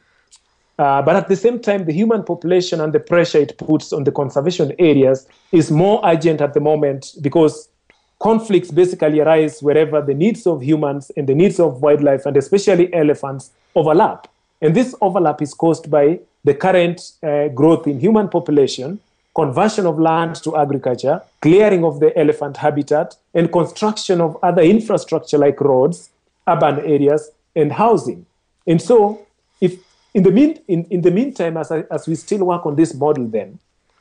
Uh, 0.77 1.01
but 1.01 1.15
at 1.15 1.29
the 1.29 1.35
same 1.35 1.59
time, 1.59 1.85
the 1.85 1.93
human 1.93 2.23
population 2.23 2.81
and 2.81 2.91
the 2.91 2.99
pressure 2.99 3.37
it 3.37 3.57
puts 3.57 3.93
on 3.93 4.03
the 4.03 4.11
conservation 4.11 4.73
areas 4.77 5.27
is 5.51 5.71
more 5.71 6.01
urgent 6.03 6.41
at 6.41 6.53
the 6.53 6.59
moment 6.59 7.15
because 7.21 7.69
conflicts 8.19 8.71
basically 8.71 9.21
arise 9.21 9.61
wherever 9.61 10.01
the 10.01 10.13
needs 10.13 10.45
of 10.45 10.61
humans 10.61 11.11
and 11.15 11.27
the 11.27 11.35
needs 11.35 11.59
of 11.59 11.81
wildlife, 11.81 12.25
and 12.25 12.35
especially 12.35 12.93
elephants, 12.93 13.51
overlap. 13.75 14.27
And 14.61 14.75
this 14.75 14.95
overlap 15.01 15.41
is 15.41 15.53
caused 15.53 15.89
by 15.89 16.19
the 16.43 16.53
current 16.53 17.11
uh, 17.23 17.49
growth 17.49 17.87
in 17.87 17.99
human 17.99 18.27
population, 18.29 18.99
conversion 19.35 19.85
of 19.85 19.99
land 19.99 20.35
to 20.43 20.55
agriculture, 20.55 21.21
clearing 21.41 21.83
of 21.83 21.99
the 21.99 22.17
elephant 22.17 22.57
habitat, 22.57 23.15
and 23.33 23.51
construction 23.51 24.21
of 24.21 24.37
other 24.41 24.61
infrastructure 24.61 25.37
like 25.37 25.59
roads, 25.59 26.09
urban 26.47 26.79
areas, 26.79 27.31
and 27.55 27.71
housing. 27.71 28.25
And 28.65 28.81
so, 28.81 29.25
if 29.59 29.77
in 30.13 30.23
the, 30.23 30.31
mean, 30.31 30.59
in, 30.67 30.85
in 30.85 31.01
the 31.01 31.11
meantime, 31.11 31.57
as, 31.57 31.71
I, 31.71 31.83
as 31.91 32.07
we 32.07 32.15
still 32.15 32.45
work 32.45 32.65
on 32.65 32.75
this 32.75 32.93
model, 32.93 33.27
then, 33.27 33.59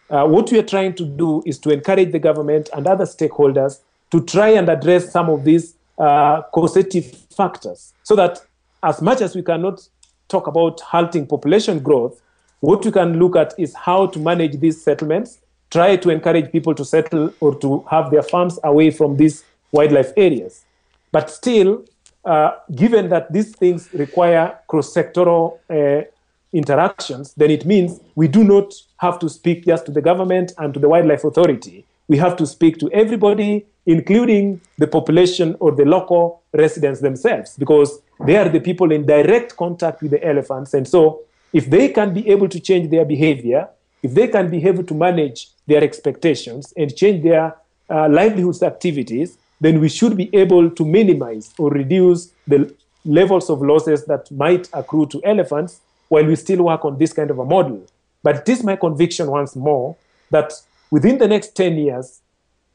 uh, 0.08 0.24
what 0.24 0.50
we 0.52 0.58
are 0.58 0.64
trying 0.64 0.94
to 0.94 1.04
do 1.04 1.42
is 1.44 1.58
to 1.58 1.70
encourage 1.70 2.12
the 2.12 2.18
government 2.18 2.70
and 2.72 2.86
other 2.86 3.04
stakeholders 3.04 3.80
to 4.10 4.20
try 4.24 4.50
and 4.50 4.68
address 4.68 5.10
some 5.10 5.28
of 5.28 5.44
these 5.44 5.74
uh, 5.98 6.42
causative 6.52 7.06
factors 7.36 7.92
so 8.02 8.14
that 8.14 8.40
as 8.82 9.00
much 9.00 9.20
as 9.20 9.34
we 9.34 9.42
cannot 9.42 9.88
talk 10.28 10.46
about 10.46 10.80
halting 10.80 11.26
population 11.26 11.78
growth, 11.80 12.20
what 12.64 12.84
you 12.84 12.92
can 12.92 13.18
look 13.18 13.36
at 13.36 13.52
is 13.58 13.74
how 13.74 14.06
to 14.06 14.18
manage 14.18 14.58
these 14.58 14.82
settlements, 14.82 15.38
try 15.70 15.96
to 15.96 16.10
encourage 16.10 16.50
people 16.50 16.74
to 16.74 16.84
settle 16.84 17.32
or 17.40 17.54
to 17.58 17.84
have 17.90 18.10
their 18.10 18.22
farms 18.22 18.58
away 18.64 18.90
from 18.90 19.16
these 19.16 19.44
wildlife 19.72 20.12
areas. 20.16 20.64
But 21.12 21.30
still, 21.30 21.84
uh, 22.24 22.52
given 22.74 23.08
that 23.10 23.32
these 23.32 23.54
things 23.54 23.92
require 23.92 24.58
cross-sectoral 24.68 25.58
uh, 25.68 26.04
interactions, 26.52 27.34
then 27.34 27.50
it 27.50 27.66
means 27.66 28.00
we 28.14 28.28
do 28.28 28.42
not 28.44 28.72
have 28.98 29.18
to 29.18 29.28
speak 29.28 29.66
just 29.66 29.84
to 29.86 29.92
the 29.92 30.00
government 30.00 30.52
and 30.58 30.72
to 30.72 30.80
the 30.80 30.88
wildlife 30.88 31.24
authority. 31.24 31.84
We 32.08 32.16
have 32.18 32.36
to 32.36 32.46
speak 32.46 32.78
to 32.78 32.90
everybody, 32.92 33.66
including 33.84 34.60
the 34.78 34.86
population 34.86 35.56
or 35.60 35.72
the 35.72 35.84
local 35.84 36.42
residents 36.52 37.00
themselves, 37.00 37.56
because 37.58 38.00
they 38.24 38.36
are 38.36 38.48
the 38.48 38.60
people 38.60 38.92
in 38.92 39.04
direct 39.04 39.56
contact 39.56 40.00
with 40.02 40.12
the 40.12 40.24
elephants. 40.26 40.72
And 40.72 40.86
so, 40.88 41.20
if 41.54 41.70
they 41.70 41.88
can 41.88 42.12
be 42.12 42.28
able 42.28 42.48
to 42.48 42.58
change 42.58 42.90
their 42.90 43.04
behavior, 43.04 43.68
if 44.02 44.12
they 44.12 44.26
can 44.26 44.50
be 44.50 44.66
able 44.66 44.82
to 44.82 44.92
manage 44.92 45.48
their 45.66 45.82
expectations 45.82 46.74
and 46.76 46.94
change 46.94 47.22
their 47.22 47.56
uh, 47.88 48.08
livelihoods 48.08 48.62
activities, 48.62 49.38
then 49.60 49.80
we 49.80 49.88
should 49.88 50.16
be 50.16 50.28
able 50.34 50.68
to 50.68 50.84
minimize 50.84 51.54
or 51.56 51.70
reduce 51.70 52.32
the 52.48 52.74
levels 53.04 53.48
of 53.48 53.62
losses 53.62 54.04
that 54.06 54.30
might 54.32 54.68
accrue 54.72 55.06
to 55.06 55.22
elephants 55.24 55.80
while 56.08 56.24
we 56.26 56.34
still 56.34 56.64
work 56.64 56.84
on 56.84 56.98
this 56.98 57.12
kind 57.12 57.30
of 57.30 57.38
a 57.38 57.44
model. 57.44 57.86
But 58.22 58.36
it 58.36 58.48
is 58.48 58.64
my 58.64 58.74
conviction 58.74 59.28
once 59.30 59.54
more 59.54 59.96
that 60.30 60.52
within 60.90 61.18
the 61.18 61.28
next 61.28 61.54
10 61.54 61.76
years, 61.76 62.20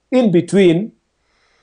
in 0.10 0.32
between, 0.32 0.94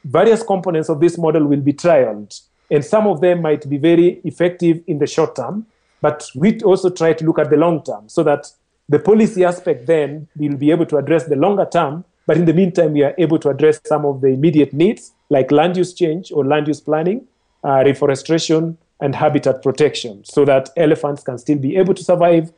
various 0.04 0.42
components 0.42 0.90
of 0.90 1.00
this 1.00 1.16
model 1.16 1.46
will 1.46 1.60
be 1.62 1.72
trialed. 1.72 2.40
And 2.70 2.84
some 2.84 3.06
of 3.06 3.20
them 3.20 3.40
might 3.40 3.68
be 3.68 3.78
very 3.78 4.20
effective 4.22 4.82
in 4.86 4.98
the 4.98 5.06
short 5.06 5.34
term, 5.34 5.66
but 6.00 6.30
we 6.34 6.60
also 6.60 6.90
try 6.90 7.12
to 7.12 7.24
look 7.24 7.38
at 7.38 7.50
the 7.50 7.56
long 7.56 7.82
term 7.82 8.08
so 8.08 8.22
that 8.22 8.50
the 8.88 8.98
policy 8.98 9.44
aspect 9.44 9.86
then 9.86 10.28
will 10.36 10.56
be 10.56 10.70
able 10.70 10.86
to 10.86 10.96
address 10.96 11.24
the 11.24 11.36
longer 11.36 11.66
term 11.70 12.04
but 12.26 12.36
in 12.36 12.44
the 12.44 12.52
meantime, 12.52 12.92
we 12.92 13.04
are 13.04 13.14
able 13.18 13.38
to 13.38 13.48
address 13.48 13.80
some 13.84 14.04
of 14.04 14.20
the 14.20 14.28
immediate 14.28 14.72
needs 14.72 15.12
like 15.30 15.50
land 15.50 15.76
use 15.76 15.94
change 15.94 16.32
or 16.32 16.44
land 16.44 16.66
use 16.66 16.80
planning, 16.80 17.26
uh, 17.64 17.82
reforestation, 17.84 18.76
and 19.00 19.14
habitat 19.14 19.62
protection 19.62 20.24
so 20.24 20.44
that 20.44 20.70
elephants 20.76 21.22
can 21.22 21.38
still 21.38 21.58
be 21.58 21.76
able 21.76 21.94
to 21.94 22.02
survive 22.02 22.52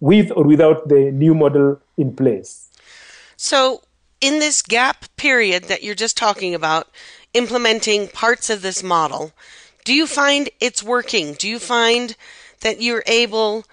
with 0.00 0.30
or 0.36 0.44
without 0.44 0.88
the 0.88 1.10
new 1.10 1.34
model 1.34 1.80
in 1.96 2.14
place. 2.14 2.68
So, 3.36 3.82
in 4.20 4.38
this 4.38 4.62
gap 4.62 5.04
period 5.16 5.64
that 5.64 5.82
you're 5.82 5.94
just 5.94 6.16
talking 6.16 6.54
about, 6.54 6.88
implementing 7.34 8.08
parts 8.08 8.50
of 8.50 8.62
this 8.62 8.82
model, 8.82 9.32
do 9.84 9.92
you 9.92 10.06
find 10.06 10.48
it's 10.60 10.82
working? 10.82 11.34
Do 11.34 11.48
you 11.48 11.58
find 11.58 12.16
that 12.60 12.80
you're 12.82 13.04
able 13.06 13.64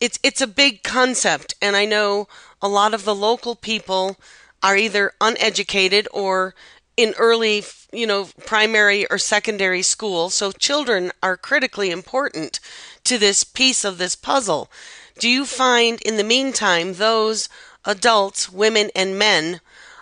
it's 0.00 0.18
it's 0.22 0.40
a 0.40 0.46
big 0.46 0.82
concept 0.82 1.54
and 1.60 1.76
I 1.76 1.84
know 1.84 2.28
a 2.62 2.68
lot 2.68 2.94
of 2.94 3.04
the 3.04 3.14
local 3.14 3.56
people 3.56 4.16
are 4.62 4.76
either 4.76 5.12
uneducated 5.20 6.06
or 6.12 6.54
in 6.96 7.14
early, 7.18 7.64
you 7.92 8.06
know, 8.06 8.28
primary 8.44 9.06
or 9.10 9.16
secondary 9.16 9.82
school. 9.82 10.28
So 10.28 10.52
children 10.52 11.12
are 11.22 11.36
critically 11.36 11.90
important 11.90 12.60
to 13.04 13.16
this 13.16 13.42
piece 13.42 13.84
of 13.84 13.96
this 13.96 14.14
puzzle. 14.14 14.70
Do 15.18 15.28
you 15.28 15.46
find 15.46 16.00
in 16.02 16.16
the 16.16 16.24
meantime 16.24 16.94
those 16.94 17.48
adults, 17.84 18.50
women 18.50 18.90
and 18.94 19.18
men 19.18 19.60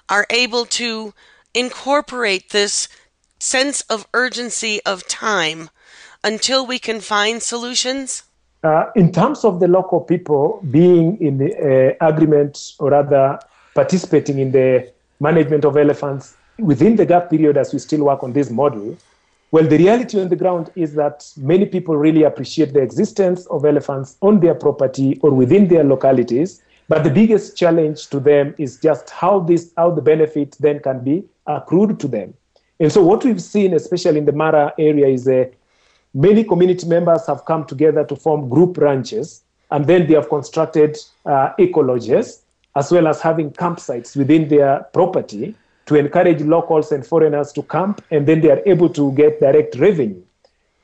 are 0.08 0.26
able 0.30 0.64
to 0.64 1.14
incorporate 1.54 2.50
this 2.50 2.88
sense 3.38 3.82
of 3.82 4.06
urgency 4.12 4.80
of 4.84 5.06
time 5.06 5.70
until 6.24 6.66
we 6.66 6.80
can 6.80 7.00
find 7.00 7.42
solutions? 7.42 8.24
Uh, 8.64 8.86
in 8.96 9.12
terms 9.12 9.44
of 9.44 9.60
the 9.60 9.68
local 9.68 10.00
people 10.00 10.60
being 10.70 11.16
in 11.20 11.38
the 11.38 11.96
uh, 12.00 12.06
agreement 12.08 12.72
or 12.80 12.90
rather 12.90 13.38
participating 13.74 14.40
in 14.40 14.50
the 14.50 14.92
management 15.20 15.64
of 15.64 15.76
elephants 15.76 16.36
within 16.58 16.96
the 16.96 17.06
gap 17.06 17.30
period 17.30 17.56
as 17.56 17.72
we 17.72 17.78
still 17.78 18.04
work 18.04 18.24
on 18.24 18.32
this 18.32 18.50
model, 18.50 18.96
well, 19.50 19.64
the 19.64 19.78
reality 19.78 20.20
on 20.20 20.28
the 20.28 20.36
ground 20.36 20.70
is 20.74 20.94
that 20.94 21.26
many 21.36 21.64
people 21.64 21.96
really 21.96 22.24
appreciate 22.24 22.74
the 22.74 22.80
existence 22.80 23.46
of 23.46 23.64
elephants 23.64 24.16
on 24.20 24.40
their 24.40 24.54
property 24.54 25.18
or 25.22 25.30
within 25.30 25.68
their 25.68 25.84
localities. 25.84 26.60
But 26.88 27.04
the 27.04 27.10
biggest 27.10 27.56
challenge 27.56 28.08
to 28.08 28.20
them 28.20 28.54
is 28.58 28.78
just 28.78 29.08
how 29.08 29.40
this, 29.40 29.72
how 29.76 29.90
the 29.90 30.02
benefit 30.02 30.56
then 30.60 30.80
can 30.80 31.02
be 31.02 31.24
accrued 31.46 31.98
to 32.00 32.08
them. 32.08 32.34
And 32.80 32.92
so, 32.92 33.02
what 33.02 33.24
we've 33.24 33.42
seen, 33.42 33.74
especially 33.74 34.18
in 34.18 34.24
the 34.26 34.32
Mara 34.32 34.72
area, 34.78 35.06
is 35.08 35.26
a 35.28 35.50
many 36.18 36.42
community 36.42 36.86
members 36.86 37.26
have 37.28 37.44
come 37.44 37.64
together 37.64 38.04
to 38.04 38.16
form 38.16 38.48
group 38.48 38.76
ranches, 38.76 39.44
and 39.70 39.86
then 39.86 40.08
they 40.08 40.14
have 40.14 40.28
constructed 40.28 40.98
uh, 41.24 41.52
as 42.76 42.90
well 42.92 43.06
as 43.06 43.20
having 43.20 43.50
campsites 43.52 44.16
within 44.16 44.48
their 44.48 44.80
property 44.92 45.54
to 45.86 45.94
encourage 45.94 46.40
locals 46.42 46.90
and 46.90 47.06
foreigners 47.06 47.52
to 47.52 47.62
camp, 47.62 48.04
and 48.10 48.26
then 48.26 48.40
they 48.40 48.50
are 48.50 48.62
able 48.66 48.88
to 48.88 49.12
get 49.12 49.38
direct 49.40 49.76
revenue. 49.76 50.22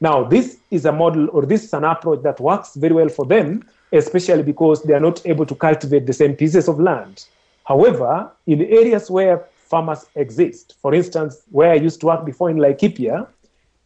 Now, 0.01 0.23
this 0.23 0.59
is 0.71 0.85
a 0.85 0.93
model 0.93 1.29
or 1.31 1.47
this 1.47 1.65
is 1.65 1.73
an 1.73 1.85
approach 1.85 2.23
that 2.23 2.39
works 2.39 2.75
very 2.75 2.95
well 2.95 3.09
for 3.09 3.27
them, 3.27 3.67
especially 3.93 4.43
because 4.43 4.83
they 4.83 4.95
are 4.95 5.01
not 5.01 5.25
able 5.27 5.47
to 5.47 5.55
cultivate 5.55 6.07
the 6.07 6.13
same 6.13 6.35
pieces 6.37 6.69
of 6.69 6.79
land. 6.79 7.27
However, 7.65 8.31
in 8.47 8.63
areas 8.63 9.11
where 9.11 9.45
farmers 9.57 10.07
exist, 10.15 10.77
for 10.81 10.95
instance, 10.95 11.43
where 11.51 11.73
I 11.73 11.77
used 11.77 12.01
to 12.01 12.07
work 12.07 12.25
before 12.25 12.51
in 12.51 12.59
Laikipia, 12.59 13.27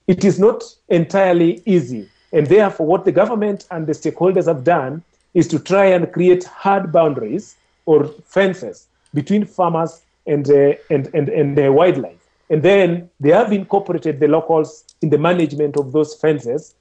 it 0.09 0.25
is 0.25 0.41
not 0.41 0.65
entirely 0.89 1.63
easy. 1.67 2.09
And 2.33 2.47
therefore, 2.47 2.87
what 2.87 3.05
the 3.05 3.13
government 3.13 3.67
and 3.71 3.87
the 3.87 3.93
stakeholders 3.93 4.47
have 4.47 4.65
done 4.65 5.03
is 5.35 5.47
to 5.49 5.59
try 5.59 5.85
and 5.87 6.13
create 6.13 6.45
hard 6.45 6.91
boundaries 6.91 7.57
or 7.87 8.07
fences 8.25 8.89
between 9.15 9.45
farmers 9.45 10.03
and, 10.27 10.51
uh, 10.51 10.73
and, 10.91 11.09
and, 11.15 11.29
and 11.29 11.57
the 11.57 11.71
wildlife. 11.71 12.27
And 12.51 12.63
then 12.63 13.11
they 13.21 13.31
have 13.31 13.53
incorporated 13.53 14.19
the 14.21 14.29
locals 14.29 14.85
in 15.03 15.11
the 15.11 15.19
management 15.19 15.77
of 15.77 15.93
those 15.93 16.15
fences 16.15 16.75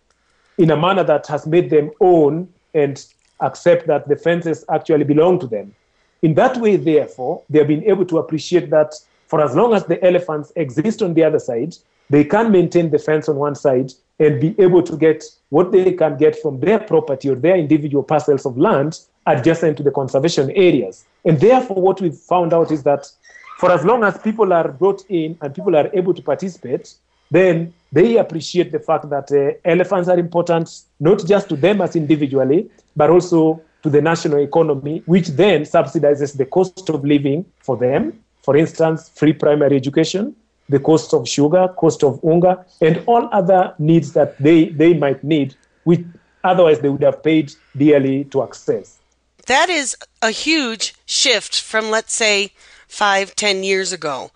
in 0.57 0.71
a 0.71 0.78
manner 0.78 1.03
that 1.03 1.28
has 1.28 1.45
made 1.45 1.69
them 1.69 1.91
own 1.99 2.47
and 2.73 3.05
accept 3.41 3.88
that 3.88 4.07
the 4.07 4.15
fences 4.15 4.65
actually 4.69 5.03
belong 5.03 5.39
to 5.39 5.47
them. 5.47 5.75
In 6.21 6.34
that 6.36 6.57
way, 6.57 6.78
therefore, 6.78 7.43
they 7.49 7.59
have 7.59 7.67
been 7.67 7.84
able 7.84 8.05
to 8.05 8.17
appreciate 8.17 8.69
that 8.69 8.95
for 9.28 9.41
as 9.41 9.55
long 9.55 9.73
as 9.73 9.86
the 9.86 10.03
elephants 10.03 10.51
exist 10.55 11.01
on 11.01 11.13
the 11.13 11.23
other 11.23 11.39
side, 11.39 11.75
they 12.09 12.23
can 12.23 12.51
maintain 12.51 12.89
the 12.89 12.99
fence 12.99 13.27
on 13.27 13.35
one 13.35 13.55
side 13.55 13.91
and 14.19 14.41
be 14.41 14.55
able 14.59 14.81
to 14.81 14.97
get 14.97 15.23
what 15.49 15.71
they 15.71 15.91
can 15.93 16.17
get 16.17 16.35
from 16.41 16.59
their 16.59 16.79
property 16.79 17.29
or 17.29 17.35
their 17.35 17.55
individual 17.55 18.03
parcels 18.03 18.45
of 18.45 18.57
land 18.57 18.99
adjacent 19.25 19.77
to 19.77 19.83
the 19.83 19.91
conservation 19.91 20.49
areas. 20.51 21.05
And 21.25 21.39
therefore, 21.39 21.81
what 21.81 22.01
we've 22.01 22.15
found 22.15 22.53
out 22.53 22.71
is 22.71 22.83
that 22.83 23.11
for 23.59 23.71
as 23.71 23.83
long 23.83 24.03
as 24.03 24.17
people 24.17 24.53
are 24.53 24.69
brought 24.69 25.03
in 25.09 25.37
and 25.41 25.53
people 25.53 25.75
are 25.75 25.89
able 25.93 26.13
to 26.13 26.21
participate, 26.21 26.95
then 27.29 27.73
they 27.91 28.17
appreciate 28.17 28.71
the 28.71 28.79
fact 28.79 29.09
that 29.09 29.31
uh, 29.31 29.57
elephants 29.65 30.07
are 30.07 30.17
important, 30.17 30.83
not 30.99 31.25
just 31.25 31.49
to 31.49 31.55
them 31.55 31.81
as 31.81 31.95
individually, 31.95 32.69
but 32.95 33.09
also 33.09 33.61
to 33.83 33.89
the 33.89 34.01
national 34.01 34.39
economy, 34.39 35.03
which 35.05 35.27
then 35.29 35.61
subsidizes 35.61 36.37
the 36.37 36.45
cost 36.45 36.89
of 36.89 37.03
living 37.03 37.45
for 37.59 37.77
them. 37.77 38.23
For 38.43 38.55
instance, 38.55 39.09
free 39.09 39.33
primary 39.33 39.75
education, 39.75 40.35
the 40.70 40.80
cost 40.80 41.13
of 41.13 41.28
sugar, 41.28 41.68
cost 41.78 42.03
of 42.03 42.20
unga, 42.24 42.65
and 42.82 43.03
all 43.05 43.30
other 43.32 43.74
needs 43.80 44.13
that 44.13 44.38
they, 44.39 44.70
they 44.70 44.93
might 44.93 45.24
need, 45.24 45.55
which 45.84 46.03
otherwise 46.43 46.80
they 46.80 46.89
would 46.89 47.03
have 47.03 47.24
paid 47.24 47.53
dearly 47.76 48.26
to 48.26 48.43
access. 48.43 48.99
That 49.45 49.70
is 49.70 49.95
a 50.22 50.32
huge 50.32 50.93
shift 51.05 51.61
from, 51.61 51.89
let's 51.89 52.13
say, 52.13 52.51
five, 52.88 53.36
ten 53.36 53.63
years 53.63 53.93
ago, 53.93 54.32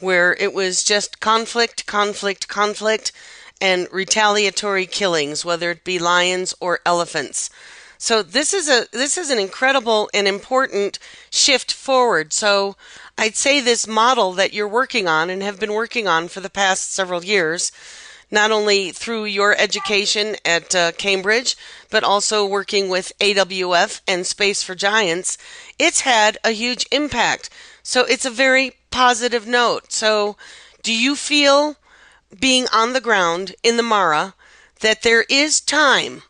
where 0.00 0.34
it 0.34 0.52
was 0.52 0.82
just 0.82 1.20
conflict, 1.20 1.86
conflict, 1.86 2.48
conflict, 2.48 3.12
and 3.60 3.88
retaliatory 3.92 4.86
killings, 4.86 5.44
whether 5.44 5.70
it 5.70 5.84
be 5.84 5.98
lions 5.98 6.54
or 6.60 6.80
elephants. 6.84 7.48
So 7.98 8.22
this 8.22 8.52
is 8.52 8.68
a 8.68 8.86
this 8.92 9.16
is 9.16 9.30
an 9.30 9.38
incredible 9.38 10.10
and 10.12 10.28
important 10.28 10.98
shift 11.30 11.72
forward. 11.72 12.32
So 12.32 12.76
I'd 13.16 13.36
say 13.36 13.60
this 13.60 13.86
model 13.86 14.32
that 14.32 14.52
you're 14.52 14.68
working 14.68 15.08
on 15.08 15.30
and 15.30 15.42
have 15.42 15.58
been 15.58 15.72
working 15.72 16.06
on 16.06 16.28
for 16.28 16.40
the 16.40 16.50
past 16.50 16.92
several 16.92 17.24
years, 17.24 17.72
not 18.30 18.50
only 18.50 18.92
through 18.92 19.24
your 19.24 19.56
education 19.56 20.36
at 20.44 20.74
uh, 20.74 20.92
Cambridge, 20.92 21.56
but 21.90 22.04
also 22.04 22.44
working 22.44 22.88
with 22.88 23.12
AWF 23.20 24.02
and 24.06 24.26
Space 24.26 24.62
for 24.62 24.74
Giants, 24.74 25.38
it's 25.78 26.00
had 26.00 26.36
a 26.44 26.50
huge 26.50 26.86
impact. 26.92 27.48
So 27.82 28.04
it's 28.04 28.26
a 28.26 28.30
very 28.30 28.72
positive 28.90 29.46
note. 29.46 29.92
So 29.92 30.36
do 30.82 30.92
you 30.92 31.16
feel 31.16 31.76
being 32.38 32.66
on 32.72 32.92
the 32.92 33.00
ground 33.00 33.54
in 33.62 33.76
the 33.76 33.82
Mara 33.82 34.34
that 34.80 35.02
there 35.02 35.24
is 35.30 35.60
time 35.60 36.22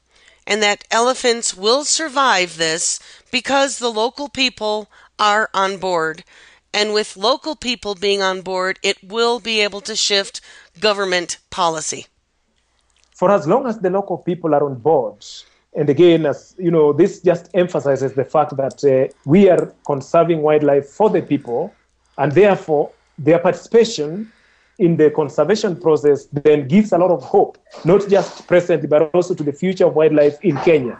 and 0.47 0.62
that 0.62 0.84
elephants 0.90 1.57
will 1.57 1.84
survive 1.84 2.57
this 2.57 3.01
because 3.30 3.78
the 3.78 3.90
local 3.90 4.28
people 4.28 4.88
are 5.18 5.51
on 5.53 5.78
board? 5.78 6.24
And 6.72 6.92
with 6.92 7.16
local 7.16 7.57
people 7.57 7.94
being 7.94 8.22
on 8.22 8.42
board, 8.42 8.78
it 8.82 9.03
will 9.03 9.40
be 9.40 9.61
able 9.61 9.80
to 9.82 9.97
shift 9.97 10.40
government 10.78 11.38
policy. 11.51 12.07
For 13.14 13.30
as 13.30 13.47
long 13.47 13.66
as 13.66 13.78
the 13.78 13.88
local 13.90 14.18
people 14.18 14.55
are 14.55 14.62
on 14.62 14.74
board, 14.74 15.24
and 15.74 15.88
again, 15.88 16.26
as 16.26 16.55
you 16.59 16.70
know, 16.70 16.92
this 16.92 17.20
just 17.20 17.49
emphasizes 17.55 18.12
the 18.12 18.24
fact 18.24 18.57
that 18.57 18.84
uh, 18.84 19.12
we 19.24 19.49
are 19.49 19.72
conserving 19.86 20.42
wildlife 20.42 20.86
for 20.86 21.11
the 21.11 21.22
people, 21.22 21.72
and 22.18 22.32
therefore 22.32 22.90
their 23.18 23.38
participation 23.38 24.30
in 24.79 24.97
the 24.97 25.11
conservation 25.11 25.77
process 25.81 26.27
then 26.27 26.68
gives 26.68 26.93
a 26.93 26.99
lot 26.99 27.11
of 27.11 27.22
hope, 27.22 27.59
not 27.85 28.09
just 28.09 28.47
present 28.47 28.89
but 28.89 29.14
also 29.14 29.35
to 29.35 29.43
the 29.43 29.53
future 29.53 29.87
of 29.87 29.95
wildlife 29.95 30.39
in 30.43 30.57
Kenya. 30.59 30.99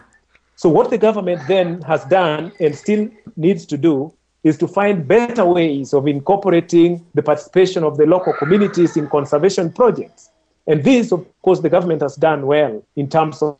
So, 0.55 0.69
what 0.69 0.89
the 0.89 0.97
government 0.97 1.41
then 1.47 1.81
has 1.83 2.03
done 2.05 2.51
and 2.59 2.75
still 2.75 3.09
needs 3.35 3.65
to 3.67 3.77
do 3.77 4.13
is 4.43 4.57
to 4.57 4.67
find 4.67 5.07
better 5.07 5.45
ways 5.45 5.93
of 5.93 6.07
incorporating 6.07 7.05
the 7.13 7.21
participation 7.21 7.83
of 7.83 7.97
the 7.97 8.05
local 8.05 8.33
communities 8.33 8.97
in 8.97 9.07
conservation 9.07 9.71
projects. 9.71 10.31
And 10.65 10.83
this, 10.83 11.11
of 11.11 11.25
course, 11.41 11.59
the 11.59 11.69
government 11.69 12.01
has 12.01 12.15
done 12.15 12.47
well 12.47 12.83
in 12.95 13.09
terms 13.09 13.41
of, 13.41 13.57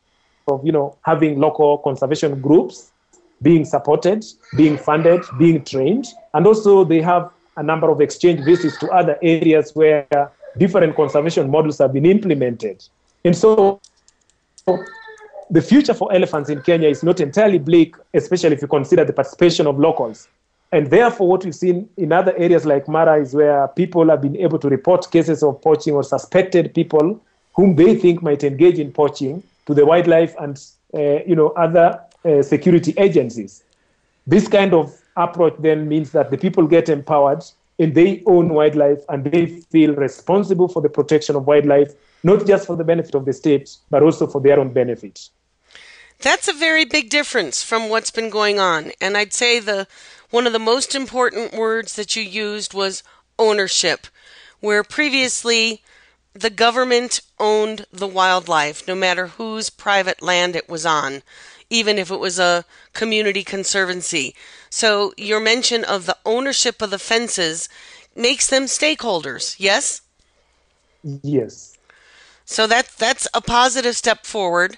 of 0.48 0.66
you 0.66 0.72
know, 0.72 0.98
having 1.04 1.40
local 1.40 1.78
conservation 1.80 2.42
groups 2.42 2.92
being 3.42 3.66
supported, 3.66 4.26
being 4.56 4.78
funded, 4.78 5.22
being 5.38 5.64
trained, 5.64 6.08
and 6.34 6.48
also 6.48 6.84
they 6.84 7.02
have 7.02 7.30
a 7.58 7.64
number 7.64 7.90
of 7.90 8.02
exchange 8.02 8.44
visits 8.46 8.78
to 8.78 8.90
other 8.90 9.18
areas 9.22 9.76
where 9.76 10.08
different 10.58 10.96
conservation 10.96 11.50
models 11.50 11.78
have 11.80 11.92
been 11.92 12.06
implemented. 12.06 12.84
And 13.26 13.36
so 13.36 13.82
the 15.50 15.62
future 15.62 15.94
for 15.94 16.14
elephants 16.14 16.50
in 16.50 16.62
Kenya 16.62 16.90
is 16.90 17.04
not 17.04 17.20
entirely 17.20 17.60
bleak, 17.60 17.96
especially 18.14 18.56
if 18.56 18.62
you 18.62 18.68
consider 18.68 19.04
the 19.04 19.14
participation 19.14 19.68
of 19.68 19.80
locals. 19.80 20.28
And 20.72 20.90
therefore, 20.90 21.30
what 21.30 21.46
we've 21.46 21.56
seen 21.56 21.90
in 21.96 22.12
other 22.12 22.36
areas 22.38 22.66
like 22.66 22.88
Mara 22.88 23.22
is 23.22 23.34
where 23.34 23.68
people 23.70 24.10
have 24.10 24.22
been 24.22 24.36
able 24.36 24.60
to 24.60 24.68
report 24.68 25.10
cases 25.12 25.42
of 25.42 25.62
poaching 25.62 25.94
or 25.94 26.04
suspected 26.04 26.74
people 26.74 27.22
whom 27.56 27.76
they 27.76 27.96
think 27.96 28.22
might 28.22 28.44
engage 28.44 28.78
in 28.78 28.92
poaching 28.92 29.42
to 29.66 29.74
the 29.74 29.86
wildlife 29.86 30.36
and 30.40 30.64
uh, 30.94 31.24
you 31.26 31.36
know 31.36 31.50
other 31.50 32.02
uh, 32.26 32.42
security 32.42 32.94
agencies. 32.98 33.64
This 34.26 34.48
kind 34.50 34.74
of 34.74 34.94
approach 35.18 35.56
then 35.60 35.88
means 35.88 36.12
that 36.12 36.32
the 36.32 36.38
people 36.38 36.68
get 36.68 36.88
empowered 36.90 37.44
and 37.80 37.94
they 37.94 38.24
own 38.26 38.50
wildlife 38.50 39.00
and 39.10 39.24
they 39.26 39.48
feel 39.48 39.94
responsible 39.96 40.68
for 40.68 40.82
the 40.82 40.90
protection 40.90 41.36
of 41.36 41.46
wildlife, 41.46 41.94
not 42.24 42.46
just 42.46 42.66
for 42.66 42.76
the 42.76 42.84
benefit 42.84 43.16
of 43.16 43.26
the 43.26 43.34
state, 43.34 43.76
but 43.90 44.02
also 44.04 44.28
for 44.28 44.42
their 44.42 44.60
own 44.60 44.72
benefit. 44.72 45.30
That's 46.20 46.48
a 46.48 46.54
very 46.54 46.86
big 46.86 47.10
difference 47.10 47.62
from 47.62 47.90
what's 47.90 48.10
been 48.10 48.30
going 48.30 48.60
on. 48.60 48.92
And 49.00 49.16
I'd 49.16 49.34
say 49.34 49.60
the 49.60 49.88
one 50.30 50.48
of 50.48 50.54
the 50.54 50.60
most 50.60 50.96
important 50.96 51.54
words 51.54 51.96
that 51.96 52.16
you 52.16 52.24
used 52.24 52.74
was 52.74 53.04
ownership, 53.38 54.08
where 54.60 54.84
previously 54.84 55.84
the 56.34 56.50
government 56.50 57.22
owned 57.40 57.86
the 57.92 58.08
wildlife, 58.08 58.88
no 58.88 58.96
matter 58.96 59.28
whose 59.28 59.70
private 59.70 60.22
land 60.22 60.56
it 60.56 60.68
was 60.68 60.86
on, 60.86 61.22
even 61.70 61.98
if 61.98 62.12
it 62.12 62.20
was 62.20 62.40
a 62.40 62.66
community 62.94 63.44
conservancy. 63.44 64.36
So 64.70 65.14
your 65.18 65.40
mention 65.40 65.84
of 65.84 66.06
the 66.06 66.18
ownership 66.26 66.82
of 66.82 66.90
the 66.90 67.00
fences 67.00 67.70
makes 68.16 68.48
them 68.48 68.64
stakeholders, 68.64 69.56
yes? 69.60 70.02
Yes. 71.04 71.78
So 72.46 72.66
that 72.68 72.88
that's 72.98 73.28
a 73.34 73.42
positive 73.42 73.96
step 73.96 74.26
forward 74.26 74.78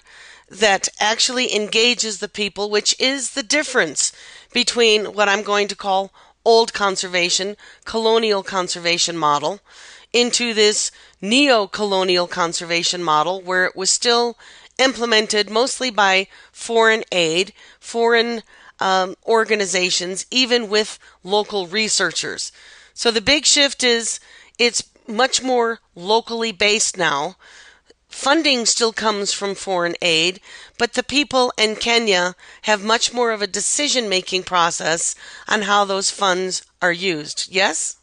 that 0.50 0.88
actually 0.98 1.54
engages 1.54 2.18
the 2.18 2.28
people, 2.28 2.68
which 2.68 2.98
is 2.98 3.32
the 3.32 3.42
difference 3.42 4.12
between 4.52 5.12
what 5.14 5.28
I'm 5.28 5.42
going 5.42 5.68
to 5.68 5.76
call 5.76 6.12
old 6.44 6.72
conservation, 6.72 7.56
colonial 7.84 8.42
conservation 8.42 9.16
model, 9.16 9.60
into 10.12 10.52
this 10.52 10.90
neo 11.20 11.66
colonial 11.66 12.26
conservation 12.26 13.02
model 13.02 13.40
where 13.40 13.64
it 13.64 13.76
was 13.76 13.90
still 13.90 14.36
implemented 14.78 15.50
mostly 15.50 15.90
by 15.90 16.26
foreign 16.52 17.04
aid, 17.12 17.52
foreign 17.78 18.42
um, 18.80 19.14
organizations, 19.26 20.26
even 20.30 20.68
with 20.68 20.98
local 21.22 21.66
researchers. 21.66 22.52
So 22.94 23.10
the 23.10 23.20
big 23.20 23.44
shift 23.44 23.84
is 23.84 24.20
it's 24.58 24.84
much 25.06 25.42
more 25.42 25.80
locally 25.94 26.52
based 26.52 26.96
now. 26.96 27.36
Funding 28.08 28.66
still 28.66 28.92
comes 28.92 29.32
from 29.32 29.54
foreign 29.54 29.94
aid, 30.02 30.40
but 30.78 30.94
the 30.94 31.02
people 31.02 31.52
in 31.56 31.76
Kenya 31.76 32.34
have 32.62 32.84
much 32.84 33.14
more 33.14 33.30
of 33.30 33.40
a 33.40 33.46
decision 33.46 34.08
making 34.08 34.42
process 34.42 35.14
on 35.46 35.62
how 35.62 35.84
those 35.84 36.10
funds 36.10 36.62
are 36.82 36.92
used. 36.92 37.48
Yes? 37.50 37.96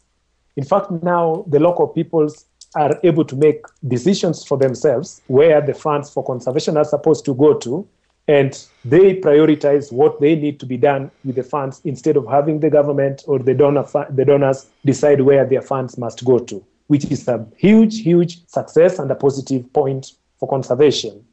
In 0.56 0.64
fact, 0.64 0.90
now 0.90 1.44
the 1.46 1.60
local 1.60 1.86
peoples 1.86 2.46
are 2.74 2.98
able 3.02 3.24
to 3.24 3.36
make 3.36 3.64
decisions 3.86 4.44
for 4.44 4.58
themselves 4.58 5.22
where 5.26 5.60
the 5.60 5.74
funds 5.74 6.10
for 6.10 6.24
conservation 6.24 6.76
are 6.76 6.84
supposed 6.84 7.24
to 7.24 7.34
go 7.34 7.54
to, 7.54 7.86
and 8.26 8.66
they 8.84 9.14
prioritize 9.14 9.90
what 9.90 10.20
they 10.20 10.36
need 10.36 10.60
to 10.60 10.66
be 10.66 10.76
done 10.76 11.10
with 11.24 11.36
the 11.36 11.42
funds 11.42 11.80
instead 11.84 12.16
of 12.16 12.26
having 12.28 12.60
the 12.60 12.68
government 12.68 13.24
or 13.26 13.38
the 13.38 13.54
donor 13.54 13.84
the 14.10 14.24
donors 14.24 14.66
decide 14.84 15.22
where 15.22 15.46
their 15.46 15.62
funds 15.62 15.96
must 15.96 16.24
go 16.24 16.38
to, 16.38 16.62
which 16.88 17.06
is 17.06 17.26
a 17.26 17.46
huge, 17.56 18.02
huge 18.02 18.46
success 18.46 18.98
and 18.98 19.10
a 19.10 19.14
positive 19.14 19.72
point 19.72 20.12
for 20.36 20.48
conservation. 20.48 21.24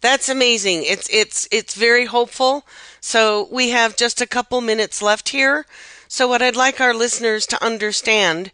That's 0.00 0.28
amazing. 0.28 0.82
It's 0.82 1.08
it's 1.12 1.46
it's 1.52 1.76
very 1.76 2.06
hopeful. 2.06 2.66
So 3.00 3.48
we 3.52 3.70
have 3.70 3.96
just 3.96 4.20
a 4.20 4.26
couple 4.26 4.60
minutes 4.60 5.00
left 5.00 5.28
here. 5.28 5.64
So 6.08 6.26
what 6.26 6.42
I'd 6.42 6.56
like 6.56 6.80
our 6.80 6.92
listeners 6.92 7.46
to 7.46 7.64
understand 7.64 8.50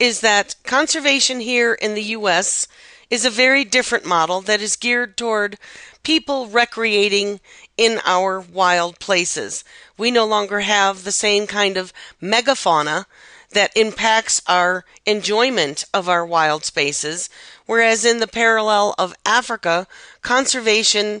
is 0.00 0.20
that 0.20 0.56
conservation 0.64 1.38
here 1.40 1.74
in 1.74 1.94
the 1.94 2.02
US 2.02 2.66
is 3.10 3.24
a 3.24 3.30
very 3.30 3.64
different 3.64 4.06
model 4.06 4.40
that 4.40 4.62
is 4.62 4.76
geared 4.76 5.16
toward 5.16 5.58
people 6.02 6.46
recreating 6.46 7.38
in 7.76 8.00
our 8.06 8.40
wild 8.40 8.98
places. 8.98 9.62
We 9.98 10.10
no 10.10 10.24
longer 10.24 10.60
have 10.60 11.04
the 11.04 11.12
same 11.12 11.46
kind 11.46 11.76
of 11.76 11.92
megafauna 12.22 13.04
that 13.50 13.76
impacts 13.76 14.40
our 14.46 14.84
enjoyment 15.04 15.84
of 15.92 16.08
our 16.08 16.24
wild 16.24 16.64
spaces, 16.64 17.28
whereas 17.66 18.04
in 18.04 18.20
the 18.20 18.26
parallel 18.26 18.94
of 18.96 19.14
Africa, 19.26 19.86
conservation 20.22 21.20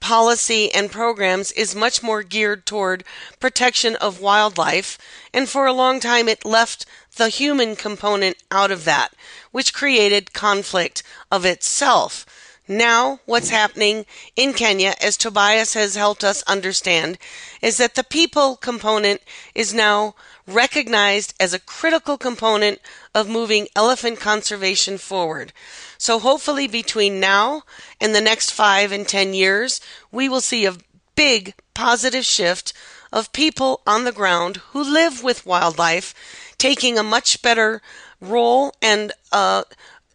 policy 0.00 0.72
and 0.72 0.90
programs 0.90 1.52
is 1.52 1.74
much 1.74 2.02
more 2.02 2.22
geared 2.22 2.66
toward 2.66 3.04
protection 3.38 3.94
of 3.96 4.20
wildlife, 4.20 4.98
and 5.32 5.48
for 5.48 5.66
a 5.66 5.72
long 5.72 6.00
time 6.00 6.28
it 6.28 6.44
left 6.44 6.86
the 7.16 7.28
human 7.28 7.76
component 7.76 8.36
out 8.50 8.70
of 8.70 8.84
that, 8.84 9.12
which 9.50 9.74
created 9.74 10.32
conflict 10.32 11.02
of 11.30 11.44
itself. 11.44 12.26
Now, 12.68 13.18
what's 13.26 13.50
happening 13.50 14.06
in 14.36 14.52
Kenya, 14.52 14.94
as 15.02 15.16
Tobias 15.16 15.74
has 15.74 15.96
helped 15.96 16.22
us 16.22 16.44
understand, 16.44 17.18
is 17.60 17.78
that 17.78 17.96
the 17.96 18.04
people 18.04 18.54
component 18.54 19.22
is 19.56 19.74
now 19.74 20.14
recognized 20.46 21.34
as 21.40 21.52
a 21.52 21.58
critical 21.58 22.16
component 22.16 22.80
of 23.12 23.28
moving 23.28 23.66
elephant 23.74 24.20
conservation 24.20 24.98
forward. 24.98 25.52
So 25.98 26.20
hopefully 26.20 26.68
between 26.68 27.18
now 27.18 27.62
and 28.00 28.14
the 28.14 28.20
next 28.20 28.52
five 28.52 28.92
and 28.92 29.06
ten 29.06 29.34
years, 29.34 29.80
we 30.12 30.28
will 30.28 30.40
see 30.40 30.64
a 30.64 30.76
big 31.16 31.54
positive 31.74 32.24
shift 32.24 32.72
of 33.12 33.32
people 33.32 33.80
on 33.86 34.04
the 34.04 34.12
ground 34.12 34.58
who 34.70 34.82
live 34.82 35.24
with 35.24 35.44
wildlife 35.44 36.14
taking 36.60 36.98
a 36.98 37.02
much 37.02 37.40
better 37.40 37.80
role 38.20 38.72
and 38.82 39.12
uh, 39.32 39.64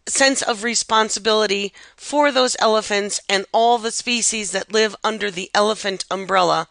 sense 0.06 0.40
of 0.42 0.62
responsibility 0.62 1.72
for 1.96 2.30
those 2.30 2.56
elephants 2.60 3.20
and 3.28 3.44
all 3.52 3.78
the 3.78 3.90
species 3.90 4.52
that 4.52 4.72
live 4.72 4.94
under 5.02 5.28
the 5.28 5.50
elephant 5.52 6.04
umbrella 6.08 6.68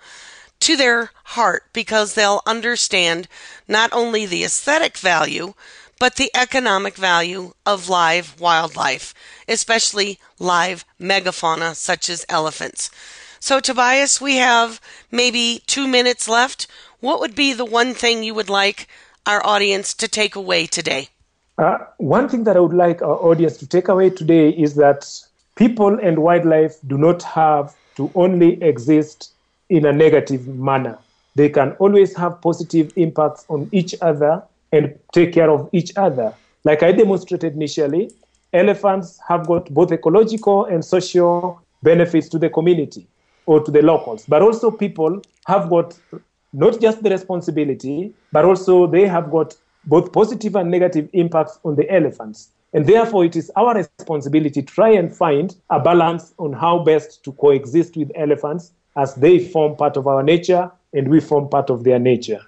to 0.61 0.77
their 0.77 1.11
heart 1.35 1.65
because 1.73 2.13
they'll 2.13 2.41
understand 2.45 3.27
not 3.67 3.91
only 3.91 4.25
the 4.25 4.45
aesthetic 4.45 4.97
value, 4.97 5.53
but 5.99 6.15
the 6.15 6.31
economic 6.33 6.95
value 6.95 7.53
of 7.65 7.89
live 7.89 8.39
wildlife, 8.39 9.13
especially 9.45 10.19
live 10.39 10.85
megafauna 10.99 11.75
such 11.75 12.09
as 12.09 12.25
elephants. 12.29 12.89
So, 13.41 13.59
Tobias, 13.59 14.21
we 14.21 14.37
have 14.37 14.79
maybe 15.11 15.61
two 15.67 15.85
minutes 15.85 16.29
left. 16.29 16.67
What 17.01 17.19
would 17.19 17.35
be 17.35 17.51
the 17.51 17.65
one 17.65 17.93
thing 17.93 18.23
you 18.23 18.33
would 18.33 18.49
like 18.49 18.87
our 19.25 19.45
audience 19.45 19.93
to 19.95 20.07
take 20.07 20.35
away 20.35 20.65
today? 20.65 21.09
Uh, 21.57 21.77
one 21.97 22.27
thing 22.27 22.43
that 22.43 22.57
I 22.57 22.59
would 22.59 22.73
like 22.75 23.01
our 23.01 23.17
audience 23.17 23.57
to 23.57 23.67
take 23.67 23.87
away 23.87 24.09
today 24.09 24.49
is 24.49 24.75
that 24.75 25.09
people 25.55 25.97
and 25.99 26.19
wildlife 26.19 26.75
do 26.87 26.97
not 26.97 27.23
have 27.23 27.75
to 27.95 28.11
only 28.15 28.61
exist 28.61 29.31
in 29.69 29.85
a 29.85 29.93
negative 29.93 30.47
manner. 30.47 30.97
They 31.35 31.49
can 31.49 31.71
always 31.73 32.15
have 32.17 32.41
positive 32.41 32.91
impacts 32.97 33.45
on 33.49 33.69
each 33.71 33.95
other 34.01 34.43
and 34.71 34.97
take 35.13 35.33
care 35.33 35.49
of 35.49 35.69
each 35.71 35.91
other. 35.95 36.33
Like 36.63 36.83
I 36.83 36.91
demonstrated 36.91 37.53
initially, 37.53 38.11
elephants 38.53 39.19
have 39.27 39.47
got 39.47 39.73
both 39.73 39.91
ecological 39.91 40.65
and 40.65 40.83
social 40.83 41.61
benefits 41.83 42.27
to 42.29 42.39
the 42.39 42.49
community 42.49 43.07
or 43.45 43.63
to 43.63 43.71
the 43.71 43.81
locals, 43.81 44.25
but 44.27 44.41
also 44.41 44.71
people 44.71 45.21
have 45.45 45.69
got 45.69 45.97
not 46.55 46.79
just 46.79 47.03
the 47.03 47.09
responsibility, 47.09 48.13
but 48.31 48.45
also 48.45 48.87
they 48.87 49.07
have 49.07 49.29
got 49.29 49.55
both 49.85 50.11
positive 50.11 50.55
and 50.55 50.71
negative 50.71 51.09
impacts 51.13 51.59
on 51.63 51.75
the 51.75 51.89
elephants. 51.93 52.49
And 52.73 52.85
therefore, 52.85 53.25
it 53.25 53.35
is 53.35 53.51
our 53.55 53.75
responsibility 53.75 54.61
to 54.61 54.61
try 54.61 54.89
and 54.89 55.15
find 55.15 55.55
a 55.69 55.79
balance 55.79 56.33
on 56.39 56.53
how 56.53 56.79
best 56.79 57.23
to 57.23 57.31
coexist 57.33 57.95
with 57.95 58.11
elephants 58.15 58.71
as 58.95 59.15
they 59.15 59.39
form 59.39 59.75
part 59.75 59.97
of 59.97 60.07
our 60.07 60.23
nature 60.23 60.71
and 60.93 61.09
we 61.09 61.19
form 61.19 61.49
part 61.49 61.69
of 61.69 61.83
their 61.83 61.99
nature. 61.99 62.41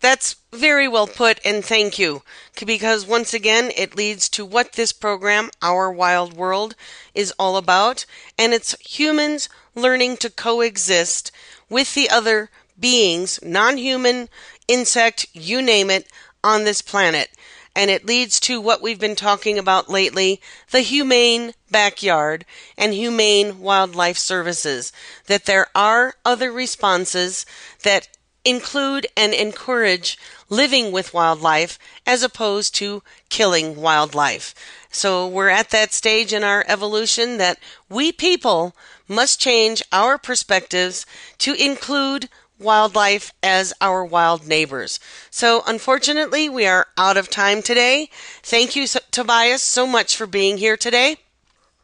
That's 0.00 0.34
very 0.52 0.88
well 0.88 1.06
put, 1.06 1.38
and 1.44 1.64
thank 1.64 1.98
you. 1.98 2.22
Because 2.66 3.06
once 3.06 3.32
again, 3.32 3.70
it 3.76 3.94
leads 3.94 4.28
to 4.30 4.44
what 4.44 4.72
this 4.72 4.92
program, 4.92 5.50
Our 5.62 5.92
Wild 5.92 6.32
World, 6.32 6.74
is 7.14 7.32
all 7.38 7.56
about, 7.56 8.04
and 8.36 8.52
it's 8.52 8.74
humans 8.80 9.48
learning 9.76 10.16
to 10.18 10.30
coexist 10.30 11.30
with 11.70 11.94
the 11.94 12.10
other 12.10 12.50
beings, 12.78 13.38
non 13.42 13.76
human, 13.76 14.28
insect, 14.68 15.26
you 15.32 15.62
name 15.62 15.90
it, 15.90 16.06
on 16.44 16.64
this 16.64 16.82
planet. 16.82 17.30
And 17.74 17.90
it 17.90 18.04
leads 18.04 18.38
to 18.40 18.60
what 18.60 18.82
we've 18.82 19.00
been 19.00 19.16
talking 19.16 19.58
about 19.58 19.88
lately 19.88 20.40
the 20.70 20.80
humane 20.80 21.54
backyard 21.70 22.44
and 22.76 22.92
humane 22.92 23.60
wildlife 23.60 24.18
services. 24.18 24.92
That 25.26 25.46
there 25.46 25.68
are 25.74 26.14
other 26.24 26.52
responses 26.52 27.46
that 27.82 28.08
include 28.44 29.06
and 29.16 29.32
encourage 29.32 30.18
living 30.48 30.92
with 30.92 31.14
wildlife 31.14 31.78
as 32.06 32.22
opposed 32.22 32.74
to 32.74 33.02
killing 33.30 33.76
wildlife. 33.76 34.54
So 34.90 35.26
we're 35.26 35.48
at 35.48 35.70
that 35.70 35.92
stage 35.92 36.32
in 36.32 36.44
our 36.44 36.64
evolution 36.68 37.38
that 37.38 37.58
we 37.88 38.12
people 38.12 38.76
must 39.08 39.40
change 39.40 39.82
our 39.92 40.18
perspectives 40.18 41.06
to 41.38 41.54
include 41.54 42.28
wildlife 42.62 43.32
as 43.42 43.72
our 43.80 44.04
wild 44.04 44.46
neighbors. 44.46 45.00
So, 45.30 45.62
unfortunately, 45.66 46.48
we 46.48 46.66
are 46.66 46.86
out 46.96 47.16
of 47.16 47.28
time 47.28 47.62
today. 47.62 48.08
Thank 48.42 48.76
you, 48.76 48.86
Tobias, 49.10 49.62
so 49.62 49.86
much 49.86 50.16
for 50.16 50.26
being 50.26 50.58
here 50.58 50.76
today. 50.76 51.16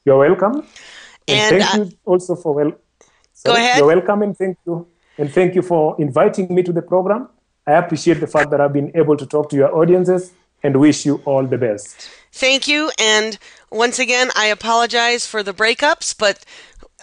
You're 0.05 0.19
welcome. 0.19 0.67
And, 1.27 1.57
and 1.57 1.63
thank 1.63 1.75
uh, 1.75 1.85
you 1.85 1.93
also 2.05 2.37
for 2.37 2.55
well. 2.55 2.73
Sorry, 3.35 3.55
go 3.55 3.63
ahead. 3.63 3.79
You're 3.79 3.87
welcome, 3.87 4.23
and 4.23 4.37
thank 4.37 4.57
you, 4.67 4.87
and 5.19 5.33
thank 5.33 5.55
you 5.55 5.63
for 5.63 5.95
inviting 5.99 6.55
me 6.55 6.63
to 6.63 6.73
the 6.73 6.83
program. 6.83 7.29
I 7.67 7.73
appreciate 7.73 8.21
the 8.21 8.27
fact 8.27 8.51
that 8.51 8.61
I've 8.61 8.73
been 8.73 8.91
able 8.95 9.17
to 9.17 9.27
talk 9.27 9.51
to 9.51 9.57
your 9.57 9.75
audiences, 9.77 10.33
and 10.63 10.81
wish 10.81 11.07
you 11.07 11.23
all 11.25 11.45
the 11.47 11.59
best. 11.59 12.09
Thank 12.33 12.67
you, 12.67 12.91
and 12.99 13.39
once 13.71 13.99
again, 13.99 14.31
I 14.35 14.47
apologize 14.47 15.27
for 15.27 15.43
the 15.43 15.53
breakups, 15.53 16.17
but 16.17 16.45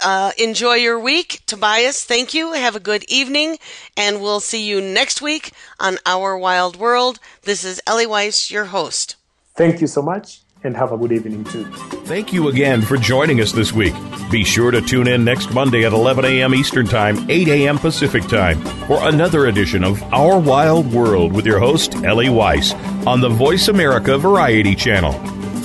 uh, 0.04 0.32
enjoy 0.38 0.76
your 0.76 1.00
week. 1.00 1.41
Tobias, 1.46 2.04
thank 2.04 2.34
you. 2.34 2.54
Have 2.54 2.76
a 2.76 2.80
good 2.80 3.04
evening. 3.08 3.58
And 3.96 4.22
we'll 4.22 4.39
see 4.39 4.66
you 4.66 4.82
next 4.82 5.22
week 5.22 5.52
on 5.80 5.98
Our 6.06 6.38
Wild 6.38 6.76
World. 6.76 7.20
This 7.43 7.64
is 7.64 7.82
Ellie 7.88 8.06
Weiss, 8.06 8.52
your 8.52 8.66
host. 8.66 9.16
Thank 9.56 9.82
you 9.82 9.88
so 9.88 10.02
much 10.02 10.41
and 10.66 10.76
have 10.76 10.91
a 10.91 10.98
good 10.98 11.12
evening 11.12 11.43
too. 11.46 11.64
Thank 12.06 12.34
you 12.34 12.48
again 12.50 12.82
for 12.82 12.98
joining 12.98 13.39
us 13.39 13.52
this 13.52 13.72
week. 13.72 13.93
Be 14.32 14.43
sure 14.43 14.72
to 14.72 14.82
tune 14.82 15.08
in 15.08 15.24
next 15.24 15.54
Monday 15.54 15.86
at 15.86 15.93
11 15.93 16.26
a.m. 16.26 16.56
Eastern 16.56 16.88
Time, 16.88 17.30
8 17.30 17.48
a.m. 17.48 17.78
Pacific 17.78 18.24
Time 18.24 18.60
for 18.88 19.08
another 19.08 19.46
edition 19.46 19.84
of 19.84 20.02
Our 20.12 20.39
Wild 20.39 20.91
World 20.91 21.34
with 21.34 21.46
your 21.46 21.60
host, 21.60 21.96
Ellie 22.04 22.30
Weiss, 22.30 22.74
on 23.06 23.22
the 23.22 23.30
Voice 23.30 23.68
America 23.68 24.18
Variety 24.18 24.76
Channel. 24.76 25.14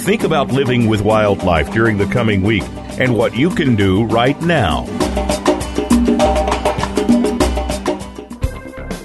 Think 0.01 0.22
about 0.22 0.49
living 0.49 0.87
with 0.87 1.01
wildlife 1.01 1.70
during 1.72 1.99
the 1.99 2.07
coming 2.07 2.43
week 2.43 2.64
and 3.01 3.16
what 3.16 3.34
you 3.34 3.51
can 3.51 3.74
do 3.74 4.05
right 4.05 4.40
now. 4.42 4.84